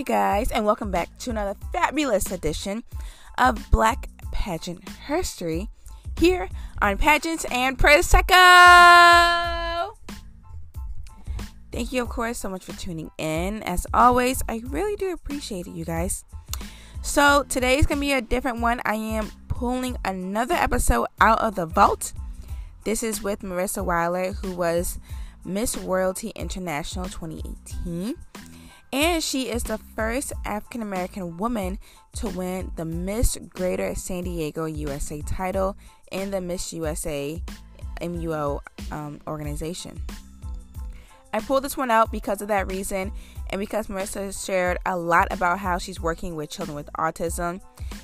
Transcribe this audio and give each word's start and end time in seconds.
You 0.00 0.04
guys, 0.04 0.50
and 0.50 0.64
welcome 0.64 0.90
back 0.90 1.18
to 1.18 1.28
another 1.28 1.54
fabulous 1.74 2.32
edition 2.32 2.84
of 3.36 3.70
Black 3.70 4.08
Pageant 4.32 4.88
History 4.88 5.68
here 6.18 6.48
on 6.80 6.96
Pageants 6.96 7.44
and 7.50 7.78
Prosecco. 7.78 8.30
Thank 11.70 11.92
you, 11.92 12.00
of 12.00 12.08
course, 12.08 12.38
so 12.38 12.48
much 12.48 12.64
for 12.64 12.72
tuning 12.72 13.10
in. 13.18 13.62
As 13.64 13.86
always, 13.92 14.42
I 14.48 14.62
really 14.68 14.96
do 14.96 15.12
appreciate 15.12 15.66
it, 15.66 15.72
you 15.72 15.84
guys. 15.84 16.24
So, 17.02 17.44
today's 17.50 17.84
gonna 17.84 18.00
be 18.00 18.14
a 18.14 18.22
different 18.22 18.62
one. 18.62 18.80
I 18.86 18.94
am 18.94 19.30
pulling 19.48 19.98
another 20.02 20.54
episode 20.54 21.08
out 21.20 21.42
of 21.42 21.56
the 21.56 21.66
vault. 21.66 22.14
This 22.84 23.02
is 23.02 23.22
with 23.22 23.40
Marissa 23.40 23.84
Weiler, 23.84 24.32
who 24.32 24.52
was 24.52 24.98
Miss 25.44 25.76
Royalty 25.76 26.30
International 26.30 27.04
2018 27.04 28.16
and 28.92 29.22
she 29.22 29.48
is 29.48 29.62
the 29.62 29.78
first 29.78 30.32
African 30.44 30.82
American 30.82 31.36
woman 31.36 31.78
to 32.16 32.28
win 32.28 32.72
the 32.76 32.84
Miss 32.84 33.36
Greater 33.48 33.94
San 33.94 34.24
Diego 34.24 34.64
USA 34.64 35.20
title 35.22 35.76
in 36.10 36.30
the 36.30 36.40
Miss 36.40 36.72
USA 36.72 37.40
MUO 38.00 38.60
um, 38.90 39.20
organization. 39.26 40.00
I 41.32 41.40
pulled 41.40 41.62
this 41.62 41.76
one 41.76 41.90
out 41.90 42.10
because 42.10 42.42
of 42.42 42.48
that 42.48 42.66
reason 42.70 43.12
and 43.50 43.60
because 43.60 43.86
Marissa 43.86 44.44
shared 44.44 44.78
a 44.84 44.96
lot 44.96 45.28
about 45.30 45.58
how 45.60 45.78
she's 45.78 46.00
working 46.00 46.34
with 46.34 46.50
children 46.50 46.74
with 46.74 46.90
autism 46.98 47.60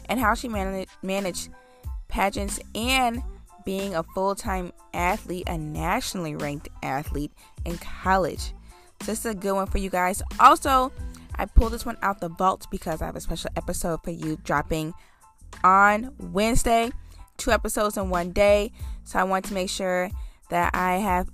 and 0.08 0.20
how 0.20 0.34
she 0.34 0.48
managed 0.48 0.90
managed 1.02 1.50
pageants 2.08 2.60
and 2.74 3.22
being 3.64 3.96
a 3.96 4.02
full-time 4.14 4.72
athlete, 4.94 5.42
a 5.48 5.58
nationally 5.58 6.36
ranked 6.36 6.68
athlete 6.84 7.32
in 7.64 7.76
college. 7.78 8.52
So 9.00 9.12
this 9.12 9.20
is 9.20 9.26
a 9.26 9.34
good 9.34 9.52
one 9.52 9.66
for 9.66 9.78
you 9.78 9.90
guys. 9.90 10.22
Also, 10.40 10.92
I 11.36 11.44
pulled 11.44 11.72
this 11.72 11.86
one 11.86 11.98
out 12.02 12.20
the 12.20 12.28
vault 12.28 12.66
because 12.70 13.02
I 13.02 13.06
have 13.06 13.16
a 13.16 13.20
special 13.20 13.50
episode 13.56 14.02
for 14.02 14.10
you 14.10 14.38
dropping 14.42 14.94
on 15.62 16.12
Wednesday. 16.18 16.90
Two 17.36 17.50
episodes 17.50 17.96
in 17.96 18.10
one 18.10 18.32
day. 18.32 18.72
So 19.04 19.18
I 19.18 19.24
want 19.24 19.44
to 19.46 19.54
make 19.54 19.70
sure 19.70 20.10
that 20.48 20.74
I 20.74 20.96
have 20.96 21.28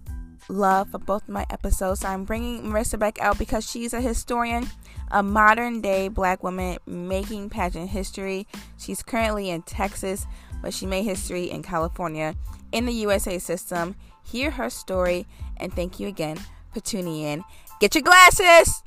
love 0.48 0.90
for 0.90 0.98
both 0.98 1.22
of 1.22 1.28
my 1.28 1.46
episodes. 1.50 2.00
So 2.00 2.08
I'm 2.08 2.24
bringing 2.24 2.62
Marissa 2.64 2.98
back 2.98 3.20
out 3.20 3.38
because 3.38 3.68
she's 3.68 3.94
a 3.94 4.00
historian, 4.00 4.68
a 5.10 5.22
modern 5.22 5.80
day 5.80 6.08
black 6.08 6.42
woman 6.42 6.78
making 6.86 7.50
pageant 7.50 7.90
history. 7.90 8.46
She's 8.78 9.02
currently 9.02 9.50
in 9.50 9.62
Texas, 9.62 10.26
but 10.60 10.74
she 10.74 10.86
made 10.86 11.04
history 11.04 11.50
in 11.50 11.62
California 11.62 12.34
in 12.72 12.86
the 12.86 12.92
USA 12.92 13.38
system. 13.38 13.94
Hear 14.24 14.50
her 14.52 14.70
story, 14.70 15.26
and 15.58 15.72
thank 15.72 16.00
you 16.00 16.08
again 16.08 16.38
in. 16.74 17.44
Get 17.80 17.94
your 17.94 18.02
glasses! 18.02 18.82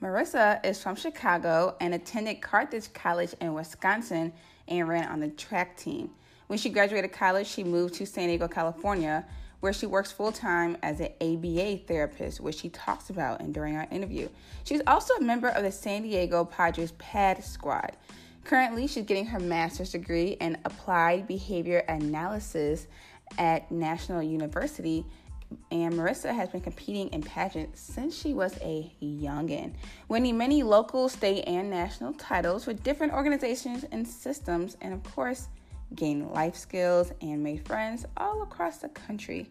Marissa 0.00 0.64
is 0.64 0.82
from 0.82 0.96
Chicago 0.96 1.76
and 1.80 1.92
attended 1.92 2.40
Carthage 2.40 2.92
College 2.92 3.34
in 3.40 3.52
Wisconsin 3.52 4.32
and 4.66 4.88
ran 4.88 5.06
on 5.08 5.20
the 5.20 5.28
track 5.28 5.76
team. 5.76 6.10
When 6.46 6.58
she 6.58 6.70
graduated 6.70 7.12
college, 7.12 7.46
she 7.46 7.62
moved 7.62 7.94
to 7.94 8.06
San 8.06 8.28
Diego, 8.28 8.48
California, 8.48 9.26
where 9.60 9.72
she 9.72 9.86
works 9.86 10.12
full 10.12 10.32
time 10.32 10.76
as 10.82 11.00
an 11.00 11.08
ABA 11.20 11.78
therapist, 11.86 12.40
which 12.40 12.56
she 12.56 12.68
talks 12.68 13.10
about 13.10 13.40
in 13.40 13.52
during 13.52 13.76
our 13.76 13.88
interview. 13.90 14.28
She's 14.64 14.82
also 14.86 15.14
a 15.14 15.20
member 15.20 15.48
of 15.48 15.62
the 15.64 15.72
San 15.72 16.02
Diego 16.02 16.44
Padres 16.44 16.92
PAD 16.92 17.44
squad. 17.44 17.96
Currently, 18.44 18.86
she's 18.86 19.04
getting 19.04 19.26
her 19.26 19.40
master's 19.40 19.90
degree 19.90 20.36
in 20.40 20.56
applied 20.64 21.26
behavior 21.26 21.78
analysis 21.88 22.86
at 23.36 23.70
National 23.70 24.22
University. 24.22 25.04
And 25.70 25.94
Marissa 25.94 26.34
has 26.34 26.50
been 26.50 26.60
competing 26.60 27.08
in 27.08 27.22
pageants 27.22 27.80
since 27.80 28.18
she 28.18 28.34
was 28.34 28.56
a 28.60 28.92
youngin', 29.02 29.72
winning 30.08 30.36
many 30.36 30.62
local, 30.62 31.08
state, 31.08 31.44
and 31.46 31.70
national 31.70 32.12
titles 32.14 32.66
with 32.66 32.82
different 32.82 33.14
organizations 33.14 33.84
and 33.90 34.06
systems, 34.06 34.76
and 34.82 34.92
of 34.92 35.02
course, 35.04 35.48
gained 35.94 36.30
life 36.30 36.56
skills, 36.56 37.12
and 37.20 37.42
made 37.42 37.66
friends 37.66 38.04
all 38.16 38.42
across 38.42 38.78
the 38.78 38.88
country. 38.88 39.48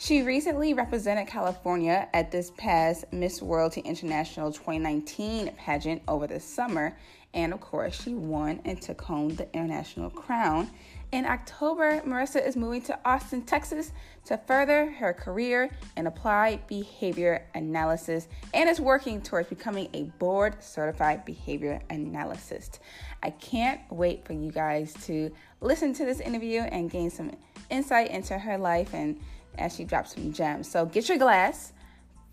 She 0.00 0.22
recently 0.22 0.74
represented 0.74 1.26
California 1.26 2.08
at 2.14 2.30
this 2.30 2.52
past 2.56 3.04
Miss 3.12 3.42
Royalty 3.42 3.80
International 3.80 4.52
2019 4.52 5.52
pageant 5.56 6.02
over 6.06 6.28
the 6.28 6.38
summer, 6.38 6.96
and 7.34 7.52
of 7.52 7.60
course, 7.60 8.00
she 8.00 8.14
won 8.14 8.60
and 8.64 8.80
took 8.80 9.02
home 9.02 9.34
the 9.34 9.52
international 9.52 10.08
crown. 10.08 10.70
In 11.10 11.24
October, 11.24 12.00
Marissa 12.02 12.46
is 12.46 12.54
moving 12.54 12.82
to 12.82 12.98
Austin, 13.04 13.42
Texas 13.42 13.92
to 14.26 14.36
further 14.36 14.90
her 14.90 15.12
career 15.14 15.70
in 15.96 16.06
applied 16.06 16.66
behavior 16.66 17.46
analysis 17.54 18.28
and 18.52 18.68
is 18.68 18.78
working 18.78 19.20
towards 19.20 19.48
becoming 19.48 19.88
a 19.94 20.04
board 20.18 20.62
certified 20.62 21.24
behavior 21.24 21.80
analyst. 21.90 22.80
I 23.22 23.30
can't 23.30 23.80
wait 23.90 24.26
for 24.26 24.34
you 24.34 24.52
guys 24.52 24.94
to 25.06 25.32
listen 25.60 25.92
to 25.94 26.04
this 26.04 26.20
interview 26.20 26.60
and 26.60 26.90
gain 26.90 27.10
some 27.10 27.32
insight 27.70 28.10
into 28.10 28.38
her 28.38 28.56
life 28.58 28.94
and 28.94 29.18
as 29.56 29.74
she 29.74 29.84
drops 29.84 30.14
some 30.14 30.32
gems. 30.32 30.70
So 30.70 30.86
get 30.86 31.08
your 31.08 31.18
glass, 31.18 31.72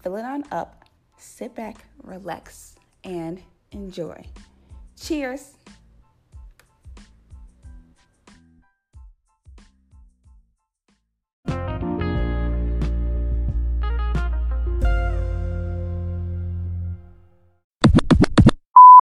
fill 0.02 0.16
it 0.18 0.25
on 0.25 0.44
up, 0.52 0.86
sit 1.18 1.56
back, 1.56 1.86
relax, 2.03 2.75
and 3.03 3.41
enjoy. 3.72 4.25
Cheers. 5.00 5.53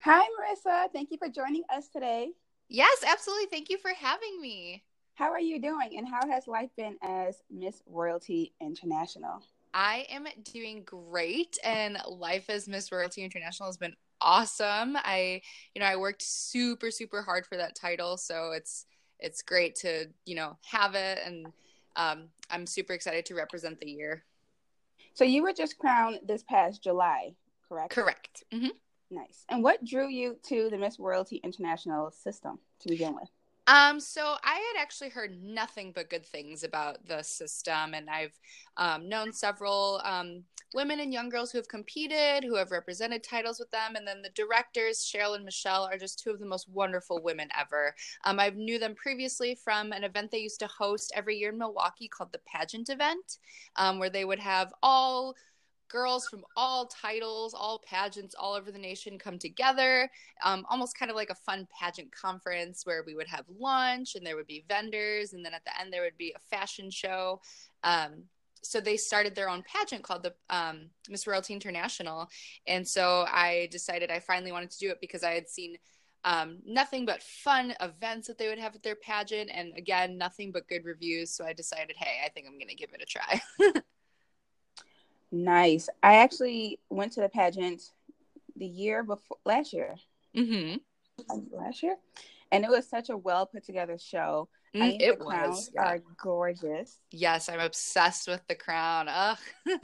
Hi, 0.02 0.26
Marissa. 0.40 0.88
Thank 0.92 1.12
you 1.12 1.18
for 1.18 1.30
joining 1.30 1.64
us 1.72 1.88
today. 1.88 2.32
Yes, 2.70 3.04
absolutely. 3.06 3.48
Thank 3.48 3.70
you 3.70 3.78
for 3.80 3.92
having 3.94 4.40
me. 4.40 4.84
How 5.16 5.32
are 5.32 5.40
you 5.40 5.60
doing, 5.60 5.98
and 5.98 6.08
how 6.08 6.26
has 6.30 6.48
life 6.48 6.70
been 6.78 6.96
as 7.02 7.42
Miss 7.52 7.82
Royalty 7.86 8.54
International? 8.62 9.44
I 9.74 10.06
am 10.10 10.28
doing 10.46 10.84
great, 10.86 11.58
and 11.64 11.98
life 12.08 12.50
as 12.50 12.68
Miss 12.68 12.92
Royalty 12.92 13.24
International 13.24 13.68
has 13.68 13.76
been 13.76 13.96
awesome. 14.22 14.96
I, 14.96 15.42
you 15.76 15.82
know, 15.82 15.88
I 15.88 15.98
worked 15.98 16.22
super, 16.22 16.90
super 16.90 17.22
hard 17.22 17.46
for 17.46 17.58
that 17.58 17.76
title, 17.76 18.18
so 18.18 18.52
it's 18.52 18.86
it's 19.20 19.42
great 19.42 19.76
to 19.78 20.06
you 20.26 20.36
know 20.36 20.58
have 20.64 20.96
it, 20.96 21.20
and 21.26 21.48
um, 21.96 22.30
I'm 22.50 22.66
super 22.66 22.94
excited 22.94 23.26
to 23.26 23.36
represent 23.36 23.80
the 23.80 23.90
year. 23.90 24.24
So 25.16 25.26
you 25.26 25.44
were 25.44 25.54
just 25.54 25.78
crowned 25.78 26.20
this 26.26 26.44
past 26.44 26.82
July, 26.82 27.34
correct? 27.68 27.92
Correct. 27.92 28.44
Mm-hmm. 28.54 28.70
Nice. 29.12 29.46
And 29.50 29.64
what 29.64 29.84
drew 29.84 30.08
you 30.08 30.38
to 30.44 30.70
the 30.70 30.78
Miss 30.78 31.00
Royalty 31.00 31.38
International 31.38 32.12
system 32.12 32.60
to 32.82 32.90
begin 32.90 33.16
with? 33.16 33.30
Um, 33.70 34.00
so 34.00 34.36
I 34.44 34.56
had 34.56 34.82
actually 34.82 35.10
heard 35.10 35.44
nothing 35.44 35.92
but 35.94 36.10
good 36.10 36.26
things 36.26 36.64
about 36.64 37.06
the 37.06 37.22
system, 37.22 37.94
and 37.94 38.10
I've 38.10 38.34
um, 38.78 39.08
known 39.08 39.32
several 39.32 40.02
um, 40.04 40.44
women 40.74 41.00
and 41.00 41.14
young 41.14 41.30
girls 41.30 41.52
who 41.52 41.60
have 41.60 41.68
competed, 41.68 42.44
who 42.44 42.56
have 42.56 42.72
represented 42.72 43.24
titles 43.24 43.60
with 43.60 43.70
them, 43.70 43.96
and 43.96 44.08
then 44.08 44.24
the 44.24 44.30
directors, 44.30 44.98
Cheryl 45.00 45.36
and 45.36 45.46
Michelle, 45.46 45.84
are 45.84 46.00
just 46.00 46.18
two 46.18 46.32
of 46.32 46.40
the 46.40 46.48
most 46.48 46.68
wonderful 46.68 47.22
women 47.22 47.48
ever. 47.56 47.94
Um, 48.26 48.40
I 48.40 48.50
knew 48.50 48.80
them 48.80 48.96
previously 48.96 49.54
from 49.54 49.92
an 49.92 50.04
event 50.04 50.32
they 50.32 50.40
used 50.40 50.62
to 50.62 50.68
host 50.68 51.12
every 51.16 51.38
year 51.38 51.52
in 51.52 51.60
Milwaukee 51.60 52.08
called 52.08 52.32
the 52.32 52.42
Pageant 52.48 52.90
Event, 52.90 53.38
um, 53.76 54.00
where 54.00 54.10
they 54.10 54.26
would 54.26 54.40
have 54.40 54.74
all 54.82 55.36
girls 55.90 56.28
from 56.28 56.44
all 56.56 56.88
titles, 56.88 57.54
all 57.54 57.82
pageants 57.86 58.36
all 58.38 58.54
over 58.54 58.72
the 58.72 58.80
nation 58.80 59.20
come 59.20 59.38
together, 59.38 60.10
um, 60.44 60.66
almost 60.70 60.98
kind 60.98 61.12
of 61.12 61.18
like 61.18 61.30
a 61.30 61.36
fun 61.36 61.68
pageant 61.80 62.12
conference 62.12 62.86
where 62.86 63.04
we 63.06 63.16
would 63.16 63.28
have 63.28 63.46
lunch 63.60 64.16
and 64.16 64.26
there 64.26 64.36
would 64.36 64.48
be 64.48 64.64
vendors, 64.68 65.34
and 65.34 65.44
then 65.44 65.54
at 65.54 65.64
the 65.66 65.80
end 65.80 65.92
there 65.92 66.04
would 66.04 66.18
be 66.18 66.34
a 66.36 66.56
fashion 66.56 66.90
show. 66.90 67.42
Um, 67.84 68.24
so 68.62 68.82
they 68.82 68.98
started 68.98 69.36
their 69.36 69.50
own 69.50 69.64
pageant 69.64 70.04
called 70.04 70.24
the 70.24 70.34
um, 70.50 70.90
Miss 71.10 71.28
Royalty 71.28 71.54
International, 71.54 72.30
and 72.68 72.88
so 72.88 73.26
I 73.28 73.68
decided 73.72 74.12
I 74.12 74.20
finally 74.20 74.52
wanted 74.52 74.72
to 74.72 74.80
do 74.80 74.90
it 74.90 75.02
because 75.02 75.24
I 75.24 75.32
had 75.32 75.50
seen 75.50 75.78
um, 76.26 76.58
nothing 76.66 77.06
but 77.06 77.24
fun 77.24 77.74
events 77.80 78.28
that 78.28 78.38
they 78.38 78.50
would 78.50 78.60
have 78.60 78.76
at 78.76 78.84
their 78.84 78.96
pageant, 78.96 79.50
and 79.54 79.74
again, 79.78 80.18
nothing 80.18 80.52
but 80.52 80.68
good 80.68 80.86
reviews. 80.86 81.32
So 81.32 81.46
I 81.46 81.54
decided, 81.54 81.96
hey, 81.98 82.20
I 82.26 82.30
think 82.30 82.48
I'm 82.48 82.58
going 82.58 82.68
to 82.68 82.76
give 82.76 82.90
it 82.94 83.02
a 83.02 83.06
try. 83.06 83.42
Nice. 85.32 85.90
I 86.02 86.16
actually 86.16 86.80
went 86.90 87.14
to 87.14 87.22
the 87.22 87.30
pageant 87.30 87.92
the 88.56 88.66
year 88.66 89.04
before 89.04 89.38
last 89.46 89.74
year. 89.74 89.96
Mm-hmm. 90.36 90.78
Last 91.52 91.84
year, 91.84 91.98
and 92.52 92.64
it 92.64 92.70
was 92.70 92.88
such 92.88 93.10
a 93.10 93.18
well 93.18 93.46
put 93.46 93.66
together 93.66 93.98
show. 93.98 94.48
Mm, 94.76 94.82
I 94.82 94.88
it 95.00 95.20
the 95.20 95.26
crowns 95.26 95.56
was, 95.56 95.72
yeah. 95.74 95.84
are 95.84 96.00
gorgeous. 96.22 97.00
Yes, 97.12 97.50
I'm 97.50 97.60
obsessed 97.60 98.28
with 98.28 98.42
the 98.48 98.56
crown. 98.56 99.08
Ugh. 99.10 99.38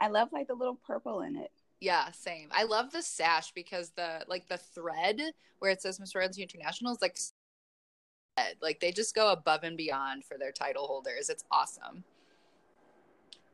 I 0.00 0.08
love 0.08 0.28
like 0.32 0.48
the 0.48 0.54
little 0.54 0.78
purple 0.86 1.20
in 1.22 1.36
it. 1.36 1.50
Yeah, 1.80 2.10
same. 2.10 2.48
I 2.52 2.64
love 2.64 2.90
the 2.90 3.02
sash 3.02 3.52
because 3.52 3.90
the 3.90 4.24
like 4.28 4.48
the 4.48 4.58
thread 4.58 5.20
where 5.58 5.70
it 5.70 5.80
says 5.80 6.00
Miss 6.00 6.14
Royalty 6.14 6.42
International 6.42 6.92
is 6.92 7.02
like 7.02 7.18
like 8.60 8.80
they 8.80 8.92
just 8.92 9.14
go 9.14 9.32
above 9.32 9.62
and 9.62 9.76
beyond 9.76 10.24
for 10.24 10.36
their 10.38 10.52
title 10.52 10.86
holders. 10.86 11.28
It's 11.30 11.44
awesome. 11.50 12.04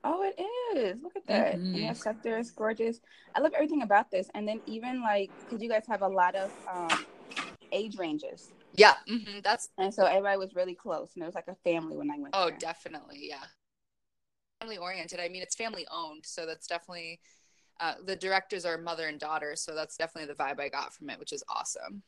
Oh, 0.05 0.23
it 0.23 0.41
is. 0.77 1.03
Look 1.03 1.17
at 1.17 1.27
that. 1.27 1.55
Mm-hmm. 1.57 1.75
Your 1.75 1.95
scepter 1.95 2.39
is 2.39 2.51
gorgeous. 2.51 3.01
I 3.35 3.41
love 3.41 3.53
everything 3.55 3.83
about 3.83 4.11
this. 4.11 4.29
And 4.35 4.47
then 4.47 4.61
even 4.67 5.01
like, 5.01 5.31
because 5.45 5.63
you 5.63 5.69
guys 5.69 5.85
have 5.89 6.03
a 6.03 6.09
lot 6.09 6.35
of 6.35 6.51
um, 6.73 7.07
age 7.71 7.97
ranges. 7.97 8.51
Yeah, 8.75 8.95
mm-hmm. 9.09 9.41
that's. 9.45 9.69
And 9.79 9.93
so 9.93 10.05
everybody 10.05 10.39
was 10.39 10.55
really 10.55 10.75
close, 10.75 11.11
and 11.15 11.23
it 11.23 11.27
was 11.27 11.35
like 11.35 11.49
a 11.49 11.57
family 11.57 11.97
when 11.97 12.11
I 12.11 12.19
went. 12.19 12.35
Oh, 12.35 12.49
there. 12.49 12.59
definitely, 12.59 13.29
yeah. 13.29 13.45
Family 14.61 14.79
oriented. 14.79 15.21
I 15.21 15.29
mean, 15.29 15.43
it's 15.43 15.55
family 15.55 15.87
owned, 15.91 16.25
so 16.25 16.47
that's 16.47 16.67
definitely. 16.67 17.21
Uh, 17.81 17.95
the 18.05 18.15
directors 18.15 18.65
are 18.65 18.79
mother 18.79 19.09
and 19.09 19.19
daughter, 19.19 19.57
so 19.57 19.75
that's 19.75 19.97
definitely 19.97 20.33
the 20.33 20.39
vibe 20.39 20.61
I 20.61 20.69
got 20.69 20.95
from 20.95 21.11
it, 21.11 21.19
which 21.19 21.33
is 21.33 21.43
awesome. 21.49 22.03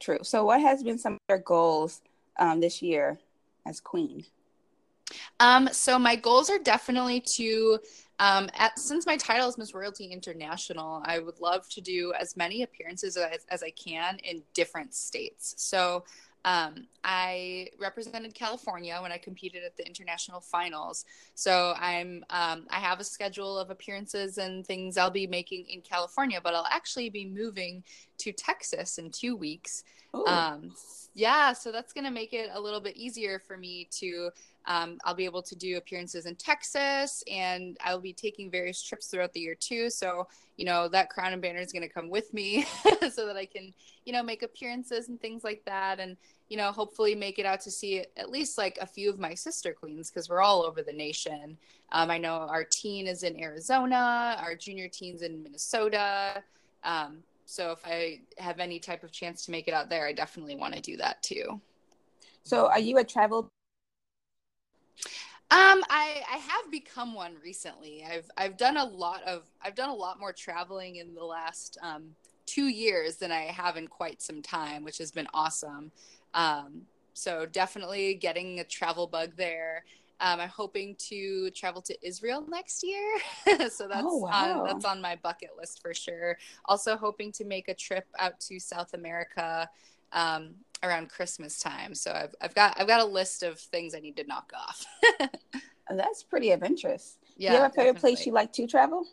True. 0.00 0.18
So, 0.22 0.44
what 0.44 0.60
has 0.60 0.82
been 0.82 0.98
some 0.98 1.14
of 1.14 1.18
your 1.28 1.38
goals 1.38 2.02
um, 2.38 2.60
this 2.60 2.82
year 2.82 3.18
as 3.66 3.80
queen? 3.80 4.24
Um, 5.40 5.68
so 5.72 5.98
my 5.98 6.16
goals 6.16 6.50
are 6.50 6.58
definitely 6.58 7.20
to 7.20 7.78
um, 8.20 8.48
at, 8.54 8.78
since 8.78 9.06
my 9.06 9.16
title 9.16 9.48
is 9.48 9.58
Miss 9.58 9.72
Royalty 9.72 10.06
International, 10.06 11.02
I 11.04 11.20
would 11.20 11.40
love 11.40 11.68
to 11.70 11.80
do 11.80 12.12
as 12.18 12.36
many 12.36 12.62
appearances 12.62 13.16
as, 13.16 13.46
as 13.48 13.62
I 13.62 13.70
can 13.70 14.18
in 14.24 14.42
different 14.54 14.92
states. 14.92 15.54
So 15.56 16.04
um, 16.44 16.86
I 17.04 17.68
represented 17.78 18.34
California 18.34 18.98
when 19.00 19.12
I 19.12 19.18
competed 19.18 19.64
at 19.64 19.76
the 19.76 19.86
international 19.86 20.40
finals. 20.40 21.04
So 21.34 21.74
I'm 21.78 22.24
um, 22.30 22.66
I 22.70 22.78
have 22.78 23.00
a 23.00 23.04
schedule 23.04 23.58
of 23.58 23.70
appearances 23.70 24.38
and 24.38 24.66
things 24.66 24.96
I'll 24.96 25.10
be 25.10 25.26
making 25.26 25.66
in 25.68 25.80
California, 25.82 26.40
but 26.42 26.54
I'll 26.54 26.68
actually 26.70 27.10
be 27.10 27.26
moving 27.26 27.84
to 28.18 28.32
Texas 28.32 28.98
in 28.98 29.10
two 29.10 29.36
weeks. 29.36 29.84
Um, 30.26 30.74
yeah, 31.18 31.52
so 31.52 31.72
that's 31.72 31.92
going 31.92 32.04
to 32.04 32.12
make 32.12 32.32
it 32.32 32.48
a 32.54 32.60
little 32.60 32.80
bit 32.80 32.96
easier 32.96 33.40
for 33.40 33.56
me 33.56 33.88
to. 33.90 34.30
Um, 34.66 34.98
I'll 35.04 35.14
be 35.14 35.24
able 35.24 35.42
to 35.42 35.56
do 35.56 35.76
appearances 35.76 36.26
in 36.26 36.36
Texas, 36.36 37.24
and 37.28 37.76
I'll 37.84 38.00
be 38.00 38.12
taking 38.12 38.50
various 38.50 38.80
trips 38.80 39.06
throughout 39.08 39.32
the 39.32 39.40
year 39.40 39.56
too. 39.56 39.90
So 39.90 40.28
you 40.56 40.64
know 40.64 40.86
that 40.88 41.10
crown 41.10 41.32
and 41.32 41.42
banner 41.42 41.58
is 41.58 41.72
going 41.72 41.82
to 41.82 41.88
come 41.88 42.08
with 42.08 42.32
me, 42.32 42.66
so 43.10 43.26
that 43.26 43.36
I 43.36 43.46
can 43.46 43.74
you 44.04 44.12
know 44.12 44.22
make 44.22 44.44
appearances 44.44 45.08
and 45.08 45.20
things 45.20 45.42
like 45.42 45.64
that, 45.64 45.98
and 45.98 46.16
you 46.48 46.56
know 46.56 46.70
hopefully 46.70 47.16
make 47.16 47.40
it 47.40 47.46
out 47.46 47.62
to 47.62 47.70
see 47.70 48.04
at 48.16 48.30
least 48.30 48.56
like 48.56 48.78
a 48.80 48.86
few 48.86 49.10
of 49.10 49.18
my 49.18 49.34
sister 49.34 49.72
queens 49.72 50.10
because 50.10 50.28
we're 50.28 50.42
all 50.42 50.62
over 50.62 50.82
the 50.82 50.92
nation. 50.92 51.58
Um, 51.90 52.12
I 52.12 52.18
know 52.18 52.34
our 52.34 52.62
teen 52.62 53.08
is 53.08 53.24
in 53.24 53.42
Arizona, 53.42 54.36
our 54.40 54.54
junior 54.54 54.86
teens 54.86 55.22
in 55.22 55.42
Minnesota. 55.42 56.44
Um, 56.84 57.24
so 57.50 57.70
if 57.70 57.78
I 57.86 58.20
have 58.36 58.60
any 58.60 58.78
type 58.78 59.02
of 59.02 59.10
chance 59.10 59.46
to 59.46 59.50
make 59.50 59.68
it 59.68 59.74
out 59.74 59.88
there, 59.88 60.06
I 60.06 60.12
definitely 60.12 60.54
want 60.54 60.74
to 60.74 60.82
do 60.82 60.98
that 60.98 61.22
too. 61.22 61.58
So 62.42 62.66
are 62.66 62.78
you 62.78 62.98
a 62.98 63.04
travel? 63.04 63.48
Um, 65.50 65.82
I 65.88 66.22
I 66.30 66.36
have 66.36 66.70
become 66.70 67.14
one 67.14 67.36
recently. 67.42 68.04
I've 68.04 68.30
I've 68.36 68.58
done 68.58 68.76
a 68.76 68.84
lot 68.84 69.22
of 69.22 69.44
I've 69.62 69.74
done 69.74 69.88
a 69.88 69.94
lot 69.94 70.20
more 70.20 70.30
traveling 70.30 70.96
in 70.96 71.14
the 71.14 71.24
last 71.24 71.78
um, 71.82 72.10
two 72.44 72.66
years 72.66 73.16
than 73.16 73.32
I 73.32 73.44
have 73.44 73.78
in 73.78 73.88
quite 73.88 74.20
some 74.20 74.42
time, 74.42 74.84
which 74.84 74.98
has 74.98 75.10
been 75.10 75.26
awesome. 75.32 75.90
Um, 76.34 76.82
so 77.14 77.46
definitely 77.46 78.12
getting 78.12 78.60
a 78.60 78.64
travel 78.64 79.06
bug 79.06 79.32
there. 79.38 79.84
Um, 80.20 80.40
I'm 80.40 80.48
hoping 80.48 80.96
to 81.08 81.50
travel 81.50 81.80
to 81.82 82.06
Israel 82.06 82.44
next 82.48 82.82
year, 82.82 83.18
so 83.70 83.86
that's 83.86 84.04
oh, 84.04 84.18
wow. 84.18 84.60
on, 84.60 84.66
that's 84.66 84.84
on 84.84 85.00
my 85.00 85.16
bucket 85.16 85.50
list 85.56 85.80
for 85.80 85.94
sure. 85.94 86.36
Also 86.64 86.96
hoping 86.96 87.30
to 87.32 87.44
make 87.44 87.68
a 87.68 87.74
trip 87.74 88.06
out 88.18 88.40
to 88.40 88.58
South 88.58 88.94
America 88.94 89.68
um, 90.12 90.54
around 90.82 91.08
Christmas 91.08 91.60
time. 91.60 91.94
So 91.94 92.12
I've 92.12 92.34
I've 92.40 92.54
got 92.54 92.80
I've 92.80 92.88
got 92.88 93.00
a 93.00 93.04
list 93.04 93.42
of 93.42 93.58
things 93.58 93.94
I 93.94 94.00
need 94.00 94.16
to 94.16 94.24
knock 94.24 94.52
off. 94.56 94.84
that's 95.90 96.22
pretty 96.22 96.50
adventurous. 96.50 97.18
Yeah, 97.36 97.50
Do 97.50 97.56
you 97.56 97.62
have 97.62 97.70
a 97.70 97.74
favorite 97.74 97.92
definitely. 97.94 98.16
place 98.16 98.26
you 98.26 98.32
like 98.32 98.52
to 98.54 98.66
travel, 98.66 99.06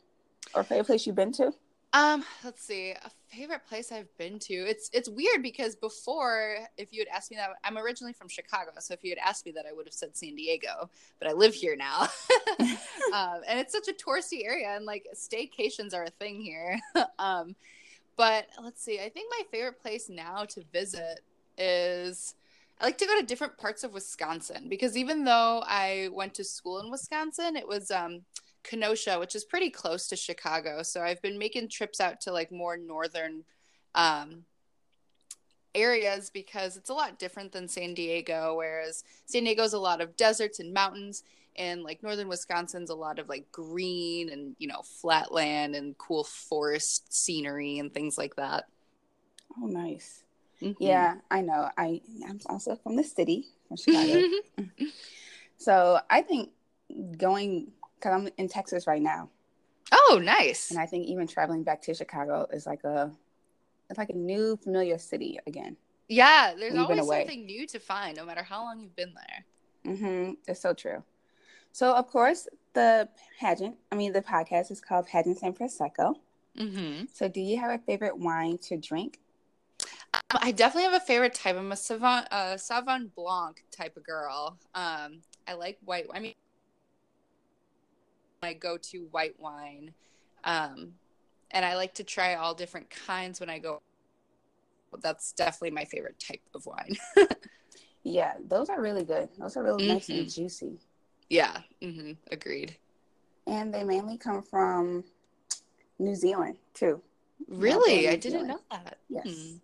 or 0.54 0.64
favorite 0.64 0.86
place 0.86 1.06
you've 1.06 1.16
been 1.16 1.32
to? 1.34 1.54
Um, 1.94 2.26
let's 2.44 2.64
see. 2.64 2.94
Favorite 3.36 3.66
place 3.68 3.92
I've 3.92 4.16
been 4.18 4.40
to. 4.40 4.54
It's 4.54 4.90
it's 4.94 5.10
weird 5.10 5.44
because 5.44 5.76
before, 5.76 6.58
if 6.78 6.94
you 6.94 7.02
had 7.02 7.10
asked 7.10 7.32
me 7.32 7.38
that, 7.38 7.50
I'm 7.64 7.78
originally 7.78 8.14
from 8.14 8.30
Chicago, 8.30 8.72
so 8.80 8.94
if 8.94 9.04
you 9.04 9.10
had 9.10 9.18
asked 9.18 9.46
me 9.46 9.52
that, 9.54 9.66
I 9.70 9.74
would 9.74 9.86
have 9.86 9.94
said 9.94 10.16
San 10.16 10.36
Diego. 10.36 10.90
But 11.20 11.30
I 11.30 11.34
live 11.34 11.54
here 11.54 11.76
now, 11.76 12.08
um, 12.60 13.42
and 13.48 13.60
it's 13.60 13.74
such 13.74 13.90
a 13.90 13.94
touristy 13.94 14.46
area, 14.46 14.70
and 14.70 14.86
like 14.86 15.08
staycations 15.14 15.94
are 15.94 16.04
a 16.04 16.10
thing 16.12 16.40
here. 16.40 16.80
um, 17.20 17.56
but 18.16 18.48
let's 18.64 18.82
see. 18.82 19.00
I 19.00 19.10
think 19.10 19.30
my 19.32 19.44
favorite 19.52 19.82
place 19.82 20.10
now 20.10 20.46
to 20.46 20.64
visit 20.72 21.22
is. 21.58 22.36
I 22.80 22.86
like 22.86 22.98
to 22.98 23.06
go 23.06 23.18
to 23.18 23.26
different 23.26 23.58
parts 23.58 23.86
of 23.86 23.94
Wisconsin 23.94 24.68
because 24.68 24.98
even 24.98 25.24
though 25.24 25.64
I 25.66 26.10
went 26.12 26.34
to 26.34 26.44
school 26.44 26.82
in 26.82 26.92
Wisconsin, 26.92 27.56
it 27.56 27.66
was 27.66 27.90
um, 27.90 28.24
Kenosha, 28.66 29.20
which 29.20 29.36
is 29.36 29.46
pretty 29.46 29.70
close 29.70 30.08
to 30.08 30.16
Chicago. 30.16 30.84
So 30.84 31.02
I've 31.02 31.22
been 31.22 31.38
making 31.38 31.70
trips 31.70 32.00
out 32.00 32.22
to 32.22 32.32
like 32.32 32.52
more 32.52 32.78
northern 32.78 33.44
um, 33.94 34.44
areas 35.74 36.30
because 36.30 36.78
it's 36.78 36.90
a 36.90 36.94
lot 36.94 37.20
different 37.20 37.52
than 37.52 37.68
San 37.68 37.94
Diego. 37.94 38.56
Whereas 38.58 39.04
San 39.26 39.44
Diego's 39.44 39.74
a 39.74 39.80
lot 39.80 40.02
of 40.02 40.18
deserts 40.18 40.60
and 40.60 40.74
mountains, 40.74 41.24
and 41.56 41.84
like 41.84 42.04
northern 42.04 42.28
Wisconsin's 42.28 42.90
a 42.90 42.96
lot 42.96 43.20
of 43.20 43.30
like 43.30 43.52
green 43.52 44.30
and 44.30 44.56
you 44.60 44.68
know 44.68 44.82
flat 44.82 45.32
land 45.32 45.76
and 45.76 45.98
cool 45.98 46.24
forest 46.24 47.14
scenery 47.14 47.80
and 47.80 47.94
things 47.94 48.18
like 48.18 48.36
that. 48.36 48.66
Oh, 49.62 49.68
nice. 49.68 50.24
Mm-hmm. 50.62 50.82
Yeah, 50.82 51.16
I 51.30 51.42
know. 51.42 51.70
I 51.78 52.02
I'm 52.28 52.40
also 52.48 52.76
from 52.76 52.96
the 52.96 53.04
city, 53.04 53.46
from 53.68 53.78
Chicago. 53.78 54.22
so 55.58 56.00
I 56.10 56.22
think 56.22 56.50
going 57.18 57.72
because 57.96 58.14
I'm 58.14 58.30
in 58.38 58.48
Texas 58.48 58.88
right 58.88 59.02
now. 59.02 59.30
Oh, 59.92 60.20
nice. 60.22 60.72
And 60.72 60.80
I 60.80 60.86
think 60.86 61.08
even 61.08 61.28
traveling 61.28 61.64
back 61.64 61.82
to 61.84 61.94
Chicago 61.94 62.48
is 62.52 62.66
like 62.66 62.84
a 62.84 63.12
it's 63.90 63.98
like 63.98 64.10
a 64.10 64.16
new 64.16 64.58
familiar 64.58 64.98
city 64.98 65.40
again. 65.46 65.78
Yeah, 66.08 66.54
there's 66.58 66.76
always 66.76 67.06
something 67.06 67.46
new 67.46 67.66
to 67.68 67.80
find, 67.80 68.18
no 68.18 68.26
matter 68.26 68.44
how 68.44 68.64
long 68.64 68.80
you've 68.80 68.96
been 68.96 69.14
there. 69.14 69.94
Mm-hmm. 69.94 70.34
It's 70.48 70.62
so 70.62 70.74
true. 70.74 71.04
So, 71.72 71.94
of 71.94 72.08
course, 72.08 72.48
the 72.74 73.10
pageant, 73.40 73.76
I 73.92 73.96
mean, 73.96 74.14
the 74.14 74.22
podcast 74.22 74.72
is 74.72 74.82
called 74.82 75.08
Pageants 75.08 75.44
and 75.44 75.58
Prosecco. 75.58 76.16
Mm-hmm. 76.58 77.06
So, 77.12 77.28
do 77.28 77.42
you 77.42 77.60
have 77.60 77.72
a 77.72 77.84
favorite 77.84 78.18
wine 78.18 78.58
to 78.60 78.78
drink? 78.78 79.20
Um, 80.14 80.22
I 80.42 80.52
definitely 80.52 80.84
have 80.84 81.02
a 81.02 81.06
favorite 81.06 81.34
type. 81.34 81.58
I'm 81.58 81.72
a 81.72 81.76
Sauvignon, 81.76 82.26
uh, 82.32 83.10
Blanc 83.16 83.64
type 83.72 83.98
of 83.98 84.06
girl. 84.06 84.58
Um, 84.74 85.22
I 85.48 85.54
like 85.54 85.80
white. 85.84 86.06
I 86.14 86.20
mean, 86.20 86.34
my 88.46 88.54
go-to 88.54 89.08
white 89.10 89.40
wine. 89.40 89.92
Um, 90.44 90.94
and 91.52 91.66
I 91.66 91.76
like 91.76 91.96
to 91.96 92.04
try 92.04 92.36
all 92.36 92.54
different 92.54 92.90
kinds 92.90 93.40
when 93.40 93.50
I 93.50 93.58
go. 93.58 93.82
That's 95.02 95.32
definitely 95.34 95.72
my 95.72 95.86
favorite 95.86 96.20
type 96.20 96.42
of 96.54 96.66
wine. 96.66 96.96
yeah, 98.04 98.34
those 98.48 98.70
are 98.70 98.80
really 98.80 99.04
good. 99.04 99.30
Those 99.40 99.58
are 99.58 99.64
really 99.64 99.84
mm-hmm. 99.84 99.94
nice 99.94 100.10
and 100.10 100.20
mm-hmm. 100.20 100.42
juicy. 100.42 100.80
Yeah, 101.30 101.58
mm-hmm. 101.82 102.12
agreed. 102.32 102.78
And 103.48 103.74
they 103.74 103.84
mainly 103.84 104.18
come 104.18 104.42
from 104.42 105.04
New 105.98 106.16
Zealand 106.16 106.58
too. 106.74 107.02
Really, 107.48 108.08
I 108.10 108.16
didn't 108.16 108.48
know 108.48 108.60
that. 108.72 108.98
Yes, 109.10 109.28
hmm. 109.28 109.58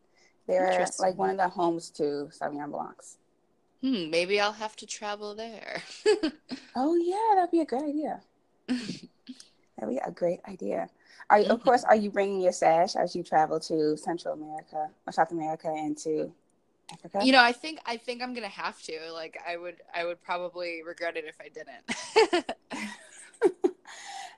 they're 0.47 0.85
like 0.99 1.17
one 1.17 1.29
of 1.29 1.37
the 1.37 1.47
homes 1.47 1.89
to 1.91 2.29
Sauvignon 2.31 2.71
Blancs. 2.71 3.17
Hmm, 3.81 4.09
maybe 4.11 4.39
I'll 4.39 4.51
have 4.51 4.75
to 4.77 4.85
travel 4.85 5.33
there. 5.33 5.81
oh 6.75 6.95
yeah, 6.95 7.35
that'd 7.35 7.51
be 7.51 7.61
a 7.61 7.65
good 7.65 7.83
idea. 7.83 8.21
That'd 9.77 9.95
be 9.95 10.01
a 10.05 10.11
great 10.11 10.39
idea. 10.47 10.89
Are 11.29 11.39
you, 11.39 11.45
mm-hmm. 11.45 11.53
of 11.53 11.63
course, 11.63 11.83
are 11.83 11.95
you 11.95 12.11
bringing 12.11 12.41
your 12.41 12.51
sash 12.51 12.95
as 12.95 13.15
you 13.15 13.23
travel 13.23 13.59
to 13.61 13.97
Central 13.97 14.33
America 14.33 14.89
or 15.07 15.13
South 15.13 15.31
America 15.31 15.67
and 15.67 15.97
to 15.99 16.31
Africa? 16.91 17.21
You 17.23 17.31
know, 17.31 17.41
I 17.41 17.51
think 17.51 17.79
I 17.85 17.97
think 17.97 18.21
I'm 18.21 18.33
gonna 18.33 18.47
have 18.47 18.81
to. 18.83 18.99
Like, 19.13 19.41
I 19.47 19.57
would 19.57 19.77
I 19.95 20.05
would 20.05 20.21
probably 20.21 20.83
regret 20.85 21.15
it 21.17 21.25
if 21.25 21.37
I 21.39 21.49
didn't. 21.49 22.55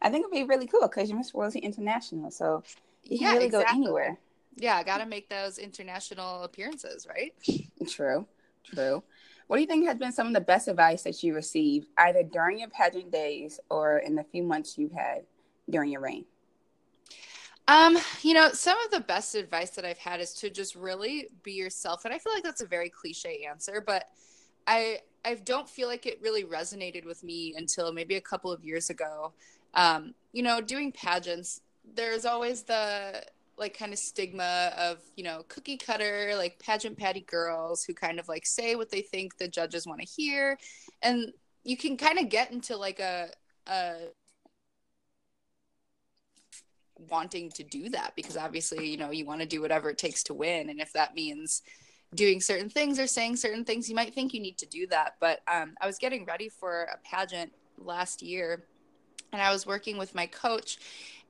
I 0.02 0.10
think 0.10 0.26
it'd 0.26 0.32
be 0.32 0.44
really 0.44 0.68
cool 0.68 0.82
because 0.88 1.10
you're 1.10 1.18
Miss 1.18 1.34
Royalty 1.34 1.60
International, 1.60 2.30
so 2.30 2.64
you 3.04 3.18
can 3.18 3.28
yeah, 3.28 3.34
really 3.34 3.46
exactly. 3.46 3.74
go 3.74 3.82
anywhere. 3.82 4.18
Yeah, 4.56 4.76
I 4.78 4.84
got 4.84 5.00
to 5.00 5.06
make 5.06 5.30
those 5.30 5.58
international 5.58 6.44
appearances, 6.44 7.08
right? 7.08 7.34
True, 7.88 8.28
true. 8.64 9.02
What 9.48 9.58
do 9.58 9.62
you 9.62 9.68
think 9.68 9.86
has 9.88 9.98
been 9.98 10.12
some 10.12 10.28
of 10.28 10.34
the 10.34 10.42
best 10.42 10.68
advice 10.68 11.04
that 11.04 11.22
you 11.24 11.36
received 11.36 11.88
either 11.98 12.24
during 12.24 12.60
your 12.60 12.70
pageant 12.70 13.12
days 13.12 13.60
or 13.70 13.98
in 14.00 14.16
the 14.16 14.24
few 14.24 14.44
months 14.44 14.78
you've 14.78 14.94
had 14.94 15.24
during 15.70 15.92
your 15.92 16.02
reign? 16.02 16.26
Um, 17.68 17.98
you 18.22 18.34
know, 18.34 18.50
some 18.52 18.78
of 18.86 18.92
the 18.92 19.00
best 19.00 19.36
advice 19.36 19.72
that 19.72 19.86
I've 19.86 19.98
had 19.98 20.20
is 20.20 20.34
to 20.36 20.50
just 20.50 20.76
really 20.76 21.30
be 21.44 21.54
yourself. 21.54 22.06
And 22.06 22.14
I 22.14 22.20
feel 22.20 22.34
like 22.34 22.44
that's 22.44 22.62
a 22.62 22.68
very 22.68 22.90
cliche 22.90 23.46
answer, 23.50 23.82
but 23.86 24.06
I 24.68 25.00
I 25.26 25.36
don't 25.36 25.70
feel 25.70 25.88
like 25.88 26.06
it 26.06 26.20
really 26.22 26.44
resonated 26.44 27.06
with 27.06 27.24
me 27.24 27.56
until 27.58 27.94
maybe 27.94 28.16
a 28.16 28.22
couple 28.22 28.52
of 28.52 28.64
years 28.66 28.90
ago. 28.90 29.34
um, 29.76 30.16
you 30.34 30.44
know, 30.44 30.62
doing 30.62 30.92
pageants, 30.92 31.62
there's 31.96 32.26
always 32.26 32.64
the 32.64 33.24
like 33.58 33.78
kind 33.78 33.94
of 33.94 34.00
stigma 34.00 34.72
of 34.78 35.00
you 35.16 35.24
know 35.24 35.44
cookie 35.48 35.78
cutter 35.78 36.34
like 36.36 36.60
pageant 36.60 36.98
patty 36.98 37.22
girls 37.22 37.84
who 37.84 37.94
kind 37.94 38.20
of 38.20 38.28
like 38.28 38.46
say 38.46 38.76
what 38.76 38.90
they 38.90 39.02
think 39.02 39.38
the 39.38 39.48
judges 39.48 39.86
want 39.86 40.02
to 40.02 40.08
hear. 40.08 40.58
And 41.02 41.32
you 41.64 41.78
can 41.78 41.98
kind 41.98 42.20
of 42.20 42.30
get 42.30 42.52
into 42.52 42.76
like 42.76 43.00
a, 43.00 43.30
a 43.68 43.96
wanting 47.10 47.50
to 47.52 47.64
do 47.64 47.90
that 47.90 48.14
because 48.16 48.38
obviously 48.38 48.90
you 48.90 48.98
know 48.98 49.12
you 49.12 49.26
want 49.26 49.42
to 49.42 49.48
do 49.48 49.62
whatever 49.62 49.90
it 49.90 49.98
takes 49.98 50.24
to 50.24 50.34
win. 50.34 50.70
And 50.70 50.80
if 50.82 50.94
that 50.94 51.16
means 51.16 51.62
doing 52.16 52.42
certain 52.42 52.70
things 52.70 53.00
or 53.00 53.08
saying 53.08 53.36
certain 53.36 53.66
things 53.66 53.90
you 53.90 53.96
might 53.96 54.14
think 54.14 54.34
you 54.34 54.40
need 54.40 54.58
to 54.60 54.66
do 54.66 54.88
that. 54.88 55.16
But 55.20 55.42
um, 55.48 55.76
i 55.82 55.86
was 55.86 55.98
getting 55.98 56.26
ready 56.26 56.50
for 56.50 56.84
a 56.84 56.98
pageant 57.04 57.52
last 57.78 58.22
year 58.22 58.64
and 59.32 59.42
i 59.42 59.52
was 59.52 59.66
working 59.66 59.98
with 59.98 60.14
my 60.14 60.28
coach 60.28 60.78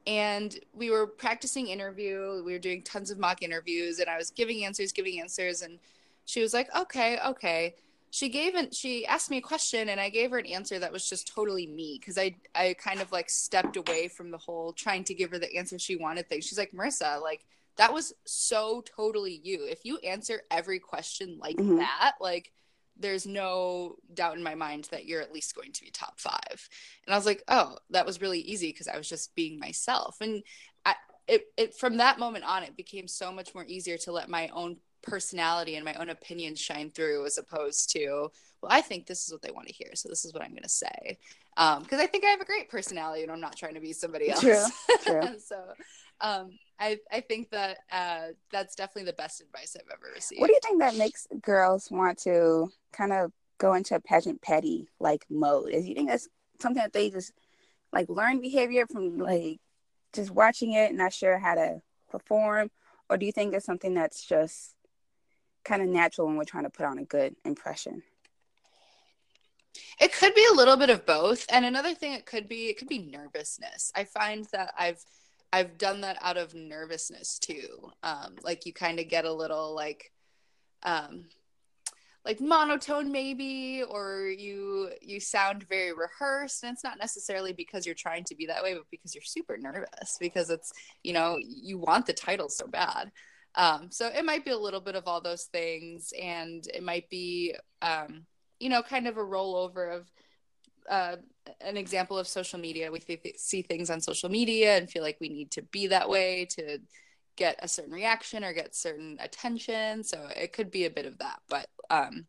and 0.05 0.60
we 0.74 0.89
were 0.89 1.07
practicing 1.07 1.67
interview 1.67 2.41
we 2.45 2.53
were 2.53 2.60
doing 2.60 2.81
tons 2.81 3.10
of 3.10 3.17
mock 3.17 3.41
interviews 3.41 4.00
and 4.00 4.10
i 4.10 4.17
was 4.17 4.31
giving 4.31 4.65
answers 4.65 4.91
giving 4.91 5.19
answers 5.19 5.62
and 5.62 5.79
she 6.25 6.41
was 6.41 6.53
like 6.53 6.74
okay 6.75 7.19
okay. 7.25 7.75
She 8.12 8.29
gave 8.29 8.53
and 8.53 8.72
she 8.72 9.07
asked 9.07 9.31
me 9.31 9.38
a 9.38 9.41
question 9.41 9.89
and 9.89 10.00
i 10.00 10.07
gave 10.07 10.29
her 10.29 10.38
an 10.38 10.45
answer 10.45 10.77
that 10.77 10.91
was 10.91 11.10
just 11.10 11.27
totally 11.27 11.65
me 11.65 11.98
because 12.00 12.17
i 12.19 12.36
i 12.53 12.75
kind 12.77 13.01
of 13.01 13.12
like 13.12 13.27
stepped 13.27 13.75
away 13.75 14.07
from 14.07 14.29
the 14.29 14.38
whole 14.38 14.72
trying 14.72 15.03
to 15.05 15.15
give 15.15 15.31
her 15.31 15.39
the 15.39 15.57
answer 15.57 15.79
she 15.79 15.95
wanted 15.95 16.29
thing. 16.29 16.41
She's 16.41 16.60
like 16.60 16.74
marissa 16.74 17.19
like 17.22 17.43
that 17.77 17.91
was 17.91 18.13
so 18.25 18.83
totally 18.86 19.41
you. 19.43 19.65
If 19.65 19.83
you 19.83 19.98
answer 19.98 20.43
every 20.51 20.77
question 20.77 21.39
like 21.41 21.57
mm-hmm. 21.57 21.77
that 21.77 22.13
like 22.22 22.51
there's 22.97 23.25
no 23.25 23.95
doubt 24.13 24.38
in 24.38 24.43
my 24.43 24.55
mind 24.55 24.88
that 24.91 25.05
you're 25.05 25.21
at 25.21 25.33
least 25.33 25.55
going 25.55 25.71
to 25.71 25.81
be 25.81 25.89
top 25.89 26.19
five. 26.19 26.69
And 27.05 27.13
I 27.13 27.17
was 27.17 27.25
like, 27.25 27.43
oh, 27.47 27.77
that 27.89 28.05
was 28.05 28.21
really 28.21 28.39
easy 28.39 28.69
because 28.69 28.88
I 28.88 28.97
was 28.97 29.09
just 29.09 29.35
being 29.35 29.59
myself. 29.59 30.17
And 30.21 30.43
I, 30.85 30.95
it, 31.27 31.45
it, 31.57 31.75
from 31.75 31.97
that 31.97 32.19
moment 32.19 32.45
on, 32.45 32.63
it 32.63 32.77
became 32.77 33.07
so 33.07 33.31
much 33.31 33.55
more 33.55 33.65
easier 33.65 33.97
to 34.00 34.12
let 34.12 34.29
my 34.29 34.50
own 34.50 34.77
personality 35.01 35.75
and 35.75 35.85
my 35.85 35.93
own 35.95 36.09
opinions 36.09 36.59
shine 36.59 36.89
through 36.89 37.25
as 37.25 37.38
opposed 37.38 37.91
to, 37.91 38.31
well, 38.62 38.71
I 38.71 38.81
think 38.81 39.05
this 39.05 39.25
is 39.25 39.31
what 39.31 39.41
they 39.41 39.51
want 39.51 39.67
to 39.67 39.73
hear. 39.73 39.91
So 39.95 40.09
this 40.09 40.23
is 40.23 40.33
what 40.33 40.43
I'm 40.43 40.51
going 40.51 40.63
to 40.63 40.69
say. 40.69 41.17
Because 41.55 41.77
um, 41.79 42.00
I 42.00 42.07
think 42.07 42.23
I 42.23 42.29
have 42.29 42.41
a 42.41 42.45
great 42.45 42.69
personality 42.69 43.23
and 43.23 43.31
I'm 43.31 43.41
not 43.41 43.55
trying 43.55 43.75
to 43.75 43.79
be 43.79 43.93
somebody 43.93 44.29
else. 44.29 44.41
True. 44.41 44.63
True. 45.03 45.39
so, 45.45 45.62
um, 46.24 46.58
I, 46.80 47.00
I 47.12 47.20
think 47.20 47.51
that 47.51 47.77
uh, 47.92 48.27
that's 48.51 48.75
definitely 48.75 49.12
the 49.12 49.15
best 49.18 49.42
advice 49.42 49.75
I've 49.75 49.92
ever 49.92 50.12
received. 50.15 50.42
What 50.42 50.48
do 50.48 50.53
you 50.53 50.60
think 50.63 50.80
that 50.80 50.96
makes 50.96 51.27
girls 51.42 51.89
want 51.92 52.18
to 52.20 52.72
kind 52.92 53.13
of 53.13 53.32
go 53.60 53.74
into 53.74 53.96
a 53.96 54.00
pageant 54.00 54.42
petty 54.42 54.88
like 55.00 55.25
mode? 55.30 55.70
Is 55.70 55.88
you 55.88 55.94
think 55.94 56.10
that's 56.10 56.30
something 56.60 56.82
that 56.82 56.94
they 56.94 57.10
just 57.10 57.34
like 57.92 58.10
learn 58.10 58.42
behavior 58.42 58.88
from 58.88 59.20
like 59.20 59.60
just 60.13 60.32
watching 60.32 60.74
it, 60.74 60.96
not 60.96 61.13
sure 61.13 61.38
how 61.38 61.56
to 61.56 61.82
perform, 62.10 62.72
or 63.10 63.18
do 63.18 63.25
you 63.25 63.32
think 63.32 63.53
it's 63.53 63.65
something 63.65 63.94
that's 63.94 64.25
just 64.25 64.75
kind 65.65 65.82
of 65.82 65.89
natural 65.89 66.27
when 66.27 66.38
we're 66.38 66.44
trying 66.44 66.63
to 66.63 66.70
put 66.70 66.86
on 66.86 66.98
a 66.98 67.03
good 67.03 67.36
impression? 67.46 68.01
It 70.00 70.13
could 70.13 70.36
be 70.36 70.46
a 70.51 70.56
little 70.56 70.77
bit 70.77 70.89
of 70.89 71.06
both, 71.06 71.46
and 71.50 71.65
another 71.65 71.94
thing 71.94 72.13
it 72.13 72.25
could 72.25 72.48
be 72.48 72.68
it 72.68 72.77
could 72.77 72.88
be 72.88 73.00
nervousness. 73.00 73.92
I 73.96 74.06
find 74.06 74.48
that 74.51 74.74
I've 74.77 75.03
I've 75.53 75.77
done 75.77 76.01
that 76.01 76.17
out 76.19 76.36
of 76.36 76.55
nervousness 76.55 77.38
too. 77.38 77.91
Um, 78.01 78.38
like 78.43 78.65
you 78.65 78.74
kind 78.74 79.00
of 79.00 79.07
get 79.07 79.24
a 79.24 79.31
little 79.31 79.75
like, 79.75 80.12
um, 80.81 81.25
like 82.25 82.41
monotone 82.41 83.12
maybe, 83.12 83.83
or 83.88 84.25
you 84.25 84.89
you 85.00 85.19
sound 85.19 85.67
very 85.69 85.93
rehearsed, 85.93 86.63
and 86.63 86.74
it's 86.74 86.83
not 86.83 86.98
necessarily 86.98 87.53
because 87.53 87.86
you're 87.86 87.93
trying 87.93 88.24
to 88.25 88.36
be 88.36 88.48
that 88.48 88.63
way, 88.63 88.74
but 88.74 88.89
because 88.89 89.13
you're 89.13 89.22
super 89.22 89.55
nervous 89.55 90.17
because 90.19 90.50
it's 90.50 90.74
you 91.03 91.13
know 91.13 91.38
you 91.39 91.77
want 91.77 92.07
the 92.07 92.13
title 92.13 92.50
so 92.50 92.65
bad. 92.65 93.12
Um, 93.53 93.91
so 93.91 94.07
it 94.07 94.25
might 94.25 94.43
be 94.43 94.51
a 94.51 94.57
little 94.57 94.81
bit 94.81 94.95
of 94.95 95.07
all 95.07 95.22
those 95.22 95.43
things, 95.43 96.13
and 96.19 96.65
it 96.74 96.81
might 96.81 97.12
be 97.12 97.53
um, 97.83 98.25
you 98.60 98.69
know 98.69 98.81
kind 98.81 99.07
of 99.07 99.17
a 99.17 99.24
rollover 99.24 99.98
of 99.98 100.12
uh, 100.89 101.17
an 101.62 101.77
example 101.77 102.17
of 102.17 102.27
social 102.27 102.59
media. 102.59 102.91
We 102.91 103.00
th- 103.00 103.38
see 103.38 103.62
things 103.62 103.89
on 103.89 104.01
social 104.01 104.29
media 104.29 104.77
and 104.77 104.89
feel 104.89 105.03
like 105.03 105.17
we 105.19 105.29
need 105.29 105.51
to 105.51 105.62
be 105.62 105.88
that 105.88 106.09
way 106.09 106.45
to 106.51 106.79
get 107.35 107.57
a 107.62 107.67
certain 107.67 107.93
reaction 107.93 108.43
or 108.43 108.53
get 108.53 108.75
certain 108.75 109.17
attention. 109.19 110.03
So 110.03 110.27
it 110.35 110.53
could 110.53 110.71
be 110.71 110.85
a 110.85 110.89
bit 110.89 111.05
of 111.05 111.17
that. 111.19 111.39
But, 111.50 111.67
um, 111.89 112.25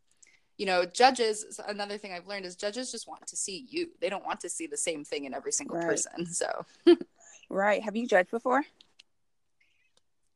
you 0.57 0.67
know, 0.67 0.85
judges, 0.85 1.61
another 1.67 1.99
thing 1.99 2.13
I've 2.13 2.27
learned 2.27 2.47
is 2.47 2.57
judges 2.57 2.91
just 2.91 3.09
want 3.09 3.27
to 3.27 3.37
see 3.37 3.67
you. 3.69 3.89
They 4.01 4.09
don't 4.09 4.25
want 4.25 4.41
to 4.41 4.49
see 4.49 4.67
the 4.67 4.77
same 4.77 5.05
thing 5.05 5.25
in 5.25 5.35
every 5.35 5.53
single 5.53 5.77
right. 5.77 5.87
person. 5.87 6.27
So, 6.27 6.65
right. 7.51 7.83
Have 7.83 7.97
you 7.97 8.07
judged 8.07 8.31
before? 8.31 8.63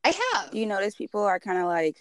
I 0.04 0.14
have. 0.32 0.50
Do 0.50 0.58
you 0.58 0.66
notice 0.66 0.94
people 0.94 1.23
are 1.23 1.40
kind 1.40 1.58
of 1.58 1.66
like, 1.66 1.97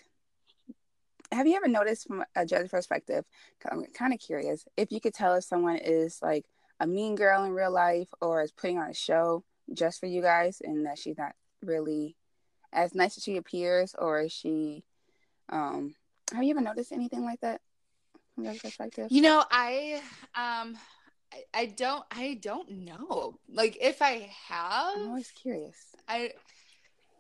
have 1.32 1.46
you 1.46 1.56
ever 1.56 1.68
noticed 1.68 2.08
from 2.08 2.24
a 2.36 2.46
judge 2.46 2.70
perspective? 2.70 3.26
I'm 3.70 3.86
kind 3.94 4.14
of 4.14 4.20
curious 4.20 4.66
if 4.78 4.92
you 4.92 5.02
could 5.02 5.14
tell 5.14 5.36
if 5.36 5.44
someone 5.44 5.78
is 5.78 6.20
like 6.22 6.46
a 6.80 6.88
mean 6.88 7.16
girl 7.16 7.44
in 7.44 7.52
real 7.52 7.72
life 7.72 8.10
or 8.22 8.44
is 8.44 8.52
putting 8.52 8.78
on 8.78 8.90
a 8.90 8.94
show 8.94 9.44
just 9.74 10.00
for 10.00 10.06
you 10.06 10.22
guys 10.22 10.62
and 10.64 10.86
that 10.86 10.98
she's 10.98 11.18
not 11.18 11.34
really 11.64 12.16
as 12.72 12.94
nice 12.94 13.18
as 13.18 13.24
she 13.24 13.38
appears 13.38 13.96
or 13.98 14.22
is 14.22 14.32
she 14.32 14.84
um 15.50 15.96
have 16.34 16.44
you 16.44 16.52
ever 16.52 16.62
noticed 16.62 16.92
anything 16.92 17.24
like 17.24 17.40
that 17.42 17.62
from 18.36 18.44
your 18.44 18.54
perspective? 18.56 19.08
You 19.10 19.22
know 19.22 19.44
i 19.50 20.02
um 20.36 20.78
I, 21.34 21.44
I 21.54 21.66
don't 21.66 22.06
i 22.12 22.40
don't 22.42 22.70
know. 22.72 23.40
Like 23.50 23.78
if 23.82 24.02
i 24.02 24.30
have 24.48 24.96
i'm 24.96 25.08
always 25.10 25.32
curious. 25.32 25.78
I 26.08 26.34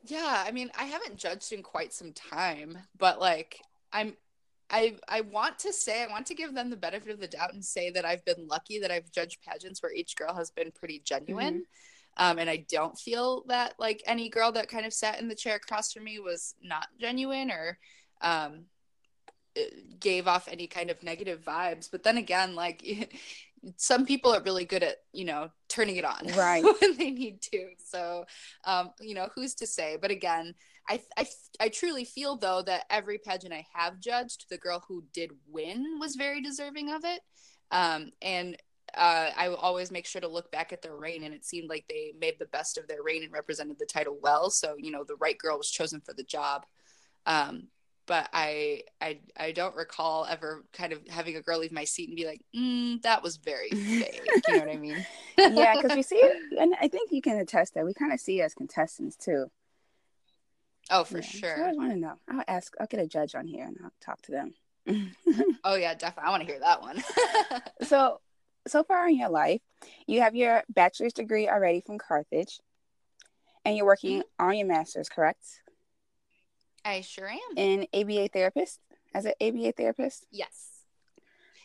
yeah 0.05 0.43
i 0.45 0.51
mean 0.51 0.69
i 0.77 0.85
haven't 0.85 1.17
judged 1.17 1.51
in 1.51 1.63
quite 1.63 1.91
some 1.91 2.13
time 2.13 2.77
but 2.97 3.19
like 3.19 3.59
I'm 3.91 4.15
I 4.69 4.97
I 5.07 5.21
want 5.21 5.59
to 5.59 5.73
say 5.73 6.03
I 6.03 6.07
want 6.07 6.25
to 6.27 6.35
give 6.35 6.53
them 6.53 6.69
the 6.69 6.77
benefit 6.77 7.11
of 7.11 7.19
the 7.19 7.27
doubt 7.27 7.53
and 7.53 7.63
say 7.63 7.89
that 7.91 8.05
I've 8.05 8.25
been 8.25 8.47
lucky 8.47 8.79
that 8.79 8.91
I've 8.91 9.11
judged 9.11 9.41
pageants 9.41 9.81
where 9.81 9.93
each 9.93 10.15
girl 10.15 10.33
has 10.33 10.51
been 10.51 10.71
pretty 10.71 11.01
genuine. 11.03 11.55
Mm-hmm. 11.55 11.61
Um, 12.19 12.39
and 12.39 12.49
I 12.49 12.65
don't 12.69 12.97
feel 12.97 13.43
that 13.47 13.75
like 13.77 14.01
any 14.05 14.29
girl 14.29 14.51
that 14.53 14.69
kind 14.69 14.85
of 14.85 14.93
sat 14.93 15.21
in 15.21 15.27
the 15.27 15.35
chair 15.35 15.55
across 15.55 15.93
from 15.93 16.03
me 16.03 16.19
was 16.19 16.55
not 16.63 16.87
genuine 16.99 17.51
or 17.51 17.77
um, 18.21 18.65
gave 19.99 20.27
off 20.27 20.47
any 20.47 20.67
kind 20.67 20.89
of 20.89 21.03
negative 21.03 21.43
vibes. 21.43 21.89
But 21.89 22.03
then 22.03 22.17
again, 22.17 22.55
like 22.55 22.83
some 23.75 24.05
people 24.05 24.33
are 24.33 24.41
really 24.43 24.65
good 24.65 24.83
at 24.83 24.97
you 25.13 25.25
know 25.25 25.49
turning 25.67 25.97
it 25.97 26.05
on 26.05 26.27
right 26.35 26.63
when 26.81 26.97
they 26.97 27.11
need 27.11 27.41
to. 27.41 27.69
So 27.77 28.25
um, 28.65 28.91
you 28.99 29.15
know 29.15 29.29
who's 29.35 29.55
to 29.55 29.67
say? 29.67 29.97
But 30.01 30.11
again, 30.11 30.55
I, 30.89 31.01
I, 31.17 31.25
I 31.59 31.69
truly 31.69 32.05
feel 32.05 32.37
though 32.37 32.61
that 32.63 32.85
every 32.89 33.17
pageant 33.17 33.53
I 33.53 33.65
have 33.73 33.99
judged, 33.99 34.45
the 34.49 34.57
girl 34.57 34.83
who 34.87 35.03
did 35.13 35.31
win 35.47 35.97
was 35.99 36.15
very 36.15 36.41
deserving 36.41 36.91
of 36.91 37.03
it. 37.03 37.21
Um, 37.71 38.11
and 38.21 38.57
uh, 38.95 39.31
I 39.35 39.49
will 39.49 39.57
always 39.57 39.91
make 39.91 40.05
sure 40.05 40.21
to 40.21 40.27
look 40.27 40.49
back 40.51 40.71
at 40.71 40.81
their 40.81 40.95
reign, 40.95 41.23
and 41.23 41.33
it 41.33 41.45
seemed 41.45 41.69
like 41.69 41.85
they 41.89 42.13
made 42.19 42.35
the 42.39 42.45
best 42.45 42.77
of 42.77 42.87
their 42.87 43.03
reign 43.03 43.23
and 43.23 43.33
represented 43.33 43.77
the 43.79 43.85
title 43.85 44.17
well. 44.21 44.49
So 44.49 44.75
you 44.77 44.91
know, 44.91 45.03
the 45.03 45.17
right 45.17 45.37
girl 45.37 45.57
was 45.57 45.69
chosen 45.69 46.01
for 46.01 46.13
the 46.13 46.23
job. 46.23 46.65
Um, 47.25 47.67
but 48.07 48.29
I, 48.33 48.81
I, 49.01 49.19
I 49.37 49.51
don't 49.51 49.75
recall 49.75 50.25
ever 50.25 50.63
kind 50.73 50.93
of 50.93 51.05
having 51.09 51.35
a 51.35 51.41
girl 51.41 51.59
leave 51.59 51.71
my 51.71 51.83
seat 51.83 52.07
and 52.07 52.15
be 52.15 52.25
like, 52.25 52.41
mm, 52.55 53.01
"That 53.03 53.21
was 53.21 53.37
very 53.37 53.69
fake." 53.69 54.21
you 54.47 54.53
know 54.53 54.59
what 54.59 54.69
I 54.69 54.77
mean? 54.77 55.05
yeah, 55.37 55.75
because 55.75 55.95
we 55.95 56.01
see 56.01 56.21
and 56.57 56.73
I 56.81 56.87
think 56.87 57.11
you 57.11 57.21
can 57.21 57.37
attest 57.37 57.75
that 57.75 57.85
we 57.85 57.93
kind 57.93 58.13
of 58.13 58.19
see 58.19 58.41
as 58.41 58.53
contestants 58.53 59.15
too. 59.15 59.51
Oh, 60.89 61.03
for 61.03 61.17
yeah. 61.17 61.23
sure. 61.23 61.57
So 61.57 61.63
I 61.63 61.73
want 61.73 61.91
to 61.91 61.97
know. 61.97 62.13
I'll 62.29 62.43
ask. 62.47 62.73
I'll 62.79 62.87
get 62.87 63.01
a 63.01 63.07
judge 63.07 63.35
on 63.35 63.45
here 63.45 63.65
and 63.65 63.77
I'll 63.83 63.91
talk 64.01 64.21
to 64.23 64.31
them. 64.31 64.53
oh 65.63 65.75
yeah, 65.75 65.93
definitely. 65.93 66.27
I 66.27 66.31
want 66.31 66.41
to 66.43 66.47
hear 66.47 66.59
that 66.61 66.81
one. 66.81 67.03
so, 67.83 68.21
so 68.67 68.83
far 68.83 69.07
in 69.09 69.17
your 69.17 69.29
life, 69.29 69.61
you 70.07 70.21
have 70.21 70.35
your 70.35 70.63
bachelor's 70.69 71.13
degree 71.13 71.49
already 71.49 71.81
from 71.85 71.97
Carthage, 71.97 72.59
and 73.65 73.75
you're 73.75 73.85
working 73.85 74.19
mm-hmm. 74.19 74.47
on 74.47 74.57
your 74.57 74.67
master's, 74.67 75.09
correct? 75.09 75.43
I 76.87 77.01
sure 77.01 77.27
am. 77.27 77.57
An 77.57 77.85
ABA 77.93 78.29
therapist, 78.29 78.79
as 79.13 79.25
an 79.25 79.33
ABA 79.41 79.73
therapist. 79.73 80.25
Yes. 80.31 80.83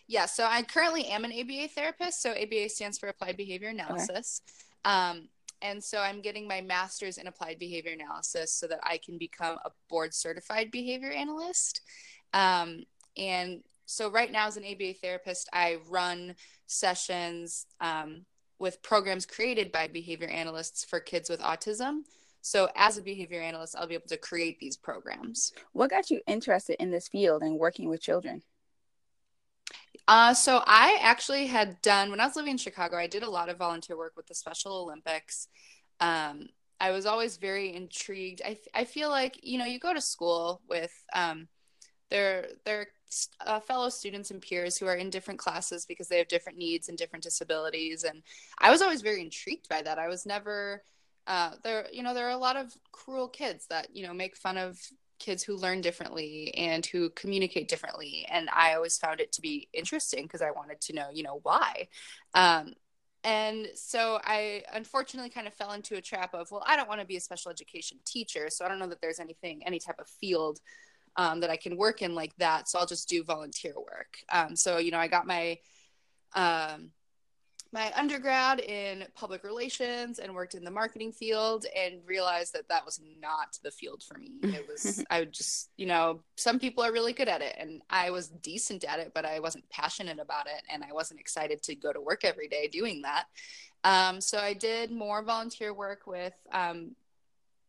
Yeah, 0.09 0.27
so 0.27 0.45
I 0.45 0.63
currently 0.63 1.07
am 1.07 1.25
an 1.25 1.33
ABA 1.33 1.69
therapist. 1.69 2.21
So 2.21 2.33
ABA 2.33 2.69
stands 2.69 2.99
for 2.99 3.09
Applied 3.09 3.37
Behavior 3.37 3.69
Analysis. 3.69 4.43
Okay. 4.85 4.95
Um, 4.95 5.29
and 5.63 5.83
so 5.83 5.99
I'm 6.01 6.21
getting 6.21 6.49
my 6.49 6.61
master's 6.61 7.19
in 7.19 7.29
applied 7.29 7.59
behavior 7.59 7.93
analysis 7.93 8.53
so 8.53 8.67
that 8.67 8.81
I 8.83 8.99
can 8.99 9.17
become 9.17 9.59
a 9.65 9.71
board 9.89 10.13
certified 10.13 10.73
behavior 10.73 11.13
analyst. 11.13 11.83
Um, 12.35 12.83
and 13.17 13.63
so 13.87 14.11
right 14.11 14.31
now, 14.31 14.49
as 14.49 14.57
an 14.57 14.65
ABA 14.65 14.95
therapist, 14.95 15.49
I 15.53 15.79
run 15.89 16.35
sessions 16.67 17.67
um, 17.81 18.27
with 18.59 18.83
programs 18.83 19.25
created 19.25 19.71
by 19.71 19.87
behavior 19.87 20.29
analysts 20.29 20.85
for 20.85 20.99
kids 20.99 21.31
with 21.31 21.41
autism. 21.41 22.01
So, 22.43 22.69
as 22.75 22.99
a 22.99 23.03
behavior 23.03 23.41
analyst, 23.41 23.77
I'll 23.79 23.87
be 23.87 23.95
able 23.95 24.09
to 24.09 24.17
create 24.17 24.59
these 24.59 24.77
programs. 24.77 25.53
What 25.73 25.91
got 25.91 26.11
you 26.11 26.21
interested 26.27 26.77
in 26.83 26.91
this 26.91 27.09
field 27.09 27.43
and 27.43 27.59
working 27.59 27.89
with 27.89 28.03
children? 28.03 28.43
Uh, 30.09 30.35
so 30.35 30.63
I 30.67 30.99
actually 31.01 31.47
had 31.47 31.81
done 31.81 32.11
when 32.11 32.21
I 32.21 32.27
was 32.27 32.35
living 32.35 32.53
in 32.53 32.59
Chicago. 32.59 32.97
I 32.97 33.07
did 33.07 33.23
a 33.23 33.31
lot 33.31 33.49
of 33.49 33.59
volunteer 33.59 33.97
work 33.97 34.15
with 34.17 34.27
the 34.27 34.35
Special 34.35 34.73
Olympics. 34.83 35.47
Um, 36.01 36.49
I 36.81 36.91
was 36.91 37.07
always 37.07 37.37
very 37.37 37.75
intrigued. 37.75 38.43
I 38.45 38.59
I 38.75 38.85
feel 38.85 39.09
like 39.09 39.39
you 39.45 39.59
know 39.59 39.65
you 39.65 39.79
go 39.79 39.95
to 39.95 40.01
school 40.01 40.61
with 40.69 40.93
um, 41.15 41.47
their 42.11 42.49
their 42.65 42.89
uh, 43.47 43.61
fellow 43.61 43.89
students 43.89 44.33
and 44.33 44.43
peers 44.43 44.77
who 44.77 44.87
are 44.87 44.97
in 44.97 45.09
different 45.09 45.39
classes 45.39 45.87
because 45.87 46.09
they 46.09 46.19
have 46.19 46.27
different 46.27 46.59
needs 46.59 46.89
and 46.89 46.99
different 46.99 47.23
disabilities, 47.23 48.03
and 48.03 48.25
I 48.59 48.73
was 48.73 48.83
always 48.83 49.03
very 49.03 49.21
intrigued 49.21 49.69
by 49.69 49.83
that. 49.83 50.01
I 50.01 50.09
was 50.09 50.27
never 50.27 50.83
uh, 51.27 51.53
there. 51.63 51.87
You 51.93 52.03
know, 52.03 52.15
there 52.15 52.27
are 52.27 52.31
a 52.31 52.37
lot 52.37 52.57
of 52.57 52.73
cruel 52.91 53.29
kids 53.29 53.67
that 53.69 53.89
you 53.95 54.07
know 54.07 54.15
make 54.15 54.37
fun 54.37 54.59
of 54.59 54.79
kids 55.23 55.45
who 55.45 55.57
learn 55.57 55.81
differently 55.81 56.53
and 56.57 56.85
who 56.85 57.09
communicate 57.11 57.69
differently 57.69 58.27
and 58.29 58.49
i 58.53 58.75
always 58.75 58.99
found 58.99 59.21
it 59.21 59.31
to 59.31 59.41
be 59.41 59.69
interesting 59.73 60.25
because 60.25 60.43
i 60.43 60.51
wanted 60.51 60.81
to 60.81 60.93
know 60.93 61.07
you 61.13 61.23
know 61.23 61.39
why 61.45 61.87
um, 62.35 62.73
and 63.23 63.69
so 63.77 64.19
i 64.25 64.65
unfortunately 64.75 65.31
kind 65.31 65.47
of 65.47 65.55
fell 65.55 65.73
into 65.73 65.95
a 65.95 66.01
trap 66.01 66.35
of 66.35 66.51
well 66.51 66.65
i 66.67 66.75
don't 66.75 66.89
want 66.89 67.01
to 67.01 67.07
be 67.07 67.17
a 67.17 67.21
special 67.21 67.53
education 67.53 67.99
teacher 68.05 68.51
so 68.51 68.65
i 68.65 68.69
don't 68.69 68.81
know 68.81 68.89
that 68.89 69.01
there's 69.01 69.21
anything 69.21 69.63
any 69.65 69.79
type 69.79 70.01
of 70.01 70.09
field 70.09 70.59
um, 71.17 71.39
that 71.39 71.51
i 71.51 71.57
can 71.57 71.77
work 71.77 72.03
in 72.03 72.17
like 72.17 72.35
that 72.39 72.69
so 72.69 72.81
i'll 72.81 72.87
just 72.87 73.09
do 73.09 73.23
volunteer 73.23 73.75
work 73.77 74.19
um, 74.33 74.57
so 74.57 74.79
you 74.79 74.91
know 74.91 74.99
i 74.99 75.07
got 75.07 75.25
my 75.25 75.57
um, 76.35 76.91
my 77.73 77.91
undergrad 77.97 78.61
in 78.61 79.05
public 79.15 79.43
relations 79.45 80.19
and 80.19 80.35
worked 80.35 80.55
in 80.55 80.63
the 80.63 80.71
marketing 80.71 81.11
field 81.11 81.65
and 81.75 82.01
realized 82.07 82.53
that 82.53 82.69
that 82.69 82.85
was 82.85 83.01
not 83.21 83.59
the 83.63 83.71
field 83.71 84.03
for 84.03 84.19
me. 84.19 84.33
It 84.43 84.69
was, 84.69 85.03
I 85.11 85.21
would 85.21 85.33
just, 85.33 85.71
you 85.79 85.87
know, 85.87 86.21
some 86.37 86.59
people 86.59 86.85
are 86.85 86.93
really 86.93 87.15
good 87.15 87.29
at 87.29 87.41
it 87.41 87.57
and 87.59 87.81
I 87.89 88.11
was 88.11 88.29
decent 88.29 88.85
at 88.85 88.99
it, 88.99 89.13
but 89.15 89.25
I 89.25 89.41
wasn't 89.41 89.69
passionate 89.71 90.19
about 90.19 90.47
it 90.47 90.63
and 90.71 90.85
I 90.85 90.93
wasn't 90.93 91.21
excited 91.21 91.63
to 91.63 91.75
go 91.75 91.93
to 91.93 92.01
work 92.01 92.25
every 92.25 92.49
day 92.49 92.69
doing 92.69 93.03
that. 93.03 93.25
Um, 93.85 94.21
so 94.21 94.39
I 94.39 94.53
did 94.53 94.93
more 94.93 95.23
volunteer 95.23 95.73
work 95.73 96.07
with 96.07 96.35
um, 96.53 96.95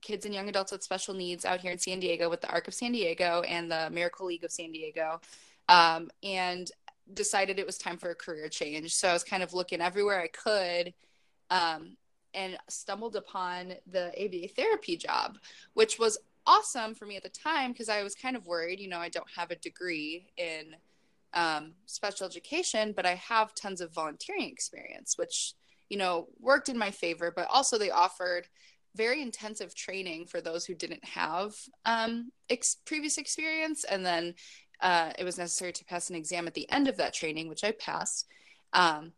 kids 0.01 0.25
and 0.25 0.35
young 0.35 0.49
adults 0.49 0.73
with 0.73 0.83
special 0.83 1.13
needs 1.13 1.45
out 1.45 1.61
here 1.61 1.71
in 1.71 1.79
San 1.79 1.99
Diego 1.99 2.29
with 2.29 2.41
the 2.41 2.51
ARC 2.51 2.67
of 2.67 2.73
San 2.73 2.91
Diego 2.91 3.41
and 3.47 3.71
the 3.71 3.89
Miracle 3.89 4.27
League 4.27 4.43
of 4.43 4.51
San 4.51 4.71
Diego. 4.71 5.21
Um, 5.69 6.11
and 6.21 6.69
decided 7.13 7.59
it 7.59 7.65
was 7.65 7.77
time 7.77 7.97
for 7.97 8.11
a 8.11 8.15
career 8.15 8.47
change. 8.47 8.93
So 8.95 9.09
I 9.09 9.13
was 9.13 9.23
kind 9.23 9.43
of 9.43 9.53
looking 9.53 9.81
everywhere 9.81 10.21
I 10.21 10.27
could 10.27 10.93
um, 11.49 11.97
and 12.33 12.57
stumbled 12.69 13.15
upon 13.15 13.73
the 13.91 14.07
ABA 14.07 14.49
therapy 14.55 14.97
job, 14.97 15.37
which 15.73 15.99
was 15.99 16.17
awesome 16.45 16.93
for 16.93 17.05
me 17.05 17.15
at 17.15 17.23
the 17.23 17.29
time 17.29 17.71
because 17.71 17.89
I 17.89 18.03
was 18.03 18.15
kind 18.15 18.35
of 18.35 18.47
worried. 18.47 18.79
You 18.79 18.89
know, 18.89 18.99
I 18.99 19.09
don't 19.09 19.29
have 19.35 19.51
a 19.51 19.55
degree 19.55 20.27
in 20.37 20.75
um, 21.33 21.73
special 21.85 22.25
education, 22.25 22.93
but 22.95 23.05
I 23.05 23.15
have 23.15 23.55
tons 23.55 23.81
of 23.81 23.93
volunteering 23.93 24.49
experience, 24.49 25.17
which, 25.17 25.53
you 25.89 25.97
know, 25.97 26.27
worked 26.39 26.69
in 26.69 26.77
my 26.77 26.91
favor. 26.91 27.31
But 27.35 27.47
also, 27.49 27.77
they 27.77 27.91
offered 27.91 28.47
very 28.95 29.21
intensive 29.21 29.73
training 29.73 30.27
for 30.27 30.39
those 30.39 30.65
who 30.65 30.75
didn't 30.75 31.03
have 31.03 31.55
um, 31.85 32.31
ex- 32.49 32.77
previous 32.85 33.17
experience. 33.17 33.83
And 33.83 34.05
then 34.05 34.35
uh, 34.83 35.11
it 35.17 35.23
was 35.23 35.37
necessary 35.37 35.71
to 35.71 35.85
pass 35.85 36.09
an 36.09 36.15
exam 36.15 36.45
at 36.45 36.53
the 36.53 36.69
end 36.69 36.87
of 36.87 36.97
that 36.97 37.13
training, 37.13 37.47
which 37.47 37.63
I 37.63 37.71
passed. 37.71 38.27
Um, 38.73 39.13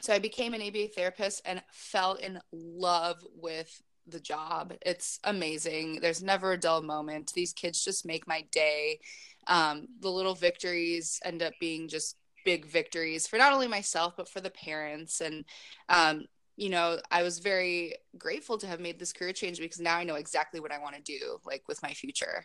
so 0.00 0.12
I 0.12 0.18
became 0.18 0.54
an 0.54 0.62
ABA 0.62 0.88
therapist 0.94 1.42
and 1.44 1.62
fell 1.72 2.14
in 2.14 2.38
love 2.52 3.24
with 3.34 3.82
the 4.06 4.20
job. 4.20 4.74
It's 4.82 5.18
amazing. 5.24 6.00
There's 6.00 6.22
never 6.22 6.52
a 6.52 6.60
dull 6.60 6.82
moment. 6.82 7.32
These 7.34 7.54
kids 7.54 7.82
just 7.82 8.06
make 8.06 8.28
my 8.28 8.44
day. 8.52 9.00
Um, 9.46 9.88
the 10.00 10.10
little 10.10 10.34
victories 10.34 11.18
end 11.24 11.42
up 11.42 11.54
being 11.58 11.88
just 11.88 12.16
big 12.44 12.66
victories 12.66 13.26
for 13.26 13.36
not 13.36 13.52
only 13.52 13.66
myself 13.66 14.14
but 14.16 14.28
for 14.28 14.40
the 14.40 14.50
parents 14.50 15.20
and 15.20 15.44
um, 15.88 16.24
you 16.56 16.70
know 16.70 16.98
i 17.10 17.22
was 17.22 17.40
very 17.40 17.94
grateful 18.16 18.56
to 18.56 18.66
have 18.66 18.80
made 18.80 18.98
this 18.98 19.12
career 19.12 19.32
change 19.32 19.58
because 19.58 19.80
now 19.80 19.96
i 19.98 20.04
know 20.04 20.14
exactly 20.14 20.60
what 20.60 20.72
i 20.72 20.78
want 20.78 20.94
to 20.94 21.02
do 21.02 21.38
like 21.44 21.62
with 21.68 21.82
my 21.82 21.92
future 21.92 22.42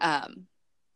um, 0.00 0.46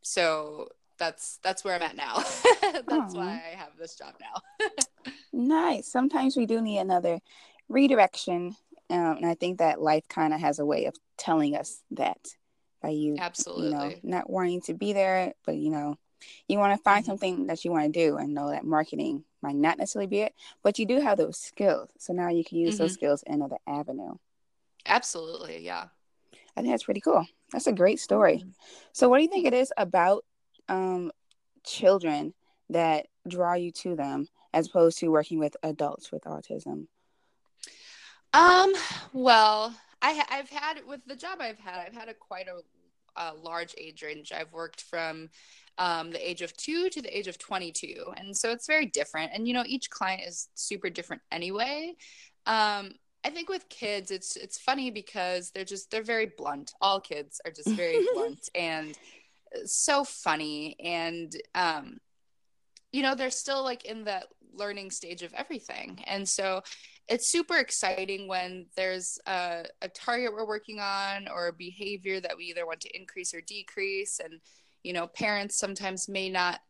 so 0.02 0.68
that's 0.98 1.38
that's 1.42 1.64
where 1.64 1.74
I'm 1.74 1.82
at 1.82 1.96
now. 1.96 2.16
that's 2.62 3.14
why 3.14 3.42
I 3.52 3.56
have 3.56 3.76
this 3.78 3.96
job 3.96 4.14
now. 4.20 5.12
nice. 5.32 5.90
Sometimes 5.90 6.36
we 6.36 6.46
do 6.46 6.60
need 6.60 6.78
another 6.78 7.20
redirection, 7.68 8.56
um, 8.90 9.16
and 9.16 9.26
I 9.26 9.34
think 9.34 9.58
that 9.58 9.80
life 9.80 10.08
kind 10.08 10.32
of 10.32 10.40
has 10.40 10.58
a 10.58 10.66
way 10.66 10.86
of 10.86 10.94
telling 11.16 11.56
us 11.56 11.82
that 11.92 12.18
by 12.82 12.90
you, 12.90 13.16
absolutely, 13.18 13.66
you 13.66 13.70
know, 13.72 13.92
not 14.02 14.30
wanting 14.30 14.60
to 14.62 14.74
be 14.74 14.92
there, 14.92 15.32
but 15.44 15.56
you 15.56 15.70
know, 15.70 15.96
you 16.48 16.58
want 16.58 16.76
to 16.76 16.82
find 16.82 17.02
mm-hmm. 17.02 17.10
something 17.10 17.46
that 17.46 17.64
you 17.64 17.70
want 17.70 17.92
to 17.92 18.06
do, 18.06 18.16
and 18.16 18.34
know 18.34 18.50
that 18.50 18.64
marketing 18.64 19.24
might 19.42 19.56
not 19.56 19.78
necessarily 19.78 20.06
be 20.06 20.20
it, 20.20 20.34
but 20.62 20.78
you 20.78 20.86
do 20.86 21.00
have 21.00 21.18
those 21.18 21.38
skills, 21.38 21.90
so 21.98 22.12
now 22.12 22.28
you 22.28 22.44
can 22.44 22.58
use 22.58 22.74
mm-hmm. 22.74 22.84
those 22.84 22.94
skills 22.94 23.22
in 23.26 23.34
another 23.34 23.58
avenue. 23.66 24.14
Absolutely, 24.86 25.64
yeah. 25.64 25.86
I 26.56 26.60
think 26.60 26.72
that's 26.72 26.84
pretty 26.84 27.00
cool. 27.00 27.26
That's 27.52 27.66
a 27.66 27.72
great 27.72 28.00
story. 28.00 28.38
Mm-hmm. 28.38 28.50
So, 28.92 29.08
what 29.08 29.18
do 29.18 29.22
you 29.24 29.28
think 29.28 29.46
it 29.46 29.54
is 29.54 29.72
about 29.76 30.24
um, 30.68 31.12
children 31.64 32.34
that 32.70 33.06
draw 33.26 33.54
you 33.54 33.70
to 33.70 33.96
them 33.96 34.28
as 34.52 34.68
opposed 34.68 34.98
to 34.98 35.08
working 35.08 35.38
with 35.38 35.56
adults 35.62 36.12
with 36.12 36.24
autism? 36.24 36.86
Um, 38.32 38.72
well, 39.12 39.74
I, 40.02 40.22
I've 40.30 40.50
had 40.50 40.80
with 40.86 41.00
the 41.06 41.16
job 41.16 41.38
I've 41.40 41.58
had, 41.58 41.78
I've 41.86 41.94
had 41.94 42.08
a 42.08 42.14
quite 42.14 42.46
a, 42.48 42.60
a 43.20 43.34
large 43.34 43.74
age 43.78 44.02
range. 44.02 44.32
I've 44.32 44.52
worked 44.52 44.82
from 44.82 45.30
um, 45.78 46.10
the 46.10 46.28
age 46.28 46.42
of 46.42 46.56
two 46.56 46.88
to 46.90 47.02
the 47.02 47.16
age 47.16 47.26
of 47.26 47.38
22. 47.38 48.12
And 48.16 48.36
so 48.36 48.50
it's 48.50 48.66
very 48.66 48.86
different. 48.86 49.32
And, 49.34 49.46
you 49.46 49.54
know, 49.54 49.64
each 49.66 49.90
client 49.90 50.22
is 50.26 50.48
super 50.54 50.90
different 50.90 51.22
anyway. 51.30 51.94
Um, 52.46 52.92
I 53.24 53.30
think 53.30 53.48
with 53.48 53.68
kids, 53.68 54.10
it's, 54.10 54.36
it's 54.36 54.58
funny 54.58 54.90
because 54.90 55.50
they're 55.50 55.64
just, 55.64 55.90
they're 55.90 56.02
very 56.02 56.30
blunt. 56.36 56.72
All 56.80 57.00
kids 57.00 57.40
are 57.44 57.50
just 57.50 57.70
very 57.70 58.04
blunt 58.14 58.48
and 58.54 58.98
so 59.64 60.04
funny 60.04 60.76
and 60.82 61.36
um 61.54 61.98
you 62.92 63.02
know 63.02 63.14
they're 63.14 63.30
still 63.30 63.62
like 63.62 63.84
in 63.84 64.04
that 64.04 64.26
learning 64.56 64.90
stage 64.90 65.22
of 65.22 65.32
everything. 65.34 66.02
And 66.06 66.28
so 66.28 66.62
it's 67.08 67.30
super 67.30 67.56
exciting 67.56 68.28
when 68.28 68.66
there's 68.76 69.18
a, 69.26 69.64
a 69.82 69.88
target 69.88 70.32
we're 70.32 70.46
working 70.46 70.80
on 70.80 71.28
or 71.28 71.48
a 71.48 71.52
behavior 71.52 72.20
that 72.20 72.36
we 72.36 72.44
either 72.44 72.66
want 72.66 72.80
to 72.80 72.96
increase 72.96 73.34
or 73.34 73.40
decrease. 73.40 74.20
And 74.22 74.40
you 74.82 74.92
know 74.92 75.06
parents 75.06 75.58
sometimes 75.58 76.08
may 76.08 76.30
not 76.30 76.60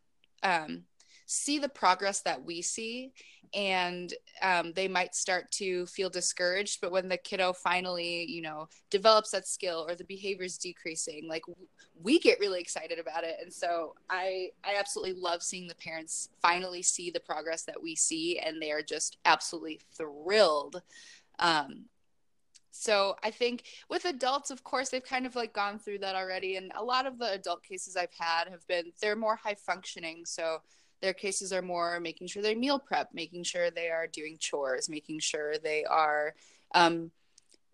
um, 0.43 0.85
see 1.27 1.59
the 1.59 1.69
progress 1.69 2.21
that 2.23 2.45
we 2.45 2.63
see 2.63 3.13
and 3.55 4.15
um, 4.43 4.73
they 4.73 4.89
might 4.89 5.15
start 5.15 5.51
to 5.53 5.87
feel 5.87 6.11
discouraged 6.11 6.81
but 6.81 6.91
when 6.93 7.09
the 7.09 7.17
kiddo 7.17 7.53
finally 7.53 8.25
you 8.29 8.43
know 8.43 8.69
develops 8.91 9.31
that 9.31 9.47
skill 9.47 9.87
or 9.89 9.95
the 9.95 10.05
behavior 10.05 10.45
is 10.45 10.59
decreasing 10.59 11.29
like 11.29 11.45
we 12.03 12.19
get 12.19 12.41
really 12.41 12.61
excited 12.61 12.99
about 12.99 13.25
it 13.25 13.37
and 13.41 13.53
so 13.53 13.95
i 14.11 14.49
i 14.65 14.75
absolutely 14.77 15.15
love 15.21 15.43
seeing 15.43 15.67
the 15.67 15.75
parents 15.77 16.29
finally 16.43 16.83
see 16.83 17.11
the 17.11 17.21
progress 17.21 17.63
that 17.63 17.81
we 17.81 17.95
see 17.95 18.39
and 18.39 18.61
they 18.61 18.73
are 18.73 18.83
just 18.83 19.19
absolutely 19.25 19.81
thrilled 19.97 20.83
um, 21.39 21.87
so 22.77 23.15
I 23.23 23.31
think 23.31 23.65
with 23.89 24.05
adults, 24.05 24.51
of 24.51 24.65
course, 24.65 24.89
they've 24.89 25.05
kind 25.05 25.27
of 25.27 25.37
like 25.37 25.53
gone 25.53 25.79
through 25.79 26.01
that 26.01 26.17
already. 26.17 26.57
And 26.57 26.73
a 26.75 26.83
lot 26.83 27.07
of 27.07 27.19
the 27.19 27.31
adult 27.33 27.63
cases 27.63 27.97
I've 27.97 28.13
had 28.19 28.49
have 28.49 28.67
been, 28.67 28.93
they're 29.01 29.15
more 29.15 29.37
high 29.37 29.55
functioning. 29.55 30.25
So 30.27 30.59
their 31.03 31.15
cases 31.15 31.53
are 31.53 31.63
more 31.63 32.01
making 32.01 32.27
sure 32.29 32.43
they 32.43 32.55
meal 32.55 32.79
prep, 32.79 33.11
making 33.13 33.45
sure 33.45 33.71
they 33.71 33.89
are 33.89 34.07
doing 34.07 34.37
chores, 34.39 34.89
making 34.89 35.21
sure 35.21 35.59
they 35.59 35.85
are, 35.85 36.35
um, 36.75 37.11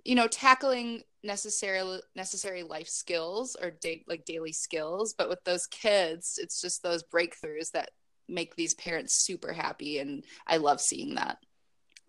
you 0.05 0.15
know, 0.15 0.27
tackling 0.27 1.03
necessary 1.23 2.01
necessary 2.17 2.63
life 2.63 2.89
skills 2.89 3.57
or 3.61 3.71
da- 3.71 4.05
like 4.09 4.25
daily 4.25 4.53
skills. 4.53 5.15
But 5.17 5.29
with 5.29 5.43
those 5.45 5.67
kids, 5.67 6.39
it's 6.43 6.61
just 6.61 6.83
those 6.83 7.05
breakthroughs 7.05 7.73
that 7.73 7.91
make 8.29 8.57
these 8.57 8.75
parents 8.75 9.15
super 9.15 9.53
happy, 9.53 9.99
and 9.99 10.25
I 10.47 10.57
love 10.57 10.81
seeing 10.81 11.15
that. 11.17 11.39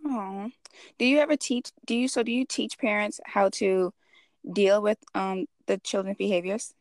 Oh, 0.05 0.49
do 0.97 1.05
you 1.05 1.19
ever 1.19 1.35
teach? 1.35 1.71
Do 1.85 1.95
you 1.95 2.07
so? 2.07 2.23
Do 2.23 2.31
you 2.31 2.45
teach 2.45 2.77
parents 2.77 3.19
how 3.25 3.49
to 3.49 3.93
deal 4.51 4.81
with 4.81 4.97
um 5.13 5.45
the 5.67 5.77
children's 5.77 6.17
behaviors? 6.17 6.73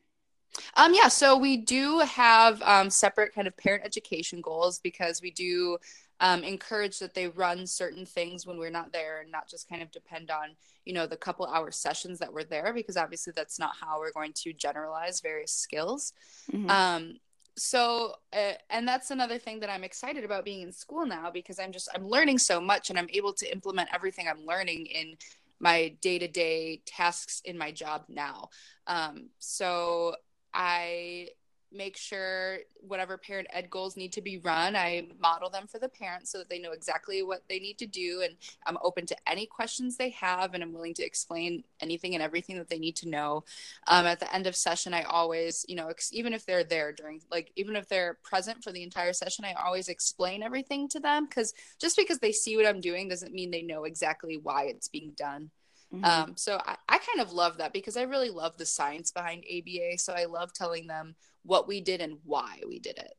Um, 0.75 0.93
yeah, 0.93 1.07
so 1.07 1.37
we 1.37 1.57
do 1.57 1.99
have 1.99 2.61
um, 2.63 2.89
separate 2.89 3.33
kind 3.33 3.47
of 3.47 3.55
parent 3.57 3.83
education 3.85 4.41
goals 4.41 4.79
because 4.79 5.21
we 5.21 5.31
do 5.31 5.77
um, 6.19 6.43
encourage 6.43 6.99
that 6.99 7.13
they 7.13 7.27
run 7.29 7.65
certain 7.65 8.05
things 8.05 8.45
when 8.45 8.57
we're 8.57 8.69
not 8.69 8.93
there 8.93 9.21
and 9.21 9.31
not 9.31 9.49
just 9.49 9.67
kind 9.67 9.81
of 9.81 9.91
depend 9.91 10.29
on, 10.29 10.55
you 10.85 10.93
know, 10.93 11.07
the 11.07 11.17
couple 11.17 11.45
hour 11.47 11.71
sessions 11.71 12.19
that 12.19 12.31
we're 12.31 12.43
there 12.43 12.73
because 12.73 12.95
obviously 12.95 13.33
that's 13.35 13.59
not 13.59 13.75
how 13.79 13.99
we're 13.99 14.11
going 14.11 14.33
to 14.33 14.53
generalize 14.53 15.19
various 15.19 15.53
skills. 15.53 16.13
Mm-hmm. 16.51 16.69
Um, 16.69 17.15
so 17.57 18.13
uh, 18.33 18.53
and 18.69 18.87
that's 18.87 19.11
another 19.11 19.37
thing 19.37 19.59
that 19.59 19.69
i'm 19.69 19.83
excited 19.83 20.23
about 20.23 20.45
being 20.45 20.61
in 20.61 20.71
school 20.71 21.05
now 21.05 21.29
because 21.29 21.59
i'm 21.59 21.71
just 21.71 21.89
i'm 21.93 22.07
learning 22.07 22.37
so 22.37 22.61
much 22.61 22.89
and 22.89 22.97
i'm 22.97 23.09
able 23.11 23.33
to 23.33 23.51
implement 23.51 23.89
everything 23.93 24.25
i'm 24.27 24.45
learning 24.45 24.85
in 24.85 25.15
my 25.59 25.93
day-to-day 26.01 26.81
tasks 26.85 27.41
in 27.45 27.57
my 27.57 27.71
job 27.71 28.03
now 28.07 28.49
um, 28.87 29.29
so 29.37 30.15
I 30.53 31.29
make 31.71 31.95
sure 31.95 32.57
whatever 32.81 33.17
parent 33.17 33.47
ed 33.51 33.69
goals 33.69 33.95
need 33.95 34.11
to 34.13 34.21
be 34.21 34.37
run, 34.39 34.75
I 34.75 35.07
model 35.19 35.49
them 35.49 35.67
for 35.67 35.79
the 35.79 35.87
parents 35.87 36.31
so 36.31 36.37
that 36.37 36.49
they 36.49 36.59
know 36.59 36.73
exactly 36.73 37.23
what 37.23 37.43
they 37.47 37.59
need 37.59 37.77
to 37.79 37.87
do. 37.87 38.21
And 38.23 38.35
I'm 38.65 38.77
open 38.83 39.05
to 39.07 39.15
any 39.25 39.45
questions 39.45 39.95
they 39.95 40.09
have, 40.09 40.53
and 40.53 40.61
I'm 40.61 40.73
willing 40.73 40.93
to 40.95 41.03
explain 41.03 41.63
anything 41.79 42.13
and 42.13 42.21
everything 42.21 42.57
that 42.57 42.69
they 42.69 42.79
need 42.79 42.97
to 42.97 43.09
know. 43.09 43.45
Um, 43.87 44.05
at 44.05 44.19
the 44.19 44.33
end 44.33 44.47
of 44.47 44.55
session, 44.55 44.93
I 44.93 45.03
always, 45.03 45.65
you 45.69 45.75
know, 45.75 45.87
ex- 45.87 46.13
even 46.13 46.33
if 46.33 46.45
they're 46.45 46.63
there 46.63 46.91
during, 46.91 47.21
like, 47.31 47.51
even 47.55 47.75
if 47.75 47.87
they're 47.87 48.17
present 48.21 48.63
for 48.63 48.71
the 48.71 48.83
entire 48.83 49.13
session, 49.13 49.45
I 49.45 49.53
always 49.53 49.87
explain 49.87 50.43
everything 50.43 50.89
to 50.89 50.99
them 50.99 51.25
because 51.25 51.53
just 51.79 51.95
because 51.95 52.19
they 52.19 52.33
see 52.33 52.57
what 52.57 52.65
I'm 52.65 52.81
doing 52.81 53.07
doesn't 53.07 53.33
mean 53.33 53.51
they 53.51 53.61
know 53.61 53.85
exactly 53.85 54.37
why 54.37 54.65
it's 54.65 54.89
being 54.89 55.11
done. 55.15 55.51
Mm-hmm. 55.93 56.05
Um, 56.05 56.33
so 56.37 56.59
I, 56.65 56.77
I 56.87 56.97
kind 56.97 57.19
of 57.19 57.33
love 57.33 57.57
that 57.57 57.73
because 57.73 57.97
I 57.97 58.03
really 58.03 58.29
love 58.29 58.57
the 58.57 58.65
science 58.65 59.11
behind 59.11 59.43
ABA. 59.45 59.97
So 59.97 60.13
I 60.13 60.25
love 60.25 60.53
telling 60.53 60.87
them 60.87 61.15
what 61.43 61.67
we 61.67 61.81
did 61.81 62.01
and 62.01 62.17
why 62.23 62.61
we 62.67 62.79
did 62.79 62.97
it. 62.97 63.13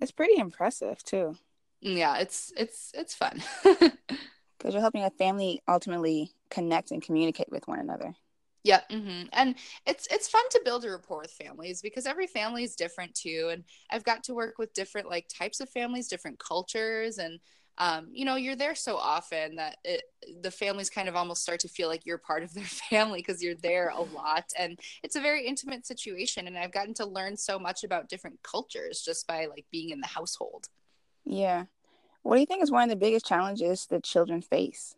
It's 0.00 0.12
pretty 0.12 0.38
impressive 0.38 1.02
too. 1.02 1.36
Yeah, 1.80 2.18
it's 2.18 2.52
it's 2.56 2.92
it's 2.94 3.14
fun. 3.14 3.42
Because 4.62 4.74
you're 4.74 4.80
helping 4.80 5.02
a 5.02 5.10
family 5.10 5.60
ultimately 5.66 6.30
connect 6.48 6.92
and 6.92 7.02
communicate 7.02 7.50
with 7.50 7.66
one 7.66 7.80
another. 7.80 8.14
Yeah, 8.62 8.82
mm-hmm. 8.88 9.26
and 9.32 9.56
it's 9.86 10.06
it's 10.08 10.28
fun 10.28 10.44
to 10.50 10.62
build 10.64 10.84
a 10.84 10.90
rapport 10.90 11.18
with 11.22 11.32
families 11.32 11.82
because 11.82 12.06
every 12.06 12.28
family 12.28 12.62
is 12.62 12.76
different 12.76 13.12
too, 13.16 13.48
and 13.50 13.64
I've 13.90 14.04
got 14.04 14.22
to 14.24 14.34
work 14.34 14.58
with 14.58 14.72
different 14.72 15.10
like 15.10 15.26
types 15.28 15.58
of 15.58 15.68
families, 15.68 16.06
different 16.06 16.38
cultures, 16.38 17.18
and 17.18 17.40
um, 17.78 18.08
you 18.12 18.24
know 18.24 18.36
you're 18.36 18.56
there 18.56 18.74
so 18.74 18.96
often 18.96 19.56
that 19.56 19.78
it, 19.84 20.02
the 20.42 20.50
families 20.50 20.90
kind 20.90 21.08
of 21.08 21.16
almost 21.16 21.42
start 21.42 21.60
to 21.60 21.68
feel 21.68 21.88
like 21.88 22.04
you're 22.04 22.18
part 22.18 22.42
of 22.42 22.52
their 22.54 22.64
family 22.90 23.20
because 23.20 23.42
you're 23.42 23.54
there 23.54 23.88
a 23.88 24.00
lot. 24.00 24.44
And 24.58 24.78
it's 25.02 25.16
a 25.16 25.20
very 25.20 25.46
intimate 25.46 25.86
situation 25.86 26.46
and 26.46 26.58
i've 26.58 26.72
gotten 26.72 26.94
to 26.94 27.06
learn 27.06 27.36
so 27.36 27.58
much 27.58 27.84
about 27.84 28.08
different 28.08 28.42
cultures 28.42 29.02
just 29.02 29.26
by 29.26 29.46
like 29.46 29.66
being 29.70 29.90
in 29.90 30.00
the 30.00 30.06
household. 30.06 30.68
Yeah. 31.24 31.64
What 32.22 32.36
do 32.36 32.40
you 32.40 32.46
think 32.46 32.62
is 32.62 32.70
one 32.70 32.84
of 32.84 32.90
the 32.90 32.96
biggest 32.96 33.26
challenges 33.26 33.86
that 33.86 34.04
children 34.04 34.42
face? 34.42 34.94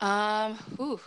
Um 0.00 0.54
whew. 0.76 1.00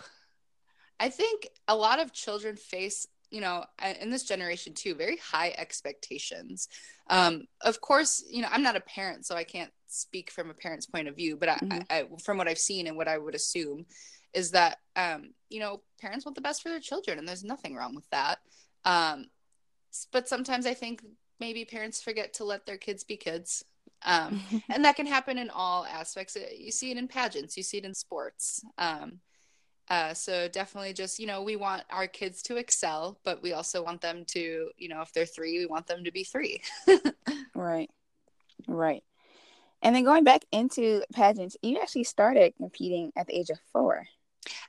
i 0.98 1.08
think 1.08 1.48
a 1.68 1.76
lot 1.76 2.00
of 2.00 2.12
children 2.12 2.56
face 2.56 3.06
you 3.30 3.40
know 3.40 3.64
in 4.00 4.10
this 4.10 4.24
generation 4.24 4.72
too 4.74 4.94
very 4.94 5.18
high 5.18 5.54
expectations 5.58 6.68
um 7.10 7.42
of 7.62 7.80
course 7.80 8.24
you 8.30 8.40
know 8.40 8.48
i'm 8.50 8.62
not 8.62 8.76
a 8.76 8.80
parent 8.80 9.26
so 9.26 9.34
i 9.34 9.44
can't 9.44 9.70
speak 9.88 10.30
from 10.30 10.50
a 10.50 10.54
parent's 10.54 10.86
point 10.86 11.08
of 11.08 11.16
view, 11.16 11.36
but 11.36 11.48
I, 11.48 11.54
mm-hmm. 11.54 11.78
I, 11.90 12.00
I, 12.00 12.04
from 12.22 12.38
what 12.38 12.48
I've 12.48 12.58
seen 12.58 12.86
and 12.86 12.96
what 12.96 13.08
I 13.08 13.18
would 13.18 13.34
assume 13.34 13.86
is 14.34 14.50
that 14.52 14.78
um, 14.94 15.32
you 15.48 15.60
know 15.60 15.80
parents 16.00 16.24
want 16.24 16.34
the 16.34 16.42
best 16.42 16.62
for 16.62 16.68
their 16.68 16.80
children, 16.80 17.18
and 17.18 17.26
there's 17.26 17.44
nothing 17.44 17.74
wrong 17.74 17.94
with 17.94 18.08
that. 18.10 18.38
Um, 18.84 19.26
but 20.12 20.28
sometimes 20.28 20.66
I 20.66 20.74
think 20.74 21.02
maybe 21.40 21.64
parents 21.64 22.02
forget 22.02 22.34
to 22.34 22.44
let 22.44 22.66
their 22.66 22.76
kids 22.76 23.04
be 23.04 23.16
kids, 23.16 23.64
um, 24.04 24.40
and 24.68 24.84
that 24.84 24.96
can 24.96 25.06
happen 25.06 25.38
in 25.38 25.50
all 25.50 25.86
aspects. 25.86 26.36
Uh, 26.36 26.40
you 26.56 26.70
see 26.70 26.90
it 26.90 26.98
in 26.98 27.08
pageants, 27.08 27.56
you 27.56 27.62
see 27.62 27.78
it 27.78 27.84
in 27.84 27.94
sports. 27.94 28.62
Um, 28.76 29.20
uh, 29.90 30.12
so 30.14 30.48
definitely 30.48 30.92
just 30.92 31.18
you 31.18 31.26
know 31.26 31.42
we 31.42 31.56
want 31.56 31.82
our 31.90 32.06
kids 32.06 32.42
to 32.42 32.56
excel 32.56 33.18
but 33.24 33.42
we 33.42 33.52
also 33.52 33.82
want 33.82 34.00
them 34.00 34.24
to 34.26 34.70
you 34.76 34.88
know 34.88 35.00
if 35.00 35.12
they're 35.12 35.26
three 35.26 35.58
we 35.58 35.66
want 35.66 35.86
them 35.86 36.04
to 36.04 36.12
be 36.12 36.24
three 36.24 36.60
right 37.54 37.90
right 38.66 39.02
and 39.82 39.94
then 39.94 40.04
going 40.04 40.24
back 40.24 40.44
into 40.50 41.02
pageants, 41.12 41.56
you 41.62 41.78
actually 41.80 42.04
started 42.04 42.54
competing 42.56 43.12
at 43.16 43.26
the 43.26 43.38
age 43.38 43.50
of 43.50 43.58
four. 43.72 44.06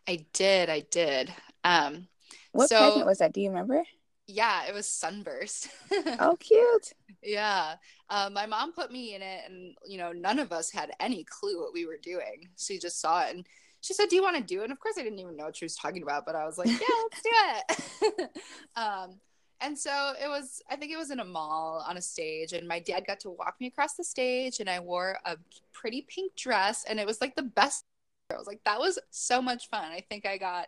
I 0.08 0.26
did. 0.34 0.70
I 0.70 0.82
did. 0.82 1.34
Um, 1.64 2.08
what 2.52 2.70
so, 2.70 2.78
pageant 2.78 3.06
was 3.06 3.18
that? 3.20 3.34
Do 3.34 3.42
you 3.42 3.50
remember? 3.50 3.84
Yeah, 4.28 4.66
it 4.68 4.74
was 4.74 4.88
Sunburst. 4.88 5.70
oh, 6.20 6.38
cute. 6.40 6.94
Yeah. 7.24 7.76
Uh, 8.10 8.30
my 8.32 8.46
mom 8.46 8.74
put 8.74 8.92
me 8.92 9.16
in 9.16 9.24
it, 9.24 9.42
and, 9.48 9.74
you 9.88 9.98
know, 9.98 10.12
none 10.12 10.38
of 10.38 10.52
us 10.52 10.70
had 10.70 10.92
any 11.00 11.24
clue 11.24 11.60
what 11.60 11.74
we 11.74 11.88
were 11.88 11.98
doing. 12.02 12.48
She 12.58 12.78
just 12.78 13.02
saw 13.02 13.24
it 13.24 13.36
and 13.36 13.48
she 13.82 13.94
said, 13.94 14.10
Do 14.10 14.16
you 14.16 14.24
want 14.24 14.36
to 14.38 14.44
do 14.44 14.62
it? 14.62 14.66
And 14.66 14.72
of 14.72 14.80
course, 14.80 14.96
I 14.98 15.04
didn't 15.04 15.20
even 15.20 15.36
know 15.36 15.46
what 15.46 15.56
she 15.56 15.66
was 15.66 15.76
talking 15.76 16.04
about, 16.04 16.26
but 16.26 16.36
I 16.36 16.46
was 16.46 16.58
like, 16.58 16.68
Yeah, 16.68 16.78
let's 17.04 17.22
do 17.22 18.18
it. 18.18 18.30
um, 18.76 19.20
and 19.62 19.78
so 19.78 20.14
it 20.22 20.28
was 20.28 20.62
i 20.70 20.76
think 20.76 20.92
it 20.92 20.98
was 20.98 21.12
in 21.12 21.20
a 21.20 21.26
mall 21.26 21.84
on 21.88 21.98
a 21.98 22.02
stage 22.02 22.54
and 22.54 22.68
my 22.68 22.80
dad 22.80 23.06
got 23.06 23.20
to 23.20 23.30
walk 23.30 23.56
me 23.60 23.68
across 23.68 23.96
the 23.96 24.04
stage 24.04 24.60
and 24.60 24.70
i 24.70 24.80
wore 24.80 25.18
a 25.26 25.38
pretty 25.74 26.06
pink 26.08 26.36
dress 26.36 26.86
and 26.88 27.00
it 27.00 27.06
was 27.06 27.22
like 27.22 27.36
the 27.36 27.44
best 27.44 27.84
i 28.32 28.38
was 28.38 28.48
like 28.48 28.62
that 28.66 28.80
was 28.80 29.00
so 29.10 29.42
much 29.42 29.70
fun 29.70 29.92
i 29.92 30.04
think 30.10 30.26
i 30.26 30.38
got 30.38 30.68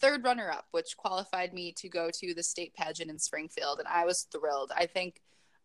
third 0.00 0.24
runner 0.24 0.50
up 0.50 0.66
which 0.72 0.96
qualified 0.96 1.52
me 1.52 1.72
to 1.72 1.88
go 1.88 2.10
to 2.12 2.34
the 2.34 2.42
state 2.42 2.74
pageant 2.74 3.10
in 3.10 3.18
springfield 3.18 3.78
and 3.78 3.88
i 3.88 4.04
was 4.04 4.26
thrilled 4.32 4.72
i 4.76 4.86
think 4.86 5.20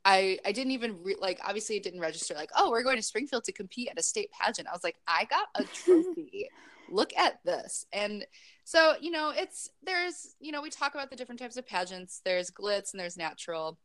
I 0.05 0.39
I 0.45 0.53
didn't 0.53 0.71
even 0.71 1.03
re- 1.03 1.17
like 1.19 1.41
obviously 1.45 1.75
it 1.75 1.83
didn't 1.83 1.99
register 1.99 2.33
like 2.33 2.51
oh 2.55 2.69
we're 2.69 2.83
going 2.83 2.95
to 2.95 3.03
Springfield 3.03 3.43
to 3.43 3.51
compete 3.51 3.89
at 3.89 3.99
a 3.99 4.01
state 4.01 4.31
pageant. 4.31 4.69
I 4.69 4.71
was 4.71 4.81
like 4.81 4.95
I 5.09 5.25
got 5.25 5.47
a 5.55 5.65
trophy. 5.65 6.49
Look 6.91 7.15
at 7.17 7.43
this. 7.43 7.85
And 7.93 8.25
so, 8.63 8.95
you 8.99 9.11
know, 9.11 9.31
it's 9.35 9.69
there's, 9.83 10.35
you 10.39 10.51
know, 10.51 10.61
we 10.61 10.69
talk 10.69 10.93
about 10.93 11.09
the 11.09 11.15
different 11.15 11.39
types 11.39 11.57
of 11.57 11.67
pageants. 11.67 12.21
There's 12.23 12.51
glitz 12.51 12.93
and 12.93 12.99
there's 12.99 13.17
natural 13.17 13.77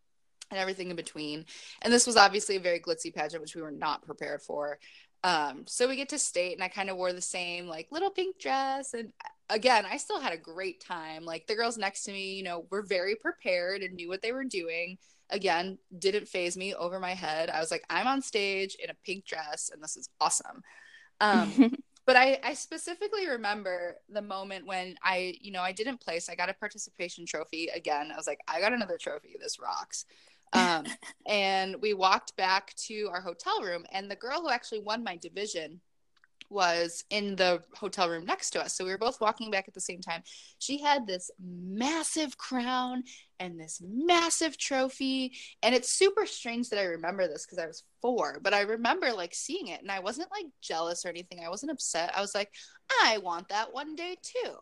and 0.50 0.60
everything 0.60 0.90
in 0.90 0.96
between. 0.96 1.46
And 1.82 1.92
this 1.92 2.06
was 2.06 2.16
obviously 2.16 2.56
a 2.56 2.60
very 2.60 2.80
glitzy 2.80 3.14
pageant, 3.14 3.42
which 3.42 3.54
we 3.54 3.62
were 3.62 3.70
not 3.70 4.04
prepared 4.04 4.42
for. 4.42 4.78
Um, 5.22 5.64
so 5.66 5.88
we 5.88 5.96
get 5.96 6.10
to 6.10 6.18
state, 6.18 6.52
and 6.52 6.62
I 6.62 6.68
kind 6.68 6.90
of 6.90 6.98
wore 6.98 7.14
the 7.14 7.20
same 7.22 7.66
like 7.66 7.88
little 7.90 8.10
pink 8.10 8.38
dress. 8.38 8.92
And 8.92 9.10
again, 9.48 9.86
I 9.90 9.96
still 9.96 10.20
had 10.20 10.34
a 10.34 10.38
great 10.38 10.80
time. 10.80 11.24
Like 11.24 11.46
the 11.46 11.54
girls 11.54 11.78
next 11.78 12.04
to 12.04 12.12
me, 12.12 12.34
you 12.34 12.42
know, 12.42 12.66
were 12.70 12.82
very 12.82 13.16
prepared 13.16 13.82
and 13.82 13.94
knew 13.94 14.08
what 14.08 14.20
they 14.20 14.32
were 14.32 14.44
doing. 14.44 14.98
Again, 15.30 15.78
didn't 15.98 16.28
faze 16.28 16.56
me 16.56 16.74
over 16.74 17.00
my 17.00 17.14
head. 17.14 17.48
I 17.48 17.60
was 17.60 17.70
like, 17.70 17.84
I'm 17.88 18.06
on 18.06 18.20
stage 18.20 18.76
in 18.82 18.90
a 18.90 18.96
pink 19.06 19.24
dress, 19.24 19.70
and 19.72 19.82
this 19.82 19.96
is 19.96 20.10
awesome. 20.20 20.62
Um, 21.20 21.74
but 22.06 22.16
I, 22.16 22.38
I 22.44 22.54
specifically 22.54 23.28
remember 23.28 23.96
the 24.08 24.22
moment 24.22 24.66
when 24.66 24.96
I, 25.02 25.34
you 25.40 25.52
know, 25.52 25.62
I 25.62 25.72
didn't 25.72 26.00
place. 26.00 26.28
I 26.28 26.34
got 26.34 26.50
a 26.50 26.54
participation 26.54 27.24
trophy 27.26 27.68
again. 27.74 28.10
I 28.12 28.16
was 28.16 28.26
like, 28.26 28.40
I 28.48 28.60
got 28.60 28.72
another 28.72 28.98
trophy. 29.00 29.36
This 29.40 29.58
rocks. 29.58 30.04
Um, 30.52 30.84
and 31.26 31.76
we 31.80 31.94
walked 31.94 32.36
back 32.36 32.74
to 32.86 33.08
our 33.12 33.20
hotel 33.20 33.62
room, 33.62 33.84
and 33.92 34.10
the 34.10 34.16
girl 34.16 34.42
who 34.42 34.50
actually 34.50 34.80
won 34.80 35.02
my 35.02 35.16
division 35.16 35.80
was 36.54 37.04
in 37.10 37.36
the 37.36 37.62
hotel 37.74 38.08
room 38.08 38.24
next 38.24 38.50
to 38.50 38.62
us. 38.62 38.74
So 38.74 38.84
we 38.84 38.90
were 38.90 38.98
both 38.98 39.20
walking 39.20 39.50
back 39.50 39.66
at 39.68 39.74
the 39.74 39.80
same 39.80 40.00
time. 40.00 40.22
She 40.60 40.80
had 40.80 41.06
this 41.06 41.30
massive 41.38 42.38
crown 42.38 43.02
and 43.40 43.60
this 43.60 43.82
massive 43.84 44.56
trophy. 44.56 45.32
And 45.62 45.74
it's 45.74 45.92
super 45.92 46.24
strange 46.24 46.70
that 46.70 46.78
I 46.78 46.84
remember 46.84 47.26
this 47.26 47.44
because 47.44 47.58
I 47.58 47.66
was 47.66 47.82
four, 48.00 48.38
but 48.40 48.54
I 48.54 48.60
remember 48.60 49.12
like 49.12 49.34
seeing 49.34 49.68
it 49.68 49.82
and 49.82 49.90
I 49.90 49.98
wasn't 49.98 50.30
like 50.30 50.46
jealous 50.62 51.04
or 51.04 51.08
anything. 51.08 51.40
I 51.44 51.50
wasn't 51.50 51.72
upset. 51.72 52.16
I 52.16 52.20
was 52.20 52.34
like, 52.34 52.52
I 53.02 53.18
want 53.18 53.48
that 53.48 53.74
one 53.74 53.96
day 53.96 54.16
too. 54.22 54.54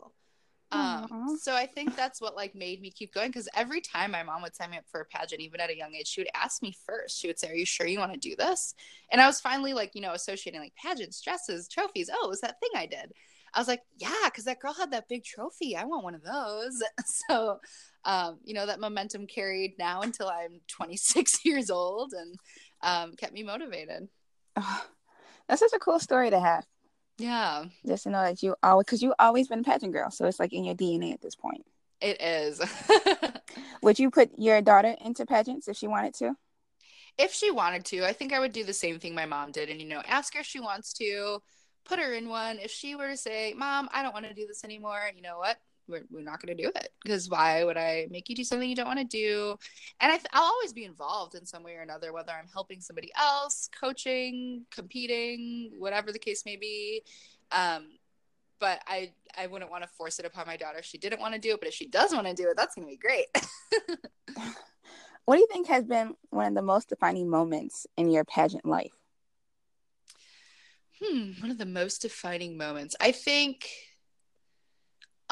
Um, 0.73 1.37
so 1.39 1.53
I 1.53 1.65
think 1.65 1.95
that's 1.95 2.19
what 2.21 2.35
like 2.35 2.55
made 2.55 2.81
me 2.81 2.91
keep 2.91 3.13
going 3.13 3.29
because 3.29 3.49
every 3.55 3.81
time 3.81 4.11
my 4.11 4.23
mom 4.23 4.41
would 4.41 4.55
sign 4.55 4.71
me 4.71 4.77
up 4.77 4.85
for 4.89 5.01
a 5.01 5.05
pageant, 5.05 5.41
even 5.41 5.59
at 5.59 5.69
a 5.69 5.77
young 5.77 5.93
age, 5.93 6.07
she 6.07 6.21
would 6.21 6.29
ask 6.33 6.61
me 6.61 6.75
first. 6.85 7.19
She 7.19 7.27
would 7.27 7.39
say, 7.39 7.49
"Are 7.49 7.55
you 7.55 7.65
sure 7.65 7.87
you 7.87 7.99
want 7.99 8.13
to 8.13 8.19
do 8.19 8.35
this?" 8.35 8.75
And 9.11 9.21
I 9.21 9.27
was 9.27 9.39
finally 9.39 9.73
like, 9.73 9.91
you 9.93 10.01
know, 10.01 10.13
associating 10.13 10.61
like 10.61 10.75
pageants, 10.75 11.21
dresses, 11.21 11.67
trophies. 11.67 12.09
Oh, 12.11 12.25
it 12.25 12.29
was 12.29 12.41
that 12.41 12.59
thing 12.59 12.71
I 12.75 12.85
did. 12.85 13.13
I 13.53 13.59
was 13.59 13.67
like, 13.67 13.81
yeah, 13.97 14.25
because 14.25 14.45
that 14.45 14.59
girl 14.59 14.73
had 14.73 14.91
that 14.91 15.07
big 15.07 15.23
trophy. 15.23 15.75
I 15.75 15.85
want 15.85 16.03
one 16.03 16.15
of 16.15 16.23
those. 16.23 16.81
so, 17.29 17.59
um, 18.03 18.39
you 18.43 18.53
know, 18.53 18.65
that 18.65 18.79
momentum 18.79 19.27
carried 19.27 19.75
now 19.77 20.01
until 20.01 20.27
I'm 20.27 20.61
26 20.67 21.39
years 21.45 21.69
old 21.69 22.13
and 22.13 22.35
um, 22.81 23.15
kept 23.15 23.33
me 23.33 23.43
motivated. 23.43 24.07
Oh, 24.55 24.85
that's 25.47 25.59
such 25.59 25.73
a 25.73 25.79
cool 25.79 25.99
story 25.99 26.29
to 26.29 26.39
have. 26.39 26.65
Yeah. 27.17 27.65
Just 27.85 28.03
to 28.03 28.09
know 28.09 28.21
that 28.23 28.41
you 28.41 28.55
always, 28.63 28.85
because 28.85 29.03
you've 29.03 29.13
always 29.19 29.47
been 29.47 29.59
a 29.59 29.63
pageant 29.63 29.93
girl. 29.93 30.11
So 30.11 30.25
it's 30.25 30.39
like 30.39 30.53
in 30.53 30.65
your 30.65 30.75
DNA 30.75 31.13
at 31.13 31.21
this 31.21 31.35
point. 31.35 31.65
It 32.01 32.21
is. 32.21 32.61
would 33.81 33.99
you 33.99 34.09
put 34.09 34.31
your 34.37 34.61
daughter 34.61 34.95
into 35.03 35.25
pageants 35.25 35.67
if 35.67 35.77
she 35.77 35.87
wanted 35.87 36.13
to? 36.15 36.35
If 37.17 37.33
she 37.33 37.51
wanted 37.51 37.85
to, 37.85 38.05
I 38.05 38.13
think 38.13 38.33
I 38.33 38.39
would 38.39 38.51
do 38.51 38.63
the 38.63 38.73
same 38.73 38.99
thing 38.99 39.13
my 39.13 39.25
mom 39.25 39.51
did 39.51 39.69
and, 39.69 39.79
you 39.79 39.87
know, 39.87 40.01
ask 40.05 40.33
her 40.33 40.39
if 40.39 40.47
she 40.47 40.59
wants 40.59 40.93
to, 40.93 41.39
put 41.85 41.99
her 41.99 42.13
in 42.13 42.29
one. 42.29 42.59
If 42.59 42.71
she 42.71 42.95
were 42.95 43.09
to 43.09 43.17
say, 43.17 43.53
Mom, 43.55 43.89
I 43.93 44.01
don't 44.03 44.13
want 44.13 44.25
to 44.25 44.33
do 44.33 44.47
this 44.47 44.63
anymore, 44.63 45.09
you 45.15 45.21
know 45.21 45.37
what? 45.37 45.57
We're, 45.93 46.03
we're 46.11 46.23
not 46.23 46.41
going 46.41 46.55
to 46.55 46.63
do 46.63 46.69
it 46.75 46.89
because 47.03 47.29
why 47.29 47.63
would 47.63 47.77
I 47.77 48.07
make 48.09 48.27
you 48.29 48.35
do 48.35 48.43
something 48.43 48.69
you 48.69 48.75
don't 48.75 48.87
want 48.87 48.99
to 48.99 49.05
do? 49.05 49.57
And 49.99 50.11
I 50.11 50.15
will 50.15 50.23
always 50.33 50.73
be 50.73 50.85
involved 50.85 51.35
in 51.35 51.45
some 51.45 51.63
way 51.63 51.75
or 51.75 51.81
another, 51.81 52.11
whether 52.11 52.31
I'm 52.31 52.47
helping 52.51 52.81
somebody 52.81 53.11
else, 53.17 53.69
coaching, 53.79 54.65
competing, 54.71 55.71
whatever 55.77 56.11
the 56.11 56.19
case 56.19 56.43
may 56.45 56.57
be. 56.57 57.03
Um, 57.51 57.99
but 58.59 58.81
I 58.87 59.11
I 59.37 59.47
wouldn't 59.47 59.71
want 59.71 59.83
to 59.83 59.89
force 59.89 60.19
it 60.19 60.25
upon 60.25 60.47
my 60.47 60.57
daughter. 60.57 60.81
She 60.81 60.97
didn't 60.97 61.19
want 61.19 61.33
to 61.33 61.39
do 61.39 61.53
it, 61.53 61.59
but 61.59 61.67
if 61.67 61.73
she 61.73 61.87
does 61.87 62.13
want 62.13 62.27
to 62.27 62.33
do 62.33 62.49
it, 62.49 62.57
that's 62.57 62.75
going 62.75 62.87
to 62.87 62.91
be 62.91 62.97
great. 62.97 63.27
what 65.25 65.35
do 65.35 65.41
you 65.41 65.47
think 65.51 65.67
has 65.67 65.85
been 65.85 66.15
one 66.29 66.47
of 66.47 66.55
the 66.55 66.61
most 66.61 66.89
defining 66.89 67.29
moments 67.29 67.85
in 67.97 68.09
your 68.09 68.23
pageant 68.23 68.65
life? 68.65 68.93
Hmm, 71.01 71.31
one 71.41 71.51
of 71.51 71.57
the 71.57 71.65
most 71.65 72.03
defining 72.03 72.57
moments. 72.57 72.95
I 72.99 73.11
think 73.11 73.67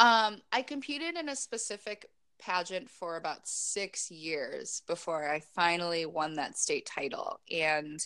um, 0.01 0.41
I 0.51 0.63
competed 0.63 1.15
in 1.15 1.29
a 1.29 1.35
specific 1.35 2.09
pageant 2.39 2.89
for 2.89 3.17
about 3.17 3.47
six 3.47 4.09
years 4.09 4.81
before 4.87 5.29
I 5.29 5.41
finally 5.55 6.07
won 6.07 6.33
that 6.35 6.57
state 6.57 6.87
title. 6.87 7.39
And 7.51 7.99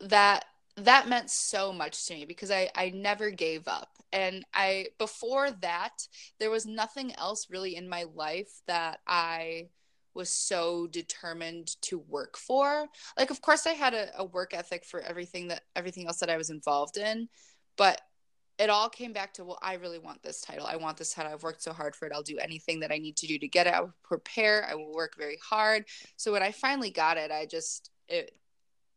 that 0.00 0.44
that 0.76 1.08
meant 1.08 1.28
so 1.28 1.72
much 1.72 2.06
to 2.06 2.14
me 2.14 2.24
because 2.24 2.52
I, 2.52 2.70
I 2.76 2.90
never 2.90 3.30
gave 3.30 3.66
up. 3.66 3.88
And 4.12 4.46
I 4.54 4.86
before 4.98 5.50
that, 5.50 6.06
there 6.38 6.50
was 6.50 6.64
nothing 6.64 7.12
else 7.16 7.48
really 7.50 7.74
in 7.74 7.88
my 7.88 8.04
life 8.14 8.60
that 8.68 9.00
I 9.04 9.70
was 10.14 10.30
so 10.30 10.86
determined 10.86 11.74
to 11.82 11.98
work 11.98 12.36
for. 12.36 12.86
Like 13.18 13.32
of 13.32 13.42
course 13.42 13.66
I 13.66 13.72
had 13.72 13.94
a, 13.94 14.10
a 14.16 14.24
work 14.24 14.54
ethic 14.54 14.84
for 14.84 15.00
everything 15.00 15.48
that 15.48 15.62
everything 15.74 16.06
else 16.06 16.20
that 16.20 16.30
I 16.30 16.36
was 16.36 16.50
involved 16.50 16.98
in, 16.98 17.28
but 17.76 18.00
it 18.58 18.70
all 18.70 18.88
came 18.88 19.12
back 19.12 19.32
to 19.34 19.44
well 19.44 19.58
i 19.62 19.74
really 19.74 19.98
want 19.98 20.22
this 20.22 20.40
title. 20.40 20.66
I 20.66 20.76
want 20.76 20.96
this 20.96 21.12
title. 21.12 21.32
I've 21.32 21.42
worked 21.42 21.62
so 21.62 21.72
hard 21.72 21.94
for 21.94 22.06
it. 22.06 22.12
I'll 22.12 22.22
do 22.22 22.38
anything 22.38 22.80
that 22.80 22.92
i 22.92 22.98
need 22.98 23.16
to 23.18 23.26
do 23.26 23.38
to 23.38 23.48
get 23.48 23.66
it. 23.66 23.74
I 23.74 23.80
will 23.80 23.94
prepare. 24.02 24.66
I 24.68 24.74
will 24.74 24.92
work 24.92 25.16
very 25.16 25.38
hard. 25.42 25.84
So 26.16 26.32
when 26.32 26.42
i 26.42 26.50
finally 26.52 26.90
got 26.90 27.16
it 27.16 27.30
i 27.30 27.46
just 27.46 27.90
it 28.08 28.32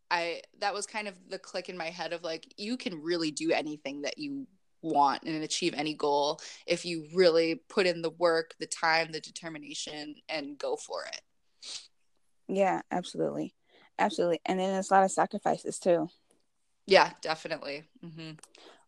i 0.09 0.41
that 0.59 0.73
was 0.73 0.85
kind 0.85 1.07
of 1.07 1.15
the 1.29 1.39
click 1.39 1.69
in 1.69 1.77
my 1.77 1.89
head 1.89 2.13
of 2.13 2.23
like 2.23 2.53
you 2.57 2.77
can 2.77 3.01
really 3.01 3.31
do 3.31 3.51
anything 3.51 4.01
that 4.01 4.17
you 4.17 4.47
want 4.81 5.23
and 5.23 5.43
achieve 5.43 5.73
any 5.75 5.93
goal 5.93 6.39
if 6.65 6.85
you 6.85 7.07
really 7.13 7.61
put 7.69 7.85
in 7.85 8.01
the 8.01 8.09
work 8.09 8.55
the 8.59 8.65
time 8.65 9.11
the 9.11 9.19
determination 9.19 10.15
and 10.27 10.57
go 10.57 10.75
for 10.75 11.03
it. 11.05 11.21
Yeah 12.47 12.81
absolutely. 12.91 13.53
Absolutely. 13.99 14.41
And 14.45 14.59
then 14.59 14.71
there's 14.71 14.89
a 14.89 14.93
lot 14.93 15.03
of 15.03 15.11
sacrifices 15.11 15.77
too. 15.77 16.09
Yeah 16.87 17.11
definitely. 17.21 17.83
Mm-hmm. 18.03 18.31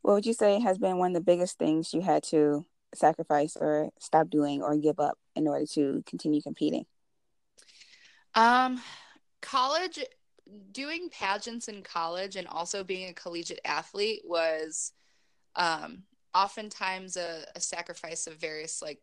What 0.03 0.15
would 0.15 0.25
you 0.25 0.33
say 0.33 0.59
has 0.59 0.77
been 0.77 0.97
one 0.97 1.11
of 1.11 1.13
the 1.15 1.21
biggest 1.21 1.57
things 1.57 1.93
you 1.93 2.01
had 2.01 2.23
to 2.23 2.65
sacrifice 2.93 3.57
or 3.59 3.89
stop 3.99 4.29
doing 4.29 4.61
or 4.61 4.75
give 4.75 4.99
up 4.99 5.17
in 5.35 5.47
order 5.47 5.65
to 5.65 6.03
continue 6.05 6.41
competing? 6.41 6.85
Um, 8.35 8.81
college, 9.41 9.99
doing 10.73 11.09
pageants 11.09 11.69
in 11.69 11.83
college 11.83 12.35
and 12.35 12.47
also 12.47 12.83
being 12.83 13.09
a 13.09 13.13
collegiate 13.13 13.61
athlete 13.63 14.23
was 14.25 14.91
um, 15.55 16.03
oftentimes 16.35 17.15
a, 17.15 17.45
a 17.55 17.61
sacrifice 17.61 18.27
of 18.27 18.35
various 18.35 18.81
like 18.81 18.99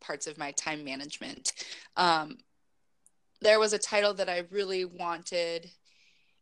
parts 0.00 0.28
of 0.28 0.38
my 0.38 0.52
time 0.52 0.84
management. 0.84 1.52
Um, 1.96 2.38
there 3.40 3.58
was 3.58 3.72
a 3.72 3.78
title 3.78 4.14
that 4.14 4.28
I 4.28 4.44
really 4.50 4.84
wanted 4.84 5.68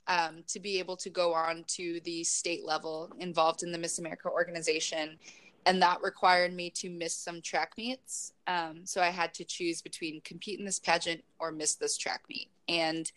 um, 0.09 0.45
to 0.49 0.61
be 0.61 0.79
able 0.79 0.97
to 0.97 1.11
go 1.11 1.35
on 1.35 1.64
to 1.69 2.01
the 2.05 2.23
state 2.25 2.64
level 2.64 3.12
involved 3.19 3.62
in 3.62 3.73
the 3.73 3.79
Miss 3.79 3.99
America 3.99 4.29
organization. 4.29 5.19
And 5.66 5.83
that 5.83 6.01
required 6.03 6.55
me 6.55 6.71
to 6.71 6.90
miss 6.90 7.14
some 7.14 7.42
track 7.42 7.73
meets. 7.77 8.33
Um, 8.47 8.83
so 8.85 9.03
I 9.03 9.09
had 9.09 9.35
to 9.35 9.45
choose 9.45 9.83
between 9.83 10.21
compete 10.21 10.61
in 10.61 10.64
this 10.64 10.79
pageant 10.79 11.25
or 11.40 11.51
miss 11.51 11.75
this 11.75 11.97
track 11.97 12.23
meet. 12.29 12.49
And 12.69 13.11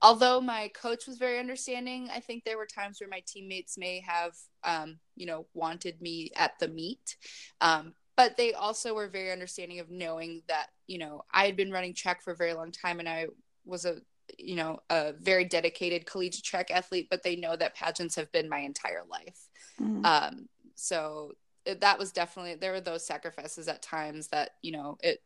although 0.00 0.40
my 0.40 0.68
coach 0.68 1.08
was 1.08 1.18
very 1.18 1.40
understanding, 1.40 2.08
I 2.14 2.20
think 2.20 2.44
there 2.44 2.58
were 2.58 2.66
times 2.66 3.00
where 3.00 3.10
my 3.10 3.22
teammates 3.26 3.76
may 3.76 4.00
have, 4.06 4.36
um, 4.62 4.98
you 5.16 5.26
know, 5.26 5.46
wanted 5.52 6.00
me 6.00 6.30
at 6.36 6.58
the 6.60 6.68
meet. 6.68 7.16
Um, 7.60 7.94
but 8.16 8.36
they 8.36 8.52
also 8.52 8.94
were 8.94 9.08
very 9.08 9.32
understanding 9.32 9.80
of 9.80 9.90
knowing 9.90 10.42
that, 10.46 10.68
you 10.86 10.98
know, 10.98 11.24
I 11.32 11.46
had 11.46 11.56
been 11.56 11.72
running 11.72 11.94
track 11.94 12.22
for 12.22 12.32
a 12.32 12.36
very 12.36 12.54
long 12.54 12.70
time 12.70 13.00
and 13.00 13.08
I 13.08 13.26
was 13.64 13.84
a 13.84 13.96
you 14.42 14.56
know 14.56 14.80
a 14.90 15.12
very 15.12 15.44
dedicated 15.44 16.06
collegiate 16.06 16.44
track 16.44 16.70
athlete 16.70 17.08
but 17.10 17.22
they 17.22 17.36
know 17.36 17.56
that 17.56 17.74
pageants 17.74 18.16
have 18.16 18.30
been 18.32 18.48
my 18.48 18.58
entire 18.58 19.02
life. 19.10 19.48
Mm-hmm. 19.80 20.04
um, 20.04 20.48
so 20.74 21.32
that 21.80 21.98
was 21.98 22.12
definitely 22.12 22.54
there 22.54 22.72
were 22.72 22.80
those 22.80 23.06
sacrifices 23.06 23.68
at 23.68 23.82
times 23.82 24.28
that 24.28 24.50
you 24.62 24.72
know 24.72 24.98
it 25.02 25.22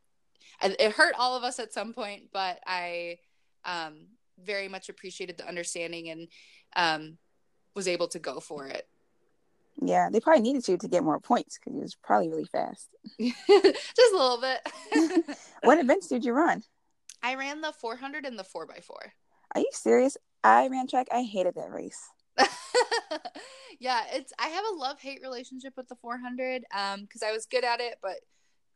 it 0.62 0.92
hurt 0.92 1.14
all 1.18 1.36
of 1.36 1.44
us 1.44 1.58
at 1.58 1.72
some 1.72 1.92
point 1.92 2.24
but 2.32 2.60
i 2.66 3.18
um, 3.64 4.06
very 4.42 4.68
much 4.68 4.88
appreciated 4.88 5.38
the 5.38 5.48
understanding 5.48 6.10
and 6.10 6.28
um, 6.76 7.18
was 7.74 7.88
able 7.88 8.08
to 8.08 8.18
go 8.18 8.40
for 8.40 8.66
it. 8.66 8.86
Yeah 9.82 10.08
they 10.10 10.20
probably 10.20 10.42
needed 10.42 10.68
you 10.68 10.76
to 10.76 10.88
get 10.88 11.02
more 11.02 11.18
points 11.18 11.58
because 11.58 11.76
it 11.76 11.82
was 11.82 11.96
probably 11.96 12.28
really 12.28 12.44
fast. 12.44 12.88
Just 13.20 14.14
a 14.14 14.16
little 14.16 14.40
bit. 14.40 15.36
What 15.62 15.78
events 15.78 16.08
did 16.08 16.24
you 16.24 16.32
run 16.32 16.62
I 17.24 17.36
ran 17.36 17.62
the 17.62 17.72
400 17.72 18.26
and 18.26 18.38
the 18.38 18.44
4x4. 18.44 18.90
Are 19.54 19.60
you 19.60 19.70
serious? 19.72 20.18
I 20.44 20.68
ran 20.68 20.86
track. 20.86 21.08
I 21.10 21.22
hated 21.22 21.54
that 21.54 21.70
race. 21.70 21.98
yeah, 23.80 24.02
it's 24.12 24.32
I 24.38 24.48
have 24.48 24.64
a 24.70 24.76
love 24.76 25.00
hate 25.00 25.20
relationship 25.22 25.72
with 25.76 25.88
the 25.88 25.94
400 25.94 26.64
um 26.76 27.02
because 27.02 27.22
I 27.22 27.32
was 27.32 27.46
good 27.46 27.64
at 27.64 27.80
it, 27.80 27.96
but 28.02 28.16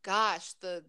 gosh, 0.01 0.53
the 0.61 0.83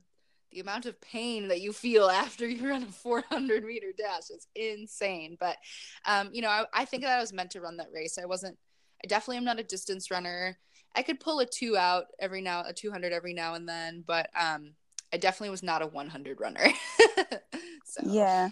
the 0.53 0.61
amount 0.61 0.87
of 0.87 1.01
pain 1.03 1.49
that 1.49 1.61
you 1.61 1.73
feel 1.75 2.09
after 2.09 2.49
you 2.49 2.67
run 2.67 2.85
a 2.85 2.87
400 2.87 3.65
meter 3.65 3.93
dash 3.97 4.31
is 4.31 4.47
insane. 4.55 5.37
But 5.39 5.59
um, 6.07 6.31
you 6.33 6.41
know, 6.41 6.49
I, 6.49 6.65
I 6.73 6.85
think 6.87 7.03
that 7.03 7.19
I 7.19 7.21
was 7.21 7.35
meant 7.35 7.51
to 7.51 7.61
run 7.61 7.77
that 7.77 7.93
race. 7.93 8.17
I 8.17 8.25
wasn't. 8.25 8.57
I 9.05 9.07
definitely 9.07 9.37
am 9.37 9.45
not 9.45 9.61
a 9.61 9.65
distance 9.65 10.11
runner. 10.11 10.57
I 10.97 11.03
could 11.03 11.21
pull 11.21 11.41
a 11.41 11.47
two 11.47 11.77
out 11.77 12.07
every 12.19 12.41
now, 12.41 12.65
a 12.67 12.73
200 12.73 13.13
every 13.13 13.35
now 13.35 13.55
and 13.55 13.69
then, 13.69 14.03
but 14.07 14.31
um, 14.39 14.73
I 15.13 15.17
definitely 15.17 15.51
was 15.51 15.63
not 15.63 15.83
a 15.83 15.87
100 15.87 16.41
runner. 16.41 16.61
so. 17.85 18.03
Yeah. 18.05 18.51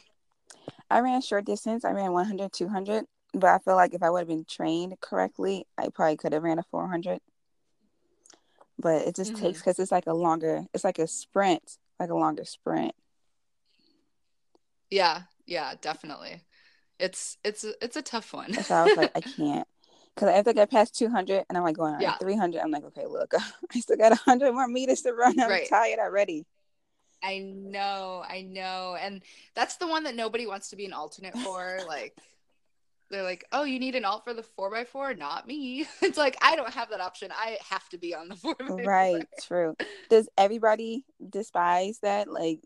I 0.90 1.00
ran 1.00 1.20
short 1.20 1.44
distance. 1.44 1.84
I 1.84 1.92
ran 1.92 2.12
100, 2.12 2.52
200. 2.52 3.04
But 3.34 3.48
I 3.48 3.58
feel 3.58 3.76
like 3.76 3.94
if 3.94 4.02
I 4.02 4.10
would 4.10 4.20
have 4.20 4.28
been 4.28 4.46
trained 4.48 4.98
correctly, 5.00 5.66
I 5.76 5.88
probably 5.94 6.16
could 6.16 6.32
have 6.32 6.42
ran 6.42 6.58
a 6.58 6.64
400. 6.70 7.20
But 8.78 9.02
it 9.06 9.16
just 9.16 9.32
mm-hmm. 9.32 9.42
takes, 9.42 9.58
because 9.58 9.78
it's 9.78 9.92
like 9.92 10.06
a 10.06 10.14
longer, 10.14 10.64
it's 10.72 10.84
like 10.84 10.98
a 10.98 11.06
sprint, 11.06 11.78
like 12.00 12.10
a 12.10 12.14
longer 12.14 12.44
sprint. 12.44 12.92
Yeah. 14.90 15.22
Yeah, 15.46 15.74
definitely. 15.80 16.42
It's, 16.98 17.36
it's, 17.44 17.64
it's 17.80 17.96
a 17.96 18.02
tough 18.02 18.32
one. 18.32 18.52
so 18.54 18.74
I 18.74 18.84
was 18.84 18.96
like, 18.96 19.12
I 19.14 19.20
can't. 19.36 19.68
Because 20.18 20.34
after 20.34 20.50
I 20.50 20.54
get 20.54 20.70
past 20.70 20.96
200 20.96 21.44
and 21.48 21.56
I'm 21.56 21.62
like 21.62 21.76
going 21.76 21.94
on 21.94 22.00
yeah. 22.00 22.16
300, 22.16 22.60
I'm 22.60 22.72
like, 22.72 22.82
okay, 22.86 23.06
look, 23.06 23.32
I 23.74 23.78
still 23.78 23.96
got 23.96 24.10
100 24.10 24.52
more 24.52 24.66
meters 24.66 25.02
to 25.02 25.12
run. 25.12 25.38
I'm 25.38 25.48
right. 25.48 25.68
tired 25.68 26.00
already. 26.00 26.44
I 27.22 27.38
know, 27.38 28.24
I 28.28 28.42
know. 28.42 28.96
And 29.00 29.22
that's 29.54 29.76
the 29.76 29.86
one 29.86 30.04
that 30.04 30.16
nobody 30.16 30.44
wants 30.48 30.70
to 30.70 30.76
be 30.76 30.86
an 30.86 30.92
alternate 30.92 31.38
for. 31.38 31.78
like, 31.86 32.16
they're 33.12 33.22
like, 33.22 33.44
oh, 33.52 33.62
you 33.62 33.78
need 33.78 33.94
an 33.94 34.04
alt 34.04 34.24
for 34.24 34.34
the 34.34 34.44
4x4? 34.58 35.16
Not 35.16 35.46
me. 35.46 35.86
It's 36.02 36.18
like, 36.18 36.36
I 36.42 36.56
don't 36.56 36.74
have 36.74 36.90
that 36.90 37.00
option. 37.00 37.30
I 37.32 37.58
have 37.70 37.88
to 37.90 37.98
be 37.98 38.12
on 38.12 38.28
the 38.28 38.34
4x4. 38.34 38.84
Right, 38.84 39.24
true. 39.46 39.76
Does 40.10 40.28
everybody 40.36 41.04
despise 41.30 42.00
that? 42.02 42.28
Like, 42.28 42.60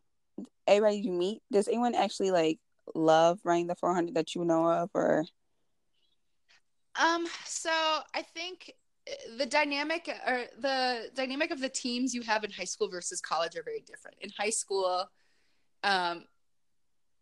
everybody 0.67 1.01
you 1.01 1.13
meet, 1.13 1.43
does 1.53 1.69
anyone 1.69 1.95
actually 1.95 2.31
like 2.31 2.61
love 2.95 3.41
running 3.45 3.67
the 3.67 3.75
400 3.75 4.15
that 4.15 4.35
you 4.35 4.43
know 4.47 4.67
of 4.71 4.89
or? 4.95 5.27
Um, 6.97 7.27
so 7.45 7.71
I 8.15 8.23
think 8.23 8.73
uh, 9.09 9.37
the 9.39 9.47
dynamic 9.47 10.09
or 10.27 10.45
the 10.59 11.11
dynamic 11.15 11.51
of 11.51 11.61
the 11.61 11.69
teams 11.69 12.15
you 12.15 12.23
have 12.23 12.45
in 12.45 12.51
high 12.51 12.65
school 12.65 12.89
versus 12.89 13.21
college 13.21 13.57
are 13.57 13.63
very 13.63 13.83
different. 13.87 14.17
In 14.21 14.31
high 14.39 14.51
school, 14.51 15.09
um, 15.83 16.25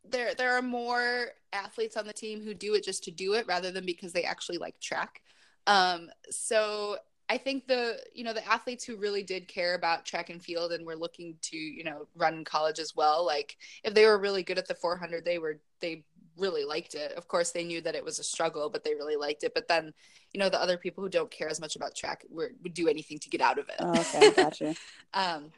there 0.09 0.35
there 0.35 0.57
are 0.57 0.63
more 0.63 1.29
athletes 1.53 1.97
on 1.97 2.07
the 2.07 2.13
team 2.13 2.43
who 2.43 2.55
do 2.55 2.75
it 2.75 2.85
just 2.85 3.05
to 3.05 3.11
do 3.11 3.35
it 3.35 3.47
rather 3.47 3.71
than 3.71 3.85
because 3.85 4.13
they 4.13 4.25
actually 4.25 4.59
like 4.59 4.79
track. 4.81 5.23
Um, 5.67 6.11
so 6.31 6.97
I 7.29 7.39
think 7.39 7.69
the 7.69 7.99
you 8.13 8.25
know 8.25 8.33
the 8.33 8.47
athletes 8.47 8.85
who 8.85 8.97
really 8.97 9.23
did 9.23 9.47
care 9.47 9.75
about 9.75 10.05
track 10.05 10.31
and 10.31 10.43
field 10.43 10.73
and 10.73 10.85
were 10.85 10.97
looking 10.97 11.37
to 11.43 11.57
you 11.57 11.85
know 11.85 12.09
run 12.17 12.35
in 12.35 12.45
college 12.45 12.79
as 12.79 12.97
well. 12.97 13.25
Like 13.25 13.57
if 13.85 13.95
they 13.95 14.05
were 14.05 14.19
really 14.19 14.43
good 14.43 14.59
at 14.59 14.67
the 14.67 14.75
400, 14.75 15.25
they 15.25 15.39
were 15.39 15.61
they 15.81 16.05
really 16.41 16.65
liked 16.65 16.95
it. 16.95 17.13
Of 17.13 17.29
course, 17.29 17.53
they 17.53 17.65
knew 17.65 17.81
that 17.83 17.95
it 17.95 18.05
was 18.05 18.19
a 18.19 18.25
struggle, 18.25 18.71
but 18.71 18.83
they 18.83 18.95
really 18.95 19.17
liked 19.17 19.45
it. 19.45 19.53
But 19.55 19.69
then, 19.69 19.93
you 20.33 20.41
know, 20.41 20.49
the 20.49 20.61
other 20.61 20.77
people 20.77 21.05
who 21.05 21.11
don't 21.11 21.31
care 21.31 21.49
as 21.49 21.61
much 21.61 21.77
about 21.77 21.95
track 21.95 22.25
were, 22.31 22.53
would 22.63 22.75
do 22.75 22.89
anything 22.89 23.19
to 23.19 23.29
get 23.29 23.41
out 23.41 23.59
of 23.59 23.69
it. 23.69 23.77
Oh, 23.81 24.01
okay, 24.01 24.31
gotcha. 24.35 24.75
um, 25.15 25.51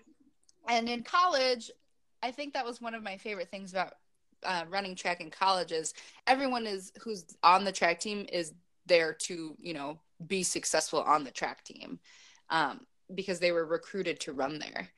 and 0.68 0.88
in 0.88 1.02
college, 1.02 1.70
I 2.22 2.30
think 2.30 2.54
that 2.54 2.64
was 2.64 2.80
one 2.80 2.94
of 2.94 3.02
my 3.02 3.16
favorite 3.16 3.50
things 3.50 3.72
about 3.72 3.94
uh, 4.44 4.64
running 4.68 4.94
track 4.94 5.20
in 5.20 5.30
college 5.30 5.72
is 5.72 5.94
everyone 6.26 6.66
is 6.66 6.92
who's 7.00 7.24
on 7.42 7.64
the 7.64 7.72
track 7.72 8.00
team 8.00 8.26
is 8.32 8.52
there 8.86 9.12
to 9.12 9.56
you 9.60 9.72
know 9.72 10.00
be 10.26 10.42
successful 10.42 11.00
on 11.02 11.24
the 11.24 11.30
track 11.30 11.64
team 11.64 11.98
um, 12.50 12.80
because 13.14 13.38
they 13.38 13.52
were 13.52 13.64
recruited 13.64 14.18
to 14.20 14.32
run 14.32 14.58
there. 14.58 14.88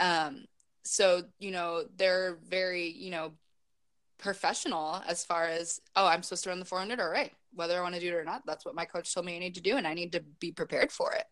Um, 0.00 0.46
so 0.84 1.22
you 1.38 1.50
know 1.50 1.84
they're 1.96 2.38
very 2.48 2.88
you 2.88 3.10
know 3.10 3.32
professional 4.18 5.02
as 5.06 5.24
far 5.24 5.44
as 5.44 5.80
oh 5.96 6.06
i'm 6.06 6.22
supposed 6.22 6.44
to 6.44 6.50
run 6.50 6.58
the 6.58 6.64
400 6.64 7.00
all 7.00 7.08
right 7.08 7.32
whether 7.54 7.78
i 7.78 7.82
want 7.82 7.94
to 7.94 8.00
do 8.00 8.08
it 8.08 8.14
or 8.14 8.24
not 8.24 8.44
that's 8.46 8.64
what 8.64 8.74
my 8.74 8.84
coach 8.84 9.14
told 9.14 9.24
me 9.24 9.36
i 9.36 9.38
need 9.38 9.54
to 9.54 9.60
do 9.60 9.76
and 9.76 9.86
i 9.86 9.94
need 9.94 10.12
to 10.12 10.20
be 10.40 10.52
prepared 10.52 10.90
for 10.92 11.12
it. 11.12 11.24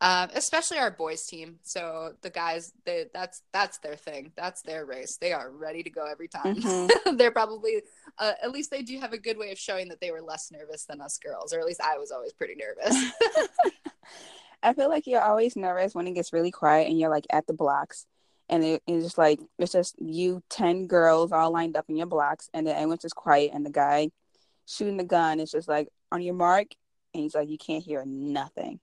Um, 0.00 0.28
especially 0.34 0.78
our 0.78 0.90
boys 0.90 1.24
team. 1.24 1.58
So 1.62 2.14
the 2.20 2.28
guys 2.28 2.72
they 2.84 3.06
that's 3.14 3.42
that's 3.52 3.78
their 3.78 3.96
thing. 3.96 4.32
That's 4.36 4.60
their 4.62 4.84
race. 4.84 5.16
They 5.18 5.32
are 5.32 5.50
ready 5.50 5.82
to 5.82 5.90
go 5.90 6.04
every 6.04 6.28
time. 6.28 6.56
Mm-hmm. 6.56 7.16
they're 7.16 7.30
probably 7.30 7.80
uh, 8.18 8.32
at 8.42 8.50
least 8.50 8.70
they 8.70 8.82
do 8.82 8.98
have 8.98 9.12
a 9.12 9.18
good 9.18 9.38
way 9.38 9.50
of 9.50 9.58
showing 9.58 9.88
that 9.88 10.00
they 10.00 10.10
were 10.10 10.20
less 10.20 10.50
nervous 10.52 10.84
than 10.84 11.00
us 11.00 11.18
girls 11.18 11.54
or 11.54 11.60
at 11.60 11.66
least 11.66 11.80
i 11.82 11.96
was 11.96 12.10
always 12.10 12.32
pretty 12.32 12.54
nervous. 12.54 13.12
I 14.62 14.72
feel 14.74 14.88
like 14.88 15.06
you're 15.06 15.22
always 15.22 15.56
nervous 15.56 15.94
when 15.94 16.06
it 16.06 16.14
gets 16.14 16.32
really 16.32 16.50
quiet 16.50 16.88
and 16.88 16.98
you're 16.98 17.10
like 17.10 17.26
at 17.30 17.46
the 17.46 17.54
blocks 17.54 18.06
and 18.48 18.64
it, 18.64 18.82
it's 18.86 19.04
just 19.04 19.18
like 19.18 19.40
it's 19.58 19.72
just 19.72 19.94
you 20.00 20.42
10 20.50 20.86
girls 20.86 21.32
all 21.32 21.50
lined 21.50 21.76
up 21.76 21.86
in 21.88 21.96
your 21.96 22.06
blocks 22.06 22.48
and 22.52 22.66
then 22.66 22.74
everyone's 22.76 23.02
just 23.02 23.14
quiet 23.16 23.50
and 23.54 23.64
the 23.64 23.70
guy 23.70 24.10
shooting 24.66 24.96
the 24.96 25.04
gun 25.04 25.40
is 25.40 25.50
just 25.50 25.68
like 25.68 25.88
on 26.12 26.22
your 26.22 26.34
mark 26.34 26.68
and 27.12 27.22
he's 27.22 27.34
like 27.34 27.48
you 27.48 27.58
can't 27.58 27.84
hear 27.84 28.04
nothing 28.06 28.80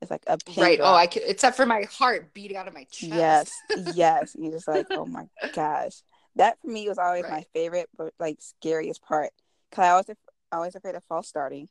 it's 0.00 0.10
like 0.10 0.24
a 0.26 0.38
pin 0.38 0.62
right. 0.62 0.78
drop. 0.78 0.92
Oh, 0.92 0.96
I 0.96 1.06
could, 1.06 1.22
except 1.26 1.56
for 1.56 1.66
my 1.66 1.82
heart 1.82 2.32
beating 2.32 2.56
out 2.56 2.66
of 2.68 2.74
my 2.74 2.84
chest. 2.84 3.12
yes 3.12 3.52
yes 3.94 4.34
and 4.34 4.44
you're 4.44 4.52
just 4.52 4.68
like 4.68 4.86
oh 4.90 5.06
my 5.06 5.26
gosh 5.54 6.02
that 6.36 6.58
for 6.60 6.68
me 6.68 6.88
was 6.88 6.98
always 6.98 7.24
my 7.24 7.44
favorite 7.52 7.88
but 7.96 8.12
like 8.18 8.36
scariest 8.40 9.02
part 9.02 9.30
because 9.68 9.84
i 9.84 9.94
was 9.96 10.16
always 10.52 10.74
afraid 10.74 10.94
of 10.94 11.02
false 11.08 11.28
starting 11.28 11.68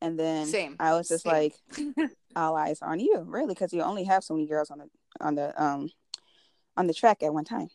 and 0.00 0.18
then 0.18 0.46
Same. 0.46 0.76
i 0.78 0.92
was 0.92 1.08
just 1.08 1.24
Same. 1.24 1.32
like 1.32 1.54
all 2.36 2.56
eyes 2.56 2.78
on 2.82 3.00
you 3.00 3.24
really 3.26 3.54
because 3.54 3.72
you 3.72 3.82
only 3.82 4.04
have 4.04 4.22
so 4.22 4.34
many 4.34 4.46
girls 4.46 4.70
on 4.70 4.78
the 4.78 4.86
on 5.20 5.34
the 5.34 5.62
um 5.62 5.90
on 6.76 6.86
the 6.86 6.94
track 6.94 7.22
at 7.22 7.34
one 7.34 7.44
time 7.44 7.68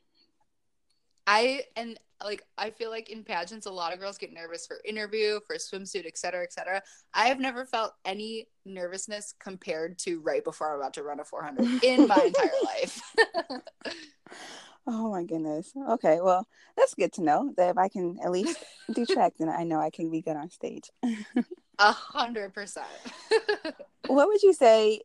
I 1.27 1.63
and 1.75 1.99
like 2.23 2.43
I 2.57 2.69
feel 2.69 2.89
like 2.89 3.09
in 3.09 3.23
pageants 3.23 3.65
a 3.65 3.71
lot 3.71 3.93
of 3.93 3.99
girls 3.99 4.17
get 4.17 4.31
nervous 4.31 4.65
for 4.65 4.77
interview, 4.85 5.39
for 5.45 5.55
swimsuit, 5.55 6.05
et 6.05 6.17
cetera, 6.17 6.43
et 6.43 6.53
cetera. 6.53 6.81
I 7.13 7.25
have 7.25 7.39
never 7.39 7.65
felt 7.65 7.93
any 8.05 8.47
nervousness 8.65 9.33
compared 9.39 9.97
to 9.99 10.19
right 10.21 10.43
before 10.43 10.71
I'm 10.71 10.79
about 10.79 10.93
to 10.93 11.03
run 11.03 11.19
a 11.19 11.25
400 11.25 11.83
in 11.83 12.07
my 12.07 12.15
entire 12.27 12.51
life. 12.63 13.01
Oh 14.87 15.09
my 15.09 15.23
goodness. 15.23 15.71
Okay, 15.93 16.19
well, 16.21 16.47
that's 16.77 16.93
good 16.93 17.11
to 17.13 17.23
know 17.23 17.51
that 17.57 17.71
if 17.71 17.77
I 17.79 17.87
can 17.89 18.19
at 18.23 18.29
least 18.29 18.63
do 18.93 19.03
track, 19.07 19.33
then 19.39 19.49
I 19.49 19.63
know 19.63 19.79
I 19.79 19.89
can 19.89 20.11
be 20.11 20.21
good 20.21 20.35
on 20.37 20.51
stage. 20.51 20.91
A 21.79 21.91
hundred 21.91 22.53
percent. 22.53 22.85
What 24.05 24.27
would 24.27 24.43
you 24.43 24.53
say, 24.53 25.01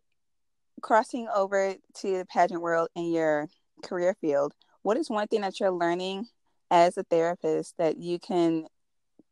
crossing 0.83 1.29
over 1.35 1.77
to 2.01 2.19
the 2.19 2.27
pageant 2.27 2.61
world 2.61 2.91
in 2.95 3.11
your 3.11 3.49
career 3.81 4.15
field, 4.21 4.55
what 4.83 4.97
is 4.97 5.11
one 5.11 5.27
thing 5.29 5.43
that 5.43 5.61
you're 5.61 5.71
learning 5.71 6.29
as 6.71 6.97
a 6.97 7.03
therapist 7.03 7.77
that 7.79 7.99
you 7.99 8.19
can 8.19 8.67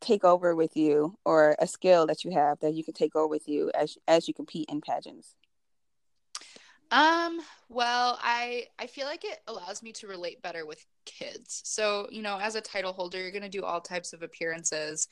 take 0.00 0.24
over 0.24 0.54
with 0.54 0.76
you, 0.76 1.16
or 1.24 1.56
a 1.58 1.66
skill 1.66 2.06
that 2.06 2.24
you 2.24 2.30
have 2.30 2.58
that 2.60 2.74
you 2.74 2.84
can 2.84 2.94
take 2.94 3.16
over 3.16 3.26
with 3.26 3.48
you 3.48 3.70
as 3.74 3.96
as 4.06 4.28
you 4.28 4.34
compete 4.34 4.68
in 4.68 4.80
pageants? 4.80 5.34
Um, 6.90 7.40
well, 7.68 8.18
I 8.22 8.66
I 8.78 8.86
feel 8.86 9.06
like 9.06 9.24
it 9.24 9.40
allows 9.46 9.82
me 9.82 9.92
to 9.92 10.06
relate 10.06 10.40
better 10.42 10.64
with 10.64 10.84
kids. 11.04 11.62
So, 11.64 12.08
you 12.10 12.22
know, 12.22 12.38
as 12.38 12.54
a 12.54 12.60
title 12.60 12.92
holder, 12.92 13.20
you're 13.20 13.30
going 13.30 13.42
to 13.42 13.48
do 13.48 13.64
all 13.64 13.80
types 13.80 14.12
of 14.12 14.22
appearances. 14.22 15.08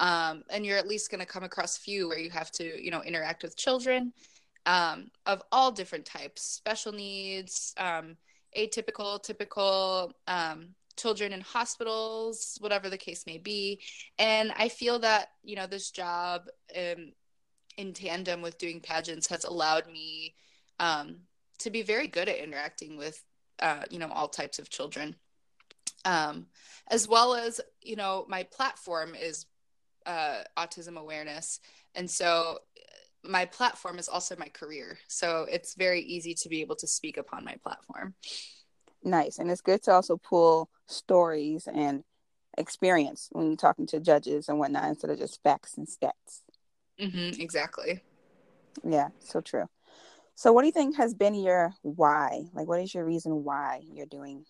Um, 0.00 0.42
and 0.50 0.66
you're 0.66 0.76
at 0.76 0.88
least 0.88 1.10
going 1.10 1.20
to 1.20 1.26
come 1.26 1.44
across 1.44 1.78
a 1.78 1.80
few 1.80 2.08
where 2.08 2.18
you 2.18 2.30
have 2.30 2.50
to, 2.52 2.82
you 2.84 2.90
know, 2.90 3.02
interact 3.02 3.44
with 3.44 3.56
children 3.56 4.12
um, 4.66 5.08
of 5.24 5.40
all 5.52 5.70
different 5.70 6.04
types, 6.04 6.42
special 6.42 6.90
needs, 6.90 7.72
um, 7.76 8.16
atypical, 8.56 9.22
typical, 9.22 10.12
um, 10.26 10.68
children 10.96 11.32
in 11.32 11.40
hospitals, 11.40 12.56
whatever 12.60 12.88
the 12.88 12.96
case 12.96 13.26
may 13.26 13.38
be. 13.38 13.80
And 14.18 14.52
I 14.56 14.68
feel 14.68 15.00
that, 15.00 15.30
you 15.42 15.56
know, 15.56 15.66
this 15.66 15.90
job 15.90 16.42
um, 16.76 17.12
in 17.76 17.92
tandem 17.92 18.42
with 18.42 18.58
doing 18.58 18.80
pageants 18.80 19.26
has 19.28 19.44
allowed 19.44 19.86
me 19.86 20.34
um, 20.78 21.16
to 21.58 21.70
be 21.70 21.82
very 21.82 22.06
good 22.06 22.28
at 22.28 22.38
interacting 22.38 22.96
with 22.96 23.22
uh, 23.60 23.82
you 23.90 23.98
know 23.98 24.08
all 24.08 24.28
types 24.28 24.58
of 24.58 24.68
children 24.68 25.14
um, 26.04 26.46
as 26.90 27.08
well 27.08 27.34
as 27.34 27.60
you 27.82 27.96
know 27.96 28.26
my 28.28 28.42
platform 28.44 29.14
is 29.14 29.46
uh, 30.06 30.38
autism 30.56 30.98
awareness 30.98 31.60
and 31.94 32.10
so 32.10 32.58
my 33.26 33.44
platform 33.44 33.98
is 33.98 34.08
also 34.08 34.36
my 34.36 34.48
career 34.48 34.98
so 35.08 35.46
it's 35.50 35.74
very 35.74 36.00
easy 36.02 36.34
to 36.34 36.48
be 36.48 36.60
able 36.60 36.76
to 36.76 36.86
speak 36.86 37.16
upon 37.16 37.44
my 37.44 37.56
platform 37.62 38.14
Nice, 39.06 39.38
and 39.38 39.50
it's 39.50 39.60
good 39.60 39.82
to 39.82 39.92
also 39.92 40.16
pull 40.16 40.70
stories 40.86 41.68
and 41.72 42.04
experience 42.56 43.28
when 43.32 43.48
you're 43.48 43.56
talking 43.56 43.86
to 43.88 44.00
judges 44.00 44.48
and 44.48 44.58
whatnot 44.58 44.84
instead 44.88 45.10
of 45.10 45.18
just 45.18 45.42
facts 45.42 45.76
and 45.76 45.86
stats. 45.86 46.40
hmm 46.98 47.38
exactly 47.40 48.02
Yeah, 48.82 49.08
so 49.20 49.40
true. 49.40 49.68
So 50.34 50.52
what 50.52 50.62
do 50.62 50.66
you 50.66 50.72
think 50.72 50.96
has 50.96 51.14
been 51.14 51.34
your 51.34 51.74
why? 51.82 52.46
Like 52.54 52.66
what 52.66 52.80
is 52.80 52.94
your 52.94 53.04
reason 53.04 53.44
why 53.44 53.82
you're 53.92 54.06
doing 54.06 54.46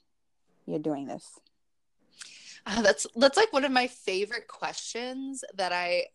you're 0.66 0.78
doing 0.78 1.06
this? 1.06 1.40
Uh, 2.66 2.80
that's 2.80 3.06
that's 3.16 3.36
like 3.36 3.52
one 3.52 3.64
of 3.64 3.72
my 3.72 3.86
favorite 3.86 4.48
questions 4.48 5.44
that 5.54 5.72
I 5.72 6.06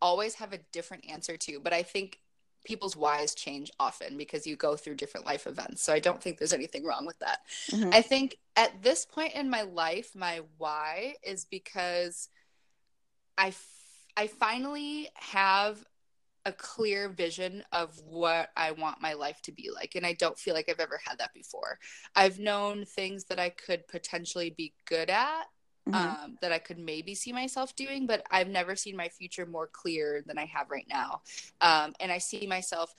always 0.00 0.34
have 0.34 0.52
a 0.52 0.58
different 0.72 1.08
answer 1.08 1.36
to, 1.36 1.60
but 1.60 1.72
I 1.72 1.82
think 1.82 2.20
people's 2.64 2.96
whys 2.96 3.34
change 3.34 3.70
often 3.78 4.16
because 4.16 4.46
you 4.46 4.56
go 4.56 4.76
through 4.76 4.96
different 4.96 5.24
life 5.24 5.46
events. 5.46 5.82
So 5.82 5.92
I 5.92 6.00
don't 6.00 6.20
think 6.20 6.38
there's 6.38 6.52
anything 6.52 6.84
wrong 6.84 7.06
with 7.06 7.18
that. 7.20 7.40
Mhm. 7.70 7.94
I 7.94 8.02
think 8.02 8.36
at 8.56 8.82
this 8.82 9.06
point 9.06 9.34
in 9.34 9.48
my 9.48 9.62
life, 9.62 10.10
my 10.14 10.40
why 10.58 11.14
is 11.22 11.44
because 11.44 12.28
I 13.38 13.48
f- 13.48 13.66
I 14.16 14.26
finally 14.26 15.08
have 15.14 15.84
a 16.44 16.52
clear 16.52 17.08
vision 17.08 17.64
of 17.72 17.98
what 18.04 18.50
I 18.56 18.70
want 18.70 19.00
my 19.00 19.14
life 19.14 19.42
to 19.42 19.52
be 19.52 19.70
like. 19.74 19.96
And 19.96 20.06
I 20.06 20.12
don't 20.12 20.38
feel 20.38 20.54
like 20.54 20.68
I've 20.68 20.80
ever 20.80 21.00
had 21.04 21.18
that 21.18 21.34
before. 21.34 21.78
I've 22.14 22.38
known 22.38 22.84
things 22.84 23.24
that 23.24 23.40
I 23.40 23.50
could 23.50 23.86
potentially 23.88 24.50
be 24.50 24.72
good 24.86 25.10
at 25.10 25.46
Mhm. 25.88 25.94
um, 25.94 26.38
that 26.40 26.52
I 26.52 26.58
could 26.58 26.78
maybe 26.78 27.14
see 27.14 27.32
myself 27.32 27.74
doing, 27.76 28.06
but 28.06 28.24
I've 28.30 28.48
never 28.48 28.74
seen 28.74 28.96
my 28.96 29.08
future 29.08 29.46
more 29.46 29.68
clear 29.68 30.22
than 30.26 30.38
I 30.38 30.46
have 30.46 30.70
right 30.70 30.86
now. 30.88 31.22
Um, 31.60 31.94
and 32.00 32.10
I 32.10 32.18
see 32.18 32.46
myself 32.46 32.92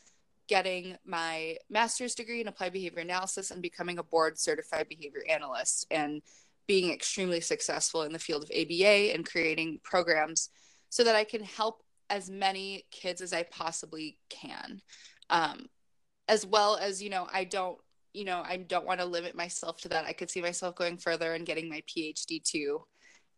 getting 0.48 0.98
my 1.06 1.58
master's 1.70 2.16
degree 2.16 2.40
in 2.40 2.48
applied 2.48 2.72
behavior 2.72 3.02
analysis 3.02 3.52
and 3.52 3.62
becoming 3.62 4.00
a 4.00 4.04
board 4.04 4.40
certified 4.40 4.88
behavior 4.88 5.24
analyst 5.30 5.86
and 5.92 6.22
being 6.66 6.92
extremely 6.92 7.42
successful 7.42 8.04
in 8.04 8.14
the 8.14 8.20
field 8.20 8.44
of 8.44 8.52
ABA 8.52 9.14
and 9.14 9.26
creating 9.26 9.80
programs 9.84 10.50
so 10.90 11.04
that 11.04 11.16
I 11.16 11.26
can 11.26 11.44
help 11.44 11.84
as 12.10 12.30
many 12.30 12.86
kids 12.92 13.22
as 13.22 13.34
I 13.34 13.44
possibly 13.44 14.18
can. 14.30 14.82
Um, 15.30 15.68
as 16.30 16.46
well 16.46 16.78
as, 16.78 17.02
you 17.02 17.10
know, 17.10 17.28
I 17.32 17.44
don't 17.44 17.78
you 18.14 18.26
know, 18.26 18.44
I 18.46 18.58
don't 18.58 18.86
want 18.86 19.00
to 19.00 19.06
limit 19.06 19.36
myself 19.36 19.82
to 19.82 19.90
that. 19.90 20.06
I 20.06 20.14
could 20.14 20.30
see 20.30 20.42
myself 20.42 20.76
going 20.76 20.98
further 20.98 21.34
and 21.34 21.46
getting 21.46 21.70
my 21.70 21.82
PhD 21.88 22.44
too. 22.44 22.82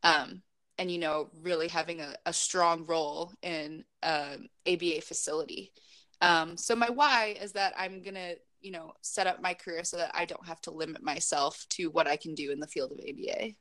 Um, 0.03 0.41
and, 0.77 0.89
you 0.89 0.97
know, 0.97 1.29
really 1.41 1.67
having 1.67 1.99
a, 1.99 2.15
a 2.25 2.31
strong 2.31 2.85
role 2.85 3.33
in 3.41 3.83
um, 4.01 4.47
ABA 4.67 5.01
facility. 5.01 5.73
Um, 6.21 6.55
so 6.57 6.75
my 6.75 6.89
why 6.89 7.35
is 7.41 7.53
that 7.53 7.73
I'm 7.77 8.01
going 8.01 8.15
to, 8.15 8.35
you 8.61 8.71
know, 8.71 8.93
set 9.01 9.27
up 9.27 9.41
my 9.41 9.53
career 9.53 9.83
so 9.83 9.97
that 9.97 10.11
I 10.13 10.25
don't 10.25 10.45
have 10.45 10.61
to 10.61 10.71
limit 10.71 11.03
myself 11.03 11.65
to 11.71 11.87
what 11.87 12.07
I 12.07 12.15
can 12.15 12.33
do 12.33 12.51
in 12.51 12.59
the 12.59 12.67
field 12.67 12.91
of 12.91 12.99
ABA. 12.99 13.53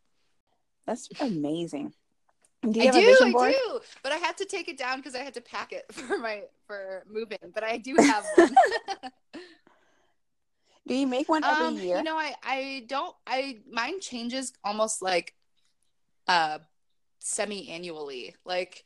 That's 0.86 1.08
amazing. 1.20 1.92
Do 2.62 2.80
I 2.80 2.90
do, 2.90 2.98
I 2.98 3.52
do, 3.52 3.80
but 4.02 4.10
I 4.10 4.16
had 4.16 4.36
to 4.38 4.44
take 4.44 4.68
it 4.68 4.76
down 4.76 4.96
because 4.96 5.14
I 5.14 5.20
had 5.20 5.34
to 5.34 5.40
pack 5.40 5.72
it 5.72 5.84
for 5.92 6.18
my 6.18 6.42
for 6.66 7.04
moving. 7.08 7.38
But 7.54 7.62
I 7.62 7.78
do 7.78 7.94
have 7.96 8.24
one. 8.36 8.54
Do 10.88 10.94
you 10.94 11.06
make 11.06 11.28
one 11.28 11.44
every 11.44 11.66
um, 11.66 11.76
year? 11.76 11.98
You 11.98 12.02
know, 12.02 12.16
I 12.16 12.34
I 12.42 12.84
don't. 12.88 13.14
I 13.26 13.58
mine 13.70 14.00
changes 14.00 14.54
almost 14.64 15.02
like 15.02 15.34
uh 16.26 16.58
semi-annually. 17.18 18.34
Like 18.46 18.84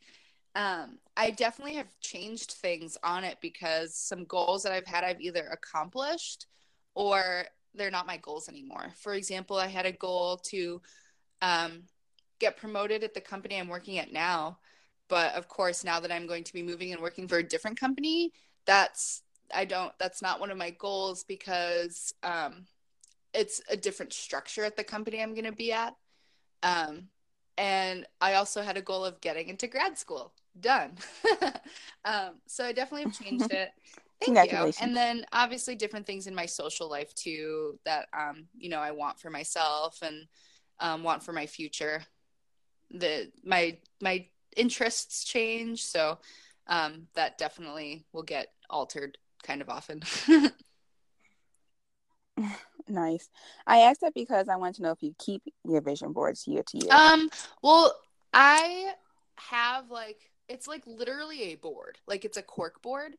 um 0.57 0.99
I 1.17 1.31
definitely 1.31 1.75
have 1.75 1.89
changed 2.01 2.53
things 2.53 2.99
on 3.05 3.23
it 3.23 3.39
because 3.41 3.95
some 3.95 4.25
goals 4.25 4.65
that 4.65 4.73
I've 4.73 4.87
had 4.87 5.05
I've 5.05 5.21
either 5.21 5.47
accomplished 5.47 6.47
or 6.95 7.45
they're 7.75 7.91
not 7.91 8.07
my 8.07 8.17
goals 8.17 8.49
anymore. 8.49 8.93
For 8.97 9.15
example, 9.15 9.57
I 9.57 9.69
had 9.69 9.87
a 9.87 9.93
goal 9.93 10.39
to 10.49 10.83
um 11.41 11.85
get 12.41 12.57
promoted 12.57 13.05
at 13.05 13.15
the 13.15 13.21
company 13.21 13.61
I'm 13.61 13.69
working 13.69 13.99
at 13.99 14.13
now, 14.13 14.59
but 15.09 15.35
of 15.35 15.47
course 15.47 15.85
now 15.85 16.01
that 16.01 16.11
I'm 16.11 16.27
going 16.27 16.43
to 16.43 16.53
be 16.53 16.65
moving 16.65 16.93
and 16.93 17.01
working 17.01 17.29
for 17.29 17.39
a 17.39 17.49
different 17.49 17.79
company, 17.79 18.33
that's 18.67 19.23
I 19.55 19.65
don't 19.65 19.93
that's 19.99 20.23
not 20.23 20.41
one 20.41 20.51
of 20.51 20.59
my 20.59 20.71
goals 20.71 21.25
because 21.25 22.15
um 22.23 22.67
it's 23.35 23.63
a 23.71 23.77
different 23.77 24.13
structure 24.13 24.65
at 24.65 24.77
the 24.77 24.85
company 24.85 25.23
I'm 25.23 25.35
going 25.35 25.45
to 25.45 25.53
be 25.53 25.73
at. 25.73 25.95
Um 26.63 27.09
and 27.59 28.07
I 28.21 28.35
also 28.35 28.63
had 28.63 28.77
a 28.77 28.83
goal 28.83 29.05
of 29.05 29.21
getting 29.21 29.49
into 29.49 29.67
grad 29.67 29.99
school. 29.99 30.33
Done. 30.59 30.93
um 32.05 32.41
so 32.47 32.65
I 32.65 32.73
definitely 32.73 33.11
have 33.11 33.19
changed 33.19 33.51
it. 33.51 33.71
Thank 34.25 34.51
you. 34.53 34.73
And 34.81 34.97
then 34.97 35.25
obviously 35.33 35.75
different 35.75 36.07
things 36.07 36.27
in 36.27 36.35
my 36.35 36.47
social 36.47 36.89
life 36.89 37.15
too 37.15 37.79
that 37.85 38.07
um 38.17 38.47
you 38.57 38.69
know 38.69 38.81
I 38.81 38.93
want 38.93 39.19
for 39.19 39.31
myself 39.31 39.99
and 40.03 40.27
um 40.81 41.03
want 41.03 41.23
for 41.23 41.33
my 41.33 41.47
future. 41.47 42.03
The 42.91 43.31
my 43.45 43.79
my 44.01 44.27
interests 44.57 45.25
change, 45.25 45.85
so 45.85 46.19
um 46.67 47.09
that 47.15 47.39
definitely 47.39 48.05
will 48.13 48.23
get 48.23 48.49
altered 48.71 49.19
kind 49.43 49.63
of 49.63 49.69
often. 49.69 50.03
Nice. 52.89 53.29
I 53.67 53.79
asked 53.81 54.01
that 54.01 54.15
because 54.15 54.49
I 54.49 54.57
want 54.57 54.77
to 54.77 54.83
know 54.83 54.91
if 54.91 55.03
you 55.03 55.15
keep 55.19 55.43
your 55.65 55.81
vision 55.81 56.13
boards 56.13 56.47
year 56.47 56.63
to 56.67 56.79
year. 56.79 56.91
um, 56.91 57.31
well, 57.63 57.95
I 58.33 58.93
have 59.37 59.91
like 59.91 60.31
it's 60.49 60.67
like 60.67 60.83
literally 60.87 61.53
a 61.53 61.55
board, 61.57 61.99
like 62.07 62.25
it's 62.25 62.37
a 62.37 62.43
cork 62.43 62.83
board. 62.83 63.15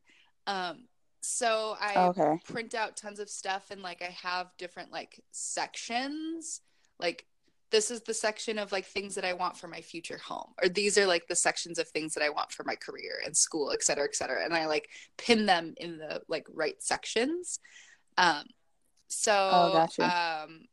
Um, 0.46 0.84
So 1.22 1.76
I 1.80 1.96
Okay. 1.96 2.40
print 2.44 2.74
out 2.74 2.96
tons 2.96 3.18
of 3.18 3.30
stuff 3.30 3.70
and 3.70 3.82
like 3.82 4.02
I 4.02 4.14
have 4.22 4.48
different 4.58 4.92
like 4.92 5.20
sections. 5.32 6.60
Like 7.00 7.26
this 7.70 7.90
is 7.90 8.02
the 8.02 8.14
section 8.14 8.58
of 8.58 8.70
like 8.72 8.86
things 8.86 9.14
that 9.16 9.24
I 9.24 9.32
want 9.32 9.56
for 9.56 9.68
my 9.68 9.80
future 9.80 10.18
home. 10.18 10.52
Or 10.62 10.68
these 10.68 10.96
are 10.96 11.06
like 11.06 11.26
the 11.26 11.36
sections 11.36 11.78
of 11.78 11.88
things 11.88 12.14
that 12.14 12.22
I 12.22 12.30
want 12.30 12.52
for 12.52 12.62
my 12.64 12.76
career 12.76 13.20
and 13.24 13.36
school, 13.36 13.72
et 13.72 13.82
cetera, 13.82 14.04
et 14.04 14.14
cetera. 14.14 14.44
And 14.44 14.54
I 14.54 14.66
like 14.66 14.88
pin 15.18 15.46
them 15.46 15.74
in 15.76 15.98
the 15.98 16.22
like 16.28 16.46
right 16.52 16.80
sections. 16.82 17.58
Um 18.16 18.44
so 19.08 19.32
Oh, 19.32 19.72
gotcha. 19.72 20.04
um 20.04 20.66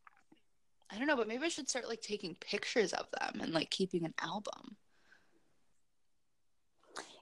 I 0.93 0.97
don't 0.97 1.07
know, 1.07 1.15
but 1.15 1.27
maybe 1.27 1.45
I 1.45 1.49
should 1.49 1.69
start 1.69 1.87
like 1.87 2.01
taking 2.01 2.35
pictures 2.35 2.91
of 2.93 3.05
them 3.19 3.41
and 3.41 3.53
like 3.53 3.69
keeping 3.69 4.03
an 4.03 4.13
album. 4.21 4.75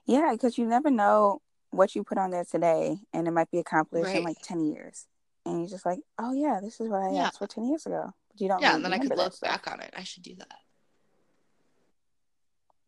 Yeah, 0.06 0.30
because 0.32 0.58
you 0.58 0.66
never 0.66 0.90
know 0.90 1.40
what 1.70 1.94
you 1.94 2.02
put 2.02 2.18
on 2.18 2.30
there 2.32 2.44
today, 2.44 2.98
and 3.12 3.28
it 3.28 3.30
might 3.30 3.50
be 3.52 3.60
accomplished 3.60 4.12
in 4.14 4.24
like 4.24 4.38
ten 4.42 4.60
years, 4.60 5.06
and 5.46 5.60
you're 5.60 5.68
just 5.68 5.86
like, 5.86 6.00
oh 6.18 6.32
yeah, 6.32 6.58
this 6.60 6.80
is 6.80 6.88
what 6.88 7.00
I 7.00 7.12
Yeah. 7.14 7.26
asked 7.26 7.38
for 7.38 7.46
ten 7.46 7.64
years 7.64 7.86
ago. 7.86 8.12
You 8.40 8.48
don't. 8.48 8.62
yeah, 8.62 8.68
really 8.70 8.76
and 8.76 8.84
then 8.84 8.92
I 8.94 8.98
could 8.98 9.16
look 9.16 9.34
stuff. 9.34 9.64
back 9.64 9.72
on 9.72 9.80
it. 9.80 9.92
I 9.96 10.02
should 10.02 10.22
do 10.22 10.34
that. 10.36 10.58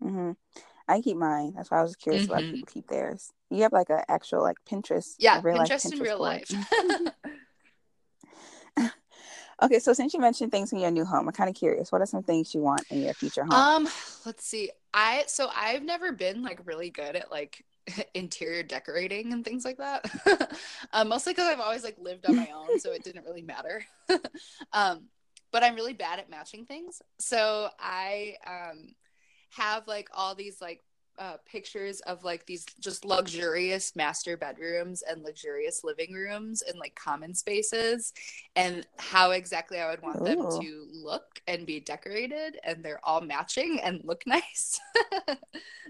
Mm-hmm. 0.02 0.32
I 0.88 1.00
keep 1.00 1.16
mine. 1.16 1.52
That's 1.56 1.70
why 1.70 1.78
I 1.78 1.82
was 1.82 1.94
curious 1.94 2.26
about 2.26 2.42
Mhm. 2.42 2.50
people 2.52 2.66
keep 2.72 2.88
theirs. 2.88 3.32
You 3.50 3.62
have 3.62 3.72
like 3.72 3.90
an 3.90 4.02
actual 4.08 4.42
like 4.42 4.56
Pinterest. 4.68 5.14
Yeah, 5.18 5.40
real 5.42 5.56
life 5.58 5.68
Pinterest 5.68 5.92
in 5.92 6.00
real 6.00 6.18
board. 6.18 6.44
life. 6.50 7.12
Okay, 9.62 9.78
so 9.78 9.92
since 9.92 10.12
you 10.12 10.18
mentioned 10.18 10.50
things 10.50 10.72
in 10.72 10.80
your 10.80 10.90
new 10.90 11.04
home, 11.04 11.28
I'm 11.28 11.32
kind 11.34 11.48
of 11.48 11.54
curious. 11.54 11.92
What 11.92 12.00
are 12.00 12.06
some 12.06 12.24
things 12.24 12.52
you 12.52 12.60
want 12.62 12.84
in 12.90 13.00
your 13.04 13.14
future 13.14 13.44
home? 13.44 13.52
Um, 13.86 13.88
let's 14.26 14.44
see. 14.44 14.70
I 14.92 15.24
so 15.28 15.48
I've 15.54 15.84
never 15.84 16.10
been 16.10 16.42
like 16.42 16.60
really 16.64 16.90
good 16.90 17.14
at 17.14 17.30
like 17.30 17.64
interior 18.14 18.64
decorating 18.64 19.32
and 19.32 19.44
things 19.44 19.64
like 19.64 19.76
that. 19.78 20.58
um, 20.92 21.08
mostly 21.08 21.32
because 21.32 21.46
I've 21.46 21.60
always 21.60 21.84
like 21.84 21.96
lived 22.00 22.26
on 22.26 22.34
my 22.34 22.48
own, 22.52 22.80
so 22.80 22.90
it 22.92 23.04
didn't 23.04 23.24
really 23.24 23.42
matter. 23.42 23.84
um, 24.72 25.04
but 25.52 25.62
I'm 25.62 25.74
really 25.74 25.92
bad 25.92 26.18
at 26.18 26.30
matching 26.30 26.64
things. 26.64 27.02
So 27.18 27.68
I 27.78 28.34
um 28.46 28.94
have 29.50 29.86
like 29.86 30.08
all 30.12 30.34
these 30.34 30.60
like 30.60 30.82
uh, 31.18 31.36
pictures 31.44 32.00
of 32.00 32.24
like 32.24 32.46
these 32.46 32.64
just 32.80 33.04
luxurious 33.04 33.94
master 33.94 34.36
bedrooms 34.36 35.02
and 35.02 35.22
luxurious 35.22 35.84
living 35.84 36.14
rooms 36.14 36.62
and 36.62 36.78
like 36.78 36.94
common 36.94 37.34
spaces 37.34 38.12
and 38.56 38.86
how 38.98 39.32
exactly 39.32 39.78
I 39.78 39.90
would 39.90 40.02
want 40.02 40.24
them 40.24 40.38
to 40.38 40.86
look 40.90 41.40
and 41.46 41.66
be 41.66 41.80
decorated 41.80 42.58
and 42.64 42.82
they're 42.82 43.00
all 43.04 43.20
matching 43.20 43.78
and 43.82 44.00
look 44.04 44.22
nice. 44.26 44.80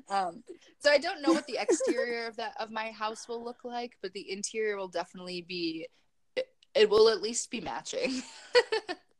um, 0.08 0.42
so 0.80 0.90
I 0.90 0.98
don't 0.98 1.22
know 1.22 1.32
what 1.32 1.46
the 1.46 1.58
exterior 1.60 2.26
of 2.26 2.36
that 2.36 2.54
of 2.58 2.70
my 2.72 2.90
house 2.90 3.28
will 3.28 3.44
look 3.44 3.64
like, 3.64 3.96
but 4.02 4.12
the 4.12 4.30
interior 4.30 4.76
will 4.76 4.88
definitely 4.88 5.42
be 5.42 5.86
it, 6.34 6.48
it 6.74 6.90
will 6.90 7.08
at 7.08 7.22
least 7.22 7.50
be 7.50 7.60
matching. 7.60 8.22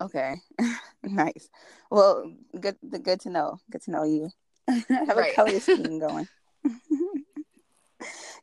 Okay, 0.00 0.36
nice. 1.02 1.48
Well, 1.90 2.32
good. 2.58 2.76
Good 3.02 3.20
to 3.20 3.30
know. 3.30 3.58
Good 3.70 3.82
to 3.82 3.90
know 3.90 4.04
you 4.04 4.30
have 4.68 5.16
Right. 5.16 5.32
a 5.32 5.34
color 5.34 5.60
scheme 5.60 5.98
going. 6.00 6.28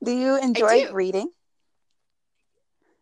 do 0.04 0.12
you 0.12 0.38
enjoy 0.40 0.88
do. 0.88 0.94
reading? 0.94 1.30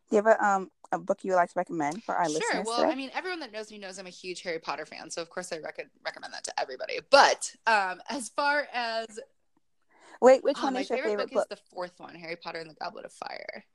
Do 0.09 0.15
you 0.15 0.23
have 0.23 0.27
a 0.27 0.45
um 0.45 0.69
a 0.91 0.99
book 0.99 1.23
you 1.23 1.31
would 1.31 1.37
like 1.37 1.49
to 1.49 1.57
recommend 1.57 2.03
for 2.03 2.15
our 2.15 2.25
sure. 2.29 2.33
listeners? 2.33 2.67
Well, 2.67 2.77
today? 2.81 2.91
I 2.91 2.95
mean, 2.95 3.11
everyone 3.13 3.39
that 3.39 3.51
knows 3.51 3.71
me 3.71 3.77
knows 3.77 3.97
I'm 3.97 4.05
a 4.05 4.11
huge 4.11 4.41
Harry 4.43 4.59
Potter 4.59 4.85
fan, 4.85 5.09
so 5.09 5.21
of 5.21 5.29
course 5.29 5.51
I 5.51 5.57
rec- 5.57 5.89
recommend 6.05 6.33
that 6.33 6.43
to 6.45 6.59
everybody. 6.59 6.99
But 7.09 7.53
um, 7.67 8.01
as 8.09 8.29
far 8.29 8.67
as 8.73 9.19
Wait, 10.21 10.43
which 10.43 10.57
oh, 10.59 10.63
one 10.63 10.73
my 10.75 10.81
is 10.81 10.89
your 10.89 10.97
favorite, 10.97 11.09
favorite 11.11 11.31
book, 11.31 11.33
book? 11.33 11.47
is 11.51 11.57
the 11.57 11.75
fourth 11.75 11.99
one, 11.99 12.15
Harry 12.15 12.35
Potter 12.37 12.59
and 12.59 12.69
the 12.69 12.75
Goblet 12.75 13.05
of 13.05 13.11
Fire. 13.11 13.65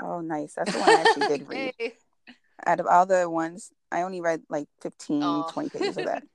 Oh, 0.00 0.20
nice. 0.20 0.54
That's 0.54 0.72
the 0.72 0.80
one 0.80 0.88
I 0.88 1.02
actually 1.02 1.28
did 1.28 1.48
read. 1.48 1.74
Yay. 1.78 1.94
Out 2.66 2.80
of 2.80 2.86
all 2.86 3.06
the 3.06 3.28
ones, 3.28 3.70
I 3.90 4.02
only 4.02 4.20
read 4.20 4.42
like 4.48 4.68
15, 4.80 5.22
Aw. 5.22 5.42
20 5.50 5.68
pages 5.70 5.96
of 5.96 6.04
that. 6.04 6.22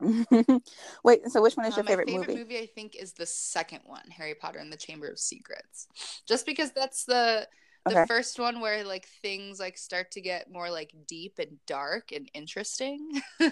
Wait, 1.04 1.28
so 1.30 1.42
which 1.42 1.56
one 1.56 1.66
is 1.66 1.74
Uh, 1.74 1.76
your 1.76 1.84
my 1.84 1.90
favorite, 1.90 2.08
favorite 2.08 2.28
movie? 2.28 2.38
movie? 2.40 2.58
I 2.58 2.66
think, 2.66 2.96
is 2.96 3.12
the 3.12 3.26
second 3.26 3.80
one, 3.84 4.08
Harry 4.10 4.34
Potter 4.34 4.58
and 4.58 4.72
the 4.72 4.76
Chamber 4.76 5.08
of 5.08 5.18
Secrets. 5.18 5.88
Just 6.26 6.46
because 6.46 6.72
that's 6.72 7.04
the 7.04 7.46
the 7.86 7.92
Okay. 7.92 8.04
first 8.06 8.38
one 8.38 8.60
where 8.60 8.84
like 8.84 9.06
things 9.22 9.58
like 9.58 9.78
start 9.78 10.10
to 10.12 10.20
get 10.20 10.52
more 10.52 10.70
like 10.70 10.94
deep 11.08 11.38
and 11.38 11.58
dark 11.66 12.12
and 12.12 12.30
interesting. 12.34 13.22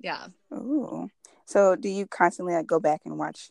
yeah. 0.00 0.28
Ooh. 0.52 1.08
So 1.44 1.76
do 1.76 1.88
you 1.88 2.06
constantly 2.06 2.54
like 2.54 2.66
go 2.66 2.80
back 2.80 3.02
and 3.04 3.18
watch 3.18 3.50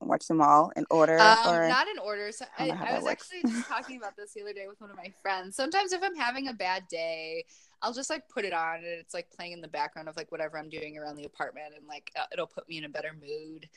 watch 0.00 0.26
them 0.28 0.40
all 0.40 0.70
in 0.76 0.86
order 0.90 1.18
Um, 1.18 1.38
or 1.46 1.68
not 1.68 1.88
in 1.88 1.98
order. 1.98 2.30
So 2.32 2.44
I 2.58 2.64
I, 2.64 2.66
don't 2.68 2.78
know 2.78 2.84
how 2.86 2.92
I 2.92 2.94
was 2.96 3.04
works. 3.04 3.30
actually 3.32 3.50
just 3.50 3.68
talking 3.68 3.96
about 3.96 4.16
this 4.16 4.32
the 4.34 4.42
other 4.42 4.52
day 4.52 4.66
with 4.68 4.80
one 4.80 4.90
of 4.90 4.96
my 4.96 5.12
friends. 5.22 5.56
Sometimes 5.56 5.92
if 5.92 6.02
I'm 6.02 6.14
having 6.16 6.48
a 6.48 6.52
bad 6.52 6.86
day, 6.88 7.44
I'll 7.82 7.92
just 7.92 8.10
like 8.10 8.28
put 8.28 8.44
it 8.44 8.52
on 8.52 8.76
and 8.76 8.86
it's 8.86 9.14
like 9.14 9.30
playing 9.30 9.52
in 9.52 9.60
the 9.60 9.68
background 9.68 10.08
of 10.08 10.16
like 10.16 10.30
whatever 10.32 10.58
I'm 10.58 10.68
doing 10.68 10.96
around 10.98 11.16
the 11.16 11.24
apartment 11.24 11.74
and 11.76 11.86
like 11.86 12.10
uh, 12.18 12.24
it'll 12.32 12.46
put 12.46 12.68
me 12.68 12.78
in 12.78 12.84
a 12.84 12.88
better 12.88 13.12
mood. 13.20 13.68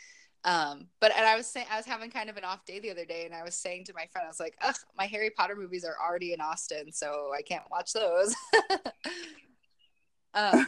Um, 0.43 0.87
but 0.99 1.11
and 1.15 1.23
I 1.25 1.35
was 1.35 1.45
saying 1.45 1.67
I 1.71 1.77
was 1.77 1.85
having 1.85 2.09
kind 2.09 2.27
of 2.29 2.35
an 2.37 2.43
off 2.43 2.65
day 2.65 2.79
the 2.79 2.89
other 2.89 3.05
day 3.05 3.25
and 3.25 3.35
I 3.35 3.43
was 3.43 3.53
saying 3.53 3.85
to 3.85 3.93
my 3.93 4.07
friend, 4.11 4.25
I 4.25 4.29
was 4.29 4.39
like, 4.39 4.55
ugh, 4.61 4.75
my 4.97 5.05
Harry 5.05 5.29
Potter 5.29 5.55
movies 5.55 5.85
are 5.85 5.95
already 6.03 6.33
in 6.33 6.41
Austin, 6.41 6.91
so 6.91 7.31
I 7.37 7.43
can't 7.43 7.63
watch 7.69 7.93
those. 7.93 8.35
um, 10.33 10.65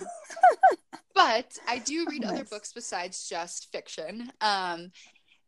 but 1.16 1.58
I 1.68 1.80
do 1.80 2.06
read 2.10 2.24
other 2.26 2.36
Nice. 2.38 2.50
books 2.50 2.72
besides 2.74 3.28
just 3.28 3.72
fiction. 3.72 4.32
Um, 4.42 4.92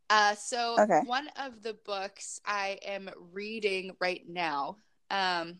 uh, 0.09 0.35
so 0.35 0.79
Okay. 0.79 1.01
one 1.05 1.27
of 1.37 1.61
the 1.61 1.73
books 1.85 2.39
I 2.45 2.79
am 2.85 3.09
reading 3.31 3.91
right 3.99 4.23
now, 4.27 4.77
um, 5.09 5.59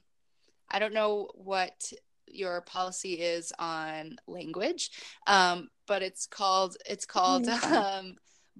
I 0.69 0.79
don't 0.79 0.93
know 0.93 1.29
what 1.35 1.91
your 2.27 2.61
policy 2.61 3.13
is 3.13 3.53
on 3.59 4.17
language, 4.27 4.91
um, 5.27 5.69
but 5.87 6.01
it's 6.01 6.25
called 6.25 6.77
it's 6.85 7.05
called 7.05 7.47
um, 7.47 8.15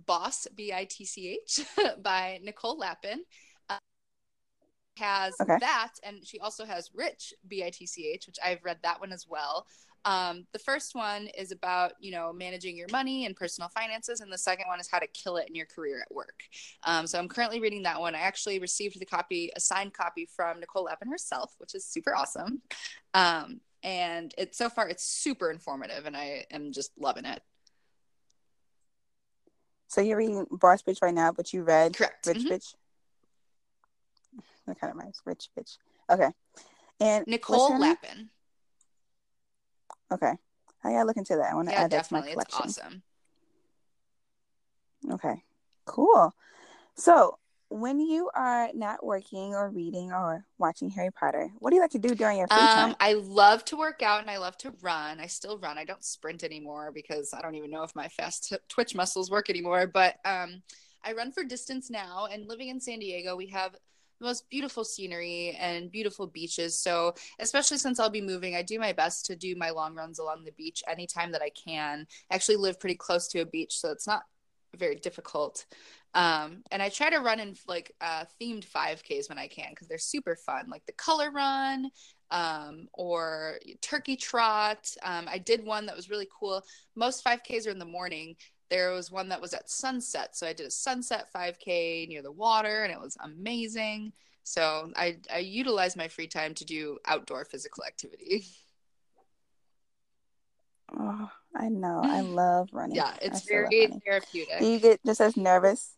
Boss 0.05 0.47
B 0.55 0.71
I 0.73 0.85
T 0.85 1.05
C 1.05 1.39
H 1.43 1.65
by 2.01 2.39
Nicole 2.43 2.77
Lapin. 2.77 3.23
Uh, 3.69 3.77
has 4.97 5.35
Okay. 5.41 5.57
that, 5.59 5.93
and 6.03 6.25
she 6.25 6.39
also 6.39 6.65
has 6.65 6.89
Rich 6.93 7.33
B 7.47 7.63
I 7.63 7.69
T 7.69 7.85
C 7.85 8.11
H, 8.13 8.27
which 8.27 8.37
I've 8.43 8.63
read 8.63 8.79
that 8.83 8.99
one 8.99 9.11
as 9.11 9.25
well. 9.27 9.67
Um, 10.05 10.45
the 10.53 10.59
first 10.59 10.93
one 10.93 11.27
is 11.37 11.51
about 11.51 11.93
you 11.99 12.11
know 12.11 12.31
managing 12.31 12.77
your 12.77 12.87
money 12.91 13.25
and 13.25 13.35
personal 13.35 13.69
finances, 13.69 14.21
and 14.21 14.31
the 14.31 14.37
second 14.37 14.67
one 14.67 14.79
is 14.79 14.87
how 14.89 14.99
to 14.99 15.07
kill 15.07 15.37
it 15.37 15.49
in 15.49 15.55
your 15.55 15.65
career 15.65 16.01
at 16.01 16.15
work. 16.15 16.43
Um, 16.83 17.07
so 17.07 17.17
I'm 17.17 17.27
currently 17.27 17.59
reading 17.59 17.83
that 17.83 17.99
one. 17.99 18.13
I 18.15 18.19
actually 18.19 18.59
received 18.59 18.99
the 18.99 19.05
copy, 19.05 19.51
a 19.55 19.59
signed 19.59 19.93
copy 19.93 20.27
from 20.35 20.59
Nicole 20.59 20.83
Lapin 20.83 21.09
herself, 21.09 21.55
which 21.57 21.73
is 21.73 21.85
super 21.85 22.15
awesome. 22.15 22.61
Um, 23.13 23.61
and 23.81 24.33
it 24.37 24.55
so 24.55 24.69
far 24.69 24.87
it's 24.87 25.03
super 25.03 25.49
informative, 25.49 26.05
and 26.05 26.15
I 26.15 26.45
am 26.51 26.71
just 26.71 26.91
loving 26.97 27.25
it. 27.25 27.41
So 29.87 30.01
you're 30.01 30.17
reading 30.17 30.45
Boss 30.51 30.83
Bitch 30.83 31.01
right 31.01 31.13
now, 31.13 31.31
but 31.31 31.51
you 31.53 31.63
read 31.63 31.95
Correct. 31.95 32.27
Rich 32.27 32.39
Mhm. 32.39 32.49
Bitch. 32.49 32.75
That 34.67 34.79
kind 34.79 34.91
of 34.91 34.97
rhymes. 34.97 35.21
Rich 35.25 35.49
Bitch. 35.57 35.77
Okay. 36.09 36.31
And 36.99 37.25
Nicole? 37.27 37.77
Lapin. 37.79 38.29
Okay. 40.11 40.33
I 40.83 40.91
gotta 40.91 41.05
look 41.05 41.17
into 41.17 41.35
that. 41.35 41.51
I 41.51 41.55
want 41.55 41.67
to 41.69 41.73
Yeah, 41.73 41.83
add 41.83 41.91
that 41.91 42.03
to 42.05 42.13
my 42.13 42.21
definitely. 42.21 42.43
It's 42.43 42.55
collection. 42.55 42.85
awesome. 42.85 43.03
Okay. 45.11 45.43
Cool. 45.85 46.33
So 46.95 47.37
when 47.69 47.99
you 47.99 48.29
are 48.35 48.69
not 48.73 49.05
working 49.05 49.55
or 49.55 49.69
reading 49.69 50.11
or 50.11 50.45
watching 50.57 50.89
Harry 50.91 51.11
Potter, 51.11 51.49
what 51.59 51.71
do 51.71 51.75
you 51.75 51.81
like 51.81 51.91
to 51.91 51.99
do 51.99 52.13
during 52.13 52.37
your 52.37 52.47
free 52.47 52.55
time? 52.57 52.89
Um, 52.89 52.95
I 52.99 53.13
love 53.13 53.65
to 53.65 53.77
work 53.77 54.01
out 54.03 54.21
and 54.21 54.29
I 54.29 54.37
love 54.37 54.57
to 54.59 54.73
run. 54.81 55.19
I 55.19 55.25
still 55.25 55.57
run. 55.57 55.77
I 55.77 55.85
don't 55.85 56.03
sprint 56.03 56.43
anymore 56.43 56.91
because 56.93 57.33
I 57.33 57.41
don't 57.41 57.55
even 57.55 57.71
know 57.71 57.83
if 57.83 57.95
my 57.95 58.07
fast 58.07 58.49
t- 58.49 58.57
twitch 58.69 58.95
muscles 58.95 59.31
work 59.31 59.49
anymore. 59.49 59.87
But 59.87 60.17
um, 60.25 60.61
I 61.03 61.13
run 61.13 61.31
for 61.31 61.43
distance 61.43 61.89
now. 61.89 62.27
And 62.31 62.47
living 62.47 62.69
in 62.69 62.79
San 62.79 62.99
Diego, 62.99 63.35
we 63.35 63.47
have 63.47 63.75
the 64.19 64.25
most 64.25 64.49
beautiful 64.49 64.83
scenery 64.83 65.57
and 65.59 65.91
beautiful 65.91 66.27
beaches. 66.27 66.77
So, 66.77 67.15
especially 67.39 67.77
since 67.77 67.99
I'll 67.99 68.09
be 68.09 68.21
moving, 68.21 68.55
I 68.55 68.61
do 68.61 68.79
my 68.79 68.93
best 68.93 69.25
to 69.25 69.35
do 69.35 69.55
my 69.55 69.69
long 69.69 69.95
runs 69.95 70.19
along 70.19 70.43
the 70.43 70.51
beach 70.51 70.83
anytime 70.87 71.31
that 71.31 71.41
I 71.41 71.49
can. 71.49 72.07
I 72.31 72.35
actually 72.35 72.57
live 72.57 72.79
pretty 72.79 72.95
close 72.95 73.27
to 73.29 73.39
a 73.41 73.45
beach, 73.45 73.77
so 73.77 73.91
it's 73.91 74.07
not 74.07 74.23
very 74.75 74.95
difficult. 74.95 75.65
Um, 76.13 76.63
and 76.71 76.81
I 76.81 76.89
try 76.89 77.09
to 77.09 77.19
run 77.19 77.39
in 77.39 77.55
like 77.67 77.93
uh, 77.99 78.23
themed 78.41 78.65
5Ks 78.65 79.27
when 79.27 79.37
I 79.37 79.47
can 79.47 79.69
because 79.71 79.87
they're 79.87 79.97
super 79.97 80.35
fun, 80.35 80.67
like 80.69 80.85
the 80.85 80.93
color 80.93 81.29
run 81.29 81.89
um, 82.31 82.87
or 82.93 83.59
turkey 83.81 84.15
trot. 84.15 84.89
Um, 85.03 85.27
I 85.29 85.37
did 85.37 85.65
one 85.65 85.85
that 85.87 85.95
was 85.95 86.09
really 86.09 86.27
cool. 86.39 86.63
Most 86.95 87.23
5Ks 87.25 87.67
are 87.67 87.71
in 87.71 87.79
the 87.79 87.85
morning. 87.85 88.37
There 88.69 88.91
was 88.91 89.11
one 89.11 89.29
that 89.29 89.41
was 89.41 89.53
at 89.53 89.69
sunset. 89.69 90.35
So 90.35 90.47
I 90.47 90.53
did 90.53 90.65
a 90.65 90.71
sunset 90.71 91.31
5K 91.33 92.07
near 92.07 92.21
the 92.21 92.31
water 92.31 92.83
and 92.83 92.91
it 92.91 92.99
was 92.99 93.17
amazing. 93.23 94.13
So 94.43 94.91
I, 94.95 95.17
I 95.33 95.39
utilize 95.39 95.95
my 95.95 96.07
free 96.07 96.27
time 96.27 96.53
to 96.55 96.65
do 96.65 96.99
outdoor 97.05 97.45
physical 97.45 97.83
activity. 97.83 98.45
Oh, 100.97 101.29
I 101.55 101.69
know. 101.69 102.01
I 102.03 102.21
love 102.21 102.69
running. 102.71 102.95
Yeah, 102.95 103.13
it's 103.21 103.41
very 103.41 103.99
therapeutic. 104.05 104.59
Do 104.59 104.65
you 104.65 104.79
get 104.79 104.99
just 105.05 105.21
as 105.21 105.35
nervous? 105.35 105.95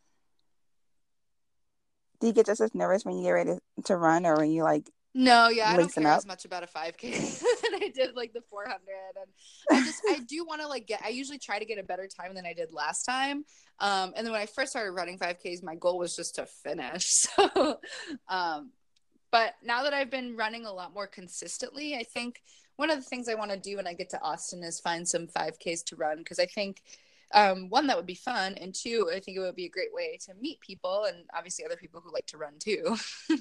Do 2.20 2.28
you 2.28 2.34
get 2.34 2.48
just 2.48 2.62
as 2.62 2.74
nervous 2.74 3.06
when 3.06 3.18
you 3.18 3.24
get 3.24 3.32
ready 3.32 3.60
to 3.86 3.98
run 3.98 4.26
or 4.26 4.38
when 4.38 4.52
you 4.52 4.64
like 4.64 4.90
No, 5.20 5.50
yeah, 5.50 5.72
I 5.72 5.78
don't 5.78 5.92
care 5.92 6.06
up? 6.06 6.20
as 6.20 6.28
much 6.28 6.46
about 6.46 6.62
a 6.62 6.68
5K 6.68 7.02
than 7.64 7.82
I 7.82 7.90
did 7.90 8.16
like 8.16 8.34
the 8.34 8.42
400. 8.42 8.78
And 9.20 9.28
I 9.72 9.84
just, 9.84 10.04
I 10.08 10.20
do 10.20 10.46
want 10.46 10.62
to 10.62 10.68
like 10.68 10.86
get, 10.86 11.02
I 11.04 11.10
usually 11.10 11.40
try 11.40 11.58
to 11.58 11.66
get 11.66 11.80
a 11.80 11.84
better 11.84 12.08
time 12.08 12.36
than 12.36 12.46
I 12.46 12.54
did 12.54 12.72
last 12.72 13.04
time. 13.04 13.44
Um, 13.80 14.14
and 14.16 14.24
then 14.24 14.32
when 14.32 14.40
I 14.40 14.46
first 14.46 14.70
started 14.70 14.92
running 14.92 15.18
5Ks, 15.18 15.64
my 15.64 15.74
goal 15.74 15.98
was 15.98 16.16
just 16.16 16.36
to 16.36 16.46
finish. 16.46 17.26
So, 17.38 17.80
um, 18.30 18.70
but 19.32 19.56
now 19.64 19.82
that 19.84 19.94
I've 19.94 20.12
been 20.12 20.38
running 20.38 20.68
a 20.68 20.72
lot 20.72 20.94
more 20.94 21.08
consistently, 21.08 21.96
I 21.96 22.04
think 22.04 22.44
one 22.76 22.92
of 22.92 22.98
the 22.98 23.04
things 23.04 23.28
I 23.28 23.34
want 23.34 23.50
to 23.50 23.58
do 23.58 23.78
when 23.78 23.88
I 23.88 23.94
get 23.94 24.12
to 24.12 24.22
Austin 24.22 24.64
is 24.64 24.80
find 24.80 25.08
some 25.08 25.26
5Ks 25.26 25.84
to 25.86 25.96
run 25.96 26.20
because 26.20 26.38
I 26.38 26.46
think 26.46 26.84
um, 27.34 27.70
one 27.70 27.88
that 27.88 27.98
would 27.98 28.06
be 28.06 28.14
fun, 28.14 28.54
and 28.62 28.74
two, 28.74 29.10
I 29.12 29.20
think 29.20 29.36
it 29.36 29.40
would 29.40 29.56
be 29.56 29.66
a 29.66 29.70
great 29.70 29.94
way 29.94 30.20
to 30.28 30.34
meet 30.40 30.60
people 30.60 31.06
and 31.06 31.26
obviously 31.36 31.66
other 31.66 31.76
people 31.76 32.02
who 32.02 32.14
like 32.14 32.28
to 32.28 32.38
run 32.38 32.54
too. 32.60 32.96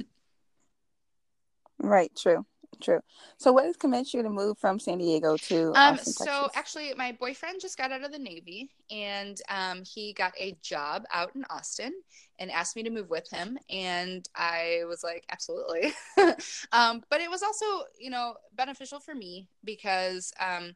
Right, 1.79 2.11
true. 2.17 2.45
True. 2.81 3.01
So 3.39 3.53
what 3.53 3.65
has 3.65 3.77
convinced 3.77 4.13
you 4.13 4.23
to 4.23 4.29
move 4.29 4.59
from 4.59 4.79
San 4.79 4.99
Diego 4.99 5.37
to 5.37 5.73
Um, 5.75 5.95
Austin, 5.95 6.13
so 6.13 6.25
Texas? 6.25 6.51
actually, 6.55 6.95
my 6.95 7.13
boyfriend 7.13 7.61
just 7.61 7.79
got 7.79 7.91
out 7.93 8.05
of 8.05 8.13
the 8.13 8.19
Navy, 8.19 8.71
and 8.91 9.41
um, 9.49 9.83
he 9.83 10.13
got 10.13 10.33
a 10.39 10.57
job 10.63 11.05
out 11.13 11.35
in 11.35 11.45
Austin, 11.49 11.93
and 12.39 12.51
asked 12.51 12.77
me 12.77 12.83
to 12.83 12.91
move 12.91 13.09
with 13.09 13.31
him, 13.31 13.59
and 13.71 14.29
I 14.35 14.83
was 14.89 15.03
like, 15.03 15.25
absolutely. 15.31 15.95
um, 16.73 17.03
but 17.09 17.21
it 17.21 17.31
was 17.31 17.43
also, 17.43 17.85
you 17.99 18.11
know, 18.11 18.35
beneficial 18.55 19.01
for 19.01 19.15
me 19.15 19.49
because 19.65 20.33
um, 20.39 20.75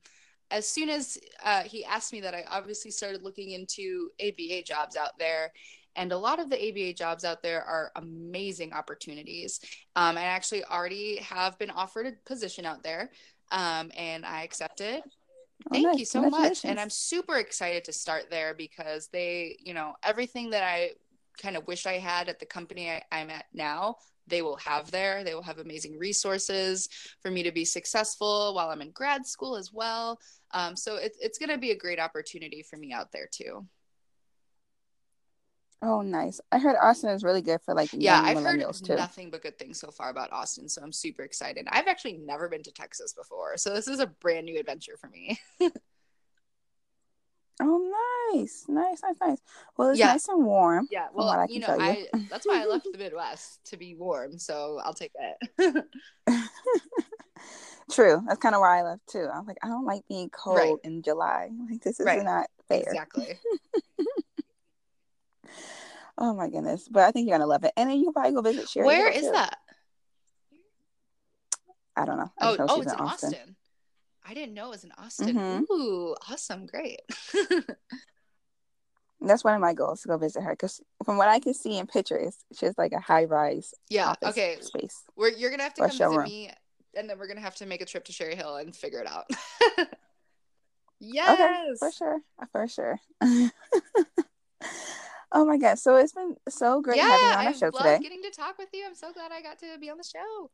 as 0.51 0.69
soon 0.69 0.89
as 0.89 1.19
uh, 1.45 1.63
he 1.63 1.85
asked 1.85 2.13
me 2.13 2.21
that, 2.23 2.35
I 2.35 2.45
obviously 2.49 2.91
started 2.91 3.23
looking 3.23 3.51
into 3.51 4.11
ABA 4.21 4.63
jobs 4.65 4.97
out 4.97 5.19
there. 5.19 5.53
And 5.97 6.13
a 6.13 6.19
lot 6.19 6.41
of 6.41 6.51
the 6.51 6.57
ABA 6.57 6.95
jobs 6.95 7.25
out 7.25 7.43
there 7.43 7.63
are 7.63 7.93
amazing 7.97 8.73
opportunities. 8.73 9.61
Um, 9.97 10.17
I 10.17 10.23
actually 10.23 10.65
already 10.65 11.17
have 11.17 11.59
been 11.59 11.71
offered 11.71 12.07
a 12.07 12.13
position 12.25 12.65
out 12.65 12.83
there, 12.83 13.11
um, 13.53 13.91
and 13.97 14.25
I 14.25 14.43
accepted. 14.43 15.03
Oh, 15.67 15.73
Thank 15.73 15.87
nice. 15.87 15.99
you 15.99 16.05
so 16.05 16.31
much. 16.31 16.65
And 16.65 16.81
I'm 16.81 16.91
super 16.91 17.37
excited 17.37 17.85
to 17.85 17.93
start 17.93 18.31
there 18.31 18.55
because 18.55 19.09
they, 19.09 19.57
you 19.61 19.75
know, 19.75 19.95
everything 20.03 20.51
that 20.51 20.63
I 20.63 20.93
kind 21.41 21.57
of 21.57 21.67
wish 21.67 21.87
I 21.87 21.95
had 21.95 22.29
at 22.29 22.39
the 22.39 22.47
company 22.47 22.91
I, 22.91 23.03
I'm 23.13 23.31
at 23.31 23.47
now, 23.53 23.97
they 24.27 24.43
will 24.43 24.57
have 24.57 24.91
there. 24.91 25.25
They 25.25 25.35
will 25.35 25.43
have 25.43 25.59
amazing 25.59 25.99
resources 25.99 26.89
for 27.21 27.31
me 27.31 27.43
to 27.43 27.53
be 27.53 27.65
successful 27.65 28.55
while 28.55 28.71
I'm 28.71 28.83
in 28.83 28.91
grad 28.93 29.27
school 29.27 29.57
as 29.57 29.73
well. 29.73 30.19
Um, 30.53 30.77
so 30.77 30.97
it, 30.97 31.17
it's 31.21 31.39
going 31.39 31.51
to 31.51 31.59
be 31.59 31.73
a 31.73 31.77
great 31.77 31.99
opportunity 31.99 32.63
for 32.63 32.77
me 32.77 32.93
out 32.93 33.13
there 33.13 33.29
too. 33.31 33.67
Oh, 35.83 36.03
nice. 36.03 36.41
I 36.53 36.59
heard 36.59 36.77
Austin 36.77 37.11
is 37.11 37.25
really 37.25 37.41
good 37.41 37.61
for 37.65 37.75
like. 37.75 37.89
Yeah, 37.93 38.21
I've 38.23 38.39
heard 38.43 38.63
too. 38.83 38.95
nothing 38.97 39.31
but 39.31 39.43
good 39.43 39.59
things 39.59 39.81
so 39.81 39.91
far 39.91 40.11
about 40.11 40.31
Austin. 40.31 40.69
So 40.69 40.83
I'm 40.83 40.93
super 40.93 41.23
excited. 41.23 41.67
I've 41.71 41.89
actually 41.89 42.19
never 42.19 42.49
been 42.49 42.63
to 42.65 42.73
Texas 42.73 43.15
before. 43.15 43.57
So 43.57 43.73
this 43.73 43.89
is 43.89 43.99
a 43.99 44.07
brand 44.07 44.45
new 44.45 44.59
adventure 44.61 44.97
for 44.99 45.09
me. 45.09 45.39
Oh, 47.63 48.33
nice, 48.33 48.65
nice, 48.69 49.03
nice, 49.03 49.17
nice. 49.21 49.39
Well, 49.77 49.91
it's 49.91 49.99
Yeah. 49.99 50.07
nice 50.07 50.27
and 50.29 50.47
warm. 50.47 50.89
Yeah, 50.91 51.09
well, 51.13 51.47
you 51.47 51.61
know, 51.61 51.75
you. 51.75 51.81
I 51.83 52.07
that's 52.31 52.47
why 52.47 52.63
I 52.63 52.65
left 52.65 52.89
the 52.91 52.97
Midwest 52.99 53.63
to 53.67 53.77
be 53.77 53.95
warm, 53.95 54.39
so 54.39 54.81
I'll 54.83 54.95
take 54.95 55.13
it. 55.59 55.85
True. 57.93 58.23
That's 58.27 58.39
kind 58.41 58.55
of 58.55 58.63
where 58.63 58.71
I 58.71 58.83
left 58.83 59.07
too. 59.09 59.29
I 59.31 59.39
was 59.39 59.47
like, 59.47 59.59
I 59.63 59.69
don't 59.69 59.85
like 59.85 60.03
being 60.09 60.31
cold 60.31 60.57
Right. 60.57 60.77
in 60.85 61.03
July. 61.03 61.51
Like 61.71 61.83
this 61.83 62.01
is 62.01 62.07
Right. 62.07 62.23
not 62.23 62.47
fair. 62.67 62.81
exactly. 62.81 63.39
Oh 66.21 66.35
my 66.35 66.49
goodness. 66.49 66.87
But 66.89 67.05
I 67.05 67.11
think 67.11 67.27
you're 67.29 67.37
gonna 67.39 67.49
love 67.49 67.65
it. 67.65 67.73
And 67.77 67.89
then 67.91 67.99
you 67.99 68.05
can 68.05 68.13
probably 68.13 68.33
go 68.33 68.43
visit 68.43 68.69
Sherri. 68.69 68.87
Where 68.87 69.11
is 69.11 69.25
too. 69.25 69.33
that? 69.33 69.57
I 71.97 72.05
don't 72.05 72.19
know. 72.19 72.31
I 72.39 72.51
Oh, 72.51 72.57
know 72.57 72.67
oh, 72.69 72.81
it's 72.83 72.93
in 72.93 72.99
in 72.99 73.05
Austin. 73.07 73.29
Austin. 73.35 73.57
I 74.25 74.35
didn't 74.35 74.55
know 74.55 74.67
it 74.67 74.71
was 74.71 74.85
in 74.85 74.93
Austin. 74.93 75.35
Mhm. 75.35 75.63
Ooh, 75.71 76.15
awesome, 76.31 76.67
great. 76.67 77.01
That's 79.23 79.45
one 79.45 79.55
of 79.55 79.61
my 79.61 79.75
goals 79.75 80.03
to 80.03 80.09
go 80.09 80.17
visit 80.17 80.43
her 80.43 80.53
because 80.53 80.81
from 81.05 81.17
what 81.19 81.29
I 81.29 81.41
can 81.41 81.53
see 81.53 81.77
in 81.79 81.87
pictures, 81.87 82.39
she's 82.55 82.77
like 82.79 82.93
a 82.93 83.01
high 83.01 83.25
rise 83.25 83.75
yeah, 83.89 84.15
okay. 84.23 84.57
space. 84.61 85.05
We're 85.17 85.31
you're 85.31 85.51
gonna 85.51 85.63
have 85.65 85.75
to 85.75 85.83
come 85.83 85.91
visit 85.91 86.23
me, 86.23 86.51
and 86.97 87.09
then 87.09 87.19
we're 87.19 87.27
gonna 87.29 87.41
have 87.41 87.57
to 87.57 87.67
make 87.67 87.81
a 87.83 87.85
trip 87.87 88.05
to 88.05 88.13
Sherri 88.13 88.35
Hill 88.35 88.57
and 88.57 88.75
figure 88.75 89.01
it 89.01 89.07
out. 89.07 89.27
yes. 91.01 91.29
Okay, 91.41 91.73
for 91.79 91.93
sure, 91.93 92.21
for 92.53 92.69
sure. 92.69 92.99
oh 95.33 95.45
my 95.45 95.57
god! 95.57 95.79
So 95.79 95.97
it's 95.97 96.13
been 96.13 96.37
so 96.49 96.81
great 96.81 96.99
yeah, 96.99 97.09
having 97.09 97.29
you 97.29 97.35
on 97.35 97.39
I 97.41 97.47
our 97.47 97.55
show 97.55 97.71
today. 97.71 97.99
getting 98.03 98.23
to 98.23 98.31
talk 98.31 98.59
with 98.59 98.69
you. 98.73 98.85
I'm 98.87 98.95
so 98.95 99.13
glad 99.13 99.33
I 99.33 99.43
got 99.43 99.59
to 99.61 99.79
be 99.81 99.91
on 99.91 99.99
the 99.99 100.05
show. 100.05 100.51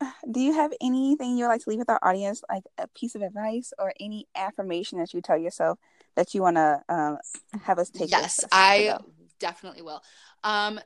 Do 0.30 0.40
you 0.40 0.54
have 0.54 0.72
anything 0.80 1.36
you 1.36 1.44
would 1.44 1.50
like 1.50 1.62
to 1.62 1.70
leave 1.70 1.78
with 1.78 1.90
our 1.90 2.00
audience, 2.02 2.42
like 2.50 2.64
a 2.78 2.88
piece 2.88 3.14
of 3.14 3.22
advice 3.22 3.72
or 3.78 3.92
any 4.00 4.26
affirmation 4.34 4.98
that 4.98 5.12
you 5.14 5.20
tell 5.20 5.38
yourself 5.38 5.78
that 6.16 6.34
you 6.34 6.42
want 6.42 6.56
to 6.56 6.82
um, 6.88 7.18
have 7.62 7.78
us 7.78 7.90
take? 7.90 8.10
yes 8.10 8.44
i 8.52 8.96
definitely 9.38 9.82
will 9.82 10.02
um 10.42 10.80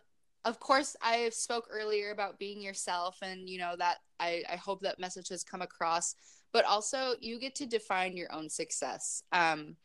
of 0.45 0.59
course 0.61 0.97
i 1.03 1.29
spoke 1.31 1.69
earlier 1.71 2.11
about 2.11 2.39
being 2.39 2.61
yourself 2.61 3.19
and 3.23 3.49
you 3.49 3.59
know 3.59 3.75
that 3.77 3.99
i 4.21 4.43
i 4.51 4.57
hope 4.57 4.81
that 4.81 4.99
message 4.99 5.29
has 5.29 5.45
come 5.45 5.63
across 5.63 6.15
but 6.53 6.65
also 6.65 7.15
you 7.21 7.39
get 7.39 7.55
to 7.55 7.67
define 7.67 8.17
your 8.17 8.33
own 8.33 8.49
success 8.49 9.23
um 9.33 9.77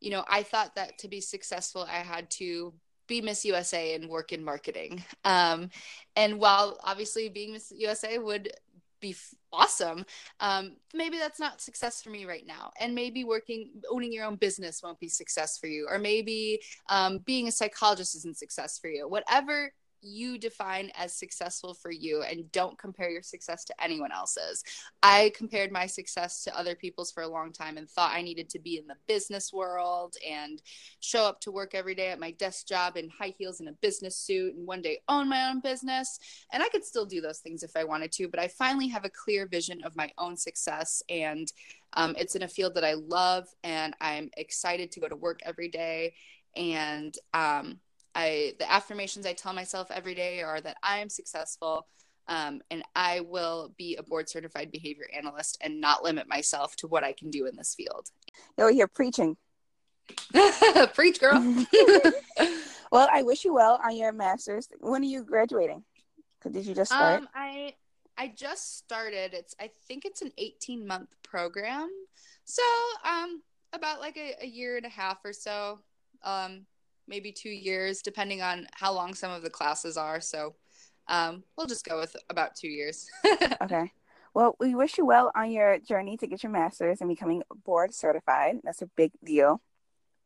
you 0.00 0.10
know 0.10 0.24
i 0.28 0.42
thought 0.42 0.74
that 0.74 0.98
to 0.98 1.08
be 1.08 1.20
successful 1.20 1.82
i 1.82 1.98
had 1.98 2.28
to 2.30 2.72
be 3.06 3.20
miss 3.20 3.44
usa 3.44 3.94
and 3.94 4.08
work 4.08 4.32
in 4.32 4.44
marketing. 4.44 5.04
Um 5.24 5.70
and 6.14 6.38
while 6.38 6.78
obviously 6.84 7.28
being 7.28 7.52
miss 7.52 7.72
usa 7.76 8.18
would 8.18 8.52
be 9.00 9.16
awesome 9.52 10.04
um, 10.40 10.76
maybe 10.94 11.18
that's 11.18 11.40
not 11.40 11.60
success 11.60 12.02
for 12.02 12.10
me 12.10 12.24
right 12.24 12.46
now. 12.46 12.70
And 12.78 12.94
maybe 12.94 13.24
working 13.24 13.70
owning 13.90 14.12
your 14.12 14.26
own 14.26 14.36
business 14.36 14.82
won't 14.82 15.00
be 15.00 15.08
success 15.08 15.58
for 15.58 15.66
you. 15.66 15.86
Or 15.90 15.98
maybe 15.98 16.60
um, 16.88 17.18
being 17.18 17.48
a 17.48 17.52
psychologist 17.52 18.14
isn't 18.16 18.36
success 18.36 18.78
for 18.78 18.88
you. 18.88 19.08
Whatever 19.08 19.72
you 20.02 20.38
define 20.38 20.90
as 20.96 21.12
successful 21.12 21.74
for 21.74 21.90
you 21.90 22.22
and 22.22 22.50
don't 22.52 22.78
compare 22.78 23.10
your 23.10 23.22
success 23.22 23.64
to 23.64 23.74
anyone 23.82 24.12
else's 24.12 24.64
i 25.02 25.30
compared 25.34 25.70
my 25.70 25.86
success 25.86 26.44
to 26.44 26.58
other 26.58 26.74
people's 26.74 27.10
for 27.10 27.22
a 27.22 27.28
long 27.28 27.52
time 27.52 27.76
and 27.76 27.88
thought 27.88 28.14
i 28.14 28.22
needed 28.22 28.48
to 28.48 28.58
be 28.58 28.78
in 28.78 28.86
the 28.86 28.96
business 29.06 29.52
world 29.52 30.16
and 30.28 30.62
show 31.00 31.24
up 31.24 31.40
to 31.40 31.50
work 31.50 31.74
every 31.74 31.94
day 31.94 32.08
at 32.08 32.20
my 32.20 32.30
desk 32.32 32.66
job 32.66 32.96
in 32.96 33.08
high 33.08 33.34
heels 33.38 33.60
and 33.60 33.68
a 33.68 33.72
business 33.72 34.16
suit 34.16 34.54
and 34.54 34.66
one 34.66 34.82
day 34.82 34.98
own 35.08 35.28
my 35.28 35.48
own 35.48 35.60
business 35.60 36.18
and 36.52 36.62
I 36.62 36.68
could 36.68 36.84
still 36.84 37.06
do 37.06 37.20
those 37.20 37.38
things 37.38 37.62
if 37.62 37.76
I 37.76 37.84
wanted 37.84 38.12
to, 38.12 38.28
but 38.28 38.40
I 38.40 38.48
finally 38.48 38.88
have 38.88 39.04
a 39.04 39.10
clear 39.10 39.46
vision 39.46 39.82
of 39.84 39.96
my 39.96 40.10
own 40.18 40.36
success. 40.36 41.02
And 41.08 41.50
um, 41.92 42.14
it's 42.18 42.36
in 42.36 42.42
a 42.42 42.48
field 42.48 42.74
that 42.74 42.84
I 42.84 42.94
love, 42.94 43.48
and 43.64 43.94
I'm 44.00 44.30
excited 44.36 44.92
to 44.92 45.00
go 45.00 45.08
to 45.08 45.16
work 45.16 45.40
every 45.44 45.68
day. 45.68 46.14
And 46.56 47.14
um, 47.34 47.78
I, 48.14 48.54
the 48.58 48.70
affirmations 48.70 49.26
I 49.26 49.32
tell 49.32 49.52
myself 49.52 49.90
every 49.90 50.14
day 50.14 50.42
are 50.42 50.60
that 50.60 50.76
I 50.82 50.98
am 50.98 51.08
successful. 51.08 51.86
Um, 52.28 52.60
and 52.70 52.84
I 52.94 53.20
will 53.20 53.72
be 53.76 53.96
a 53.96 54.02
board 54.02 54.28
certified 54.28 54.70
behavior 54.70 55.08
analyst 55.16 55.58
and 55.60 55.80
not 55.80 56.04
limit 56.04 56.28
myself 56.28 56.76
to 56.76 56.86
what 56.86 57.02
I 57.02 57.12
can 57.12 57.30
do 57.30 57.46
in 57.46 57.56
this 57.56 57.74
field. 57.74 58.10
No, 58.56 58.64
you're 58.64 58.72
here 58.72 58.88
preaching. 58.88 59.36
Preach, 60.94 61.18
girl. 61.20 61.66
Well, 62.90 63.08
I 63.10 63.22
wish 63.22 63.44
you 63.44 63.54
well 63.54 63.80
on 63.84 63.96
your 63.96 64.12
master's. 64.12 64.68
When 64.80 65.02
are 65.02 65.06
you 65.06 65.24
graduating? 65.24 65.84
Did 66.50 66.66
you 66.66 66.74
just 66.74 66.90
start? 66.90 67.20
Um, 67.20 67.28
I 67.34 67.74
I 68.18 68.32
just 68.34 68.78
started. 68.78 69.32
It's 69.32 69.54
I 69.60 69.70
think 69.86 70.04
it's 70.04 70.22
an 70.22 70.32
18 70.38 70.86
month 70.86 71.14
program. 71.22 71.88
So 72.44 72.62
um 73.04 73.42
about 73.72 74.00
like 74.00 74.16
a, 74.16 74.34
a 74.42 74.46
year 74.46 74.76
and 74.76 74.86
a 74.86 74.90
half 74.90 75.18
or 75.24 75.32
so. 75.32 75.78
Um 76.24 76.66
maybe 77.10 77.32
two 77.32 77.50
years, 77.50 78.00
depending 78.00 78.40
on 78.40 78.66
how 78.72 78.92
long 78.92 79.12
some 79.14 79.32
of 79.32 79.42
the 79.42 79.50
classes 79.50 79.96
are. 79.98 80.20
So 80.20 80.54
um 81.08 81.42
we'll 81.56 81.66
just 81.66 81.84
go 81.84 81.98
with 81.98 82.16
about 82.30 82.54
two 82.56 82.68
years. 82.68 83.06
Okay. 83.62 83.92
Well, 84.32 84.54
we 84.60 84.74
wish 84.76 84.96
you 84.96 85.04
well 85.04 85.32
on 85.34 85.50
your 85.50 85.78
journey 85.80 86.16
to 86.18 86.26
get 86.26 86.42
your 86.44 86.52
master's 86.52 87.00
and 87.00 87.08
becoming 87.10 87.42
board 87.64 87.92
certified. 87.92 88.60
That's 88.64 88.80
a 88.80 88.86
big 88.96 89.10
deal. 89.24 89.60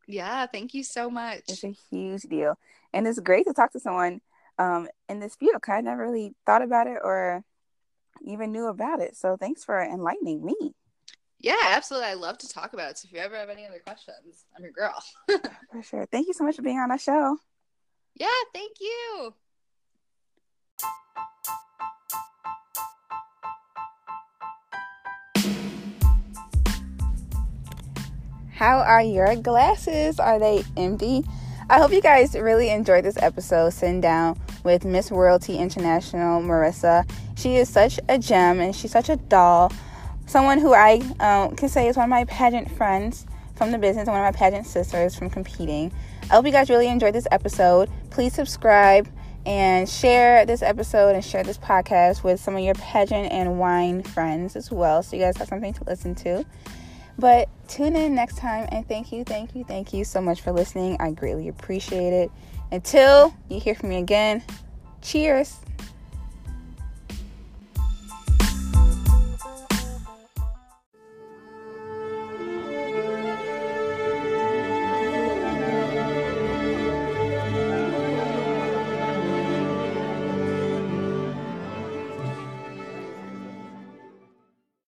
yeah, 0.07 0.45
thank 0.45 0.73
you 0.75 0.83
so 0.83 1.09
much. 1.09 1.41
It's 1.49 1.63
a 1.63 1.73
huge 1.89 2.21
deal. 2.23 2.57
And 2.93 3.07
it's 3.07 3.19
great 3.19 3.45
to 3.47 3.53
talk 3.53 3.71
to 3.71 3.79
someone 3.79 4.21
um, 4.59 4.87
in 5.09 5.19
this 5.19 5.35
field 5.35 5.59
'cause 5.61 5.73
I 5.75 5.81
never 5.81 6.03
really 6.03 6.35
thought 6.45 6.61
about 6.61 6.87
it 6.87 6.99
or 7.03 7.43
even 8.21 8.51
knew 8.51 8.67
about 8.67 9.01
it. 9.01 9.17
So 9.17 9.35
thanks 9.37 9.65
for 9.65 9.81
enlightening 9.81 10.45
me. 10.45 10.75
Yeah, 11.39 11.55
absolutely. 11.63 12.09
I 12.09 12.13
love 12.13 12.37
to 12.39 12.49
talk 12.49 12.73
about 12.73 12.91
it. 12.91 12.97
So 12.97 13.07
if 13.07 13.13
you 13.13 13.19
ever 13.19 13.35
have 13.35 13.49
any 13.49 13.65
other 13.65 13.79
questions, 13.79 14.45
I'm 14.55 14.63
your 14.63 14.71
girl. 14.71 15.03
For 15.71 15.83
sure. 15.83 16.05
Thank 16.11 16.27
you 16.27 16.33
so 16.33 16.43
much 16.43 16.55
for 16.55 16.61
being 16.61 16.79
on 16.79 16.91
our 16.91 16.97
show. 16.97 17.37
yeah, 18.15 18.27
thank 18.53 18.77
you. 18.79 19.33
How 28.55 28.77
are 28.79 29.01
your 29.01 29.35
glasses? 29.35 30.17
Are 30.19 30.39
they 30.39 30.63
empty? 30.77 31.25
I 31.69 31.79
hope 31.79 31.91
you 31.91 32.01
guys 32.01 32.35
really 32.35 32.69
enjoyed 32.69 33.03
this 33.03 33.17
episode 33.17 33.71
sitting 33.71 33.99
down 33.99 34.39
with 34.63 34.85
Miss 34.85 35.11
Royalty 35.11 35.57
International 35.57 36.41
Marissa. 36.41 37.09
She 37.35 37.55
is 37.57 37.67
such 37.67 37.99
a 38.07 38.17
gem 38.17 38.61
and 38.61 38.73
she's 38.73 38.91
such 38.91 39.09
a 39.09 39.17
doll. 39.17 39.71
Someone 40.25 40.59
who 40.59 40.73
I 40.73 41.01
um, 41.19 41.55
can 41.55 41.69
say 41.69 41.87
is 41.87 41.97
one 41.97 42.05
of 42.05 42.09
my 42.09 42.25
pageant 42.25 42.71
friends 42.71 43.25
from 43.55 43.71
the 43.71 43.77
business, 43.77 44.07
and 44.07 44.15
one 44.15 44.25
of 44.25 44.33
my 44.33 44.37
pageant 44.37 44.67
sisters 44.67 45.15
from 45.15 45.29
competing. 45.29 45.91
I 46.23 46.35
hope 46.35 46.45
you 46.45 46.51
guys 46.51 46.69
really 46.69 46.87
enjoyed 46.87 47.15
this 47.15 47.27
episode. 47.31 47.89
Please 48.09 48.33
subscribe 48.33 49.07
and 49.45 49.87
share 49.87 50.45
this 50.45 50.61
episode 50.61 51.15
and 51.15 51.23
share 51.23 51.43
this 51.43 51.57
podcast 51.57 52.23
with 52.23 52.39
some 52.39 52.55
of 52.55 52.63
your 52.63 52.73
pageant 52.75 53.31
and 53.31 53.59
wine 53.59 54.01
friends 54.01 54.55
as 54.55 54.71
well 54.71 55.03
so 55.03 55.15
you 55.15 55.21
guys 55.21 55.37
have 55.37 55.47
something 55.47 55.73
to 55.73 55.83
listen 55.85 56.15
to. 56.15 56.45
But 57.17 57.47
tune 57.67 57.95
in 57.95 58.15
next 58.15 58.37
time 58.37 58.67
and 58.71 58.87
thank 58.87 59.11
you, 59.11 59.23
thank 59.23 59.55
you, 59.55 59.63
thank 59.63 59.93
you 59.93 60.03
so 60.03 60.19
much 60.19 60.41
for 60.41 60.51
listening. 60.51 60.97
I 60.99 61.11
greatly 61.11 61.47
appreciate 61.47 62.11
it. 62.11 62.31
Until 62.71 63.33
you 63.47 63.59
hear 63.59 63.75
from 63.75 63.89
me 63.89 63.97
again, 63.97 64.43
cheers. 65.01 65.59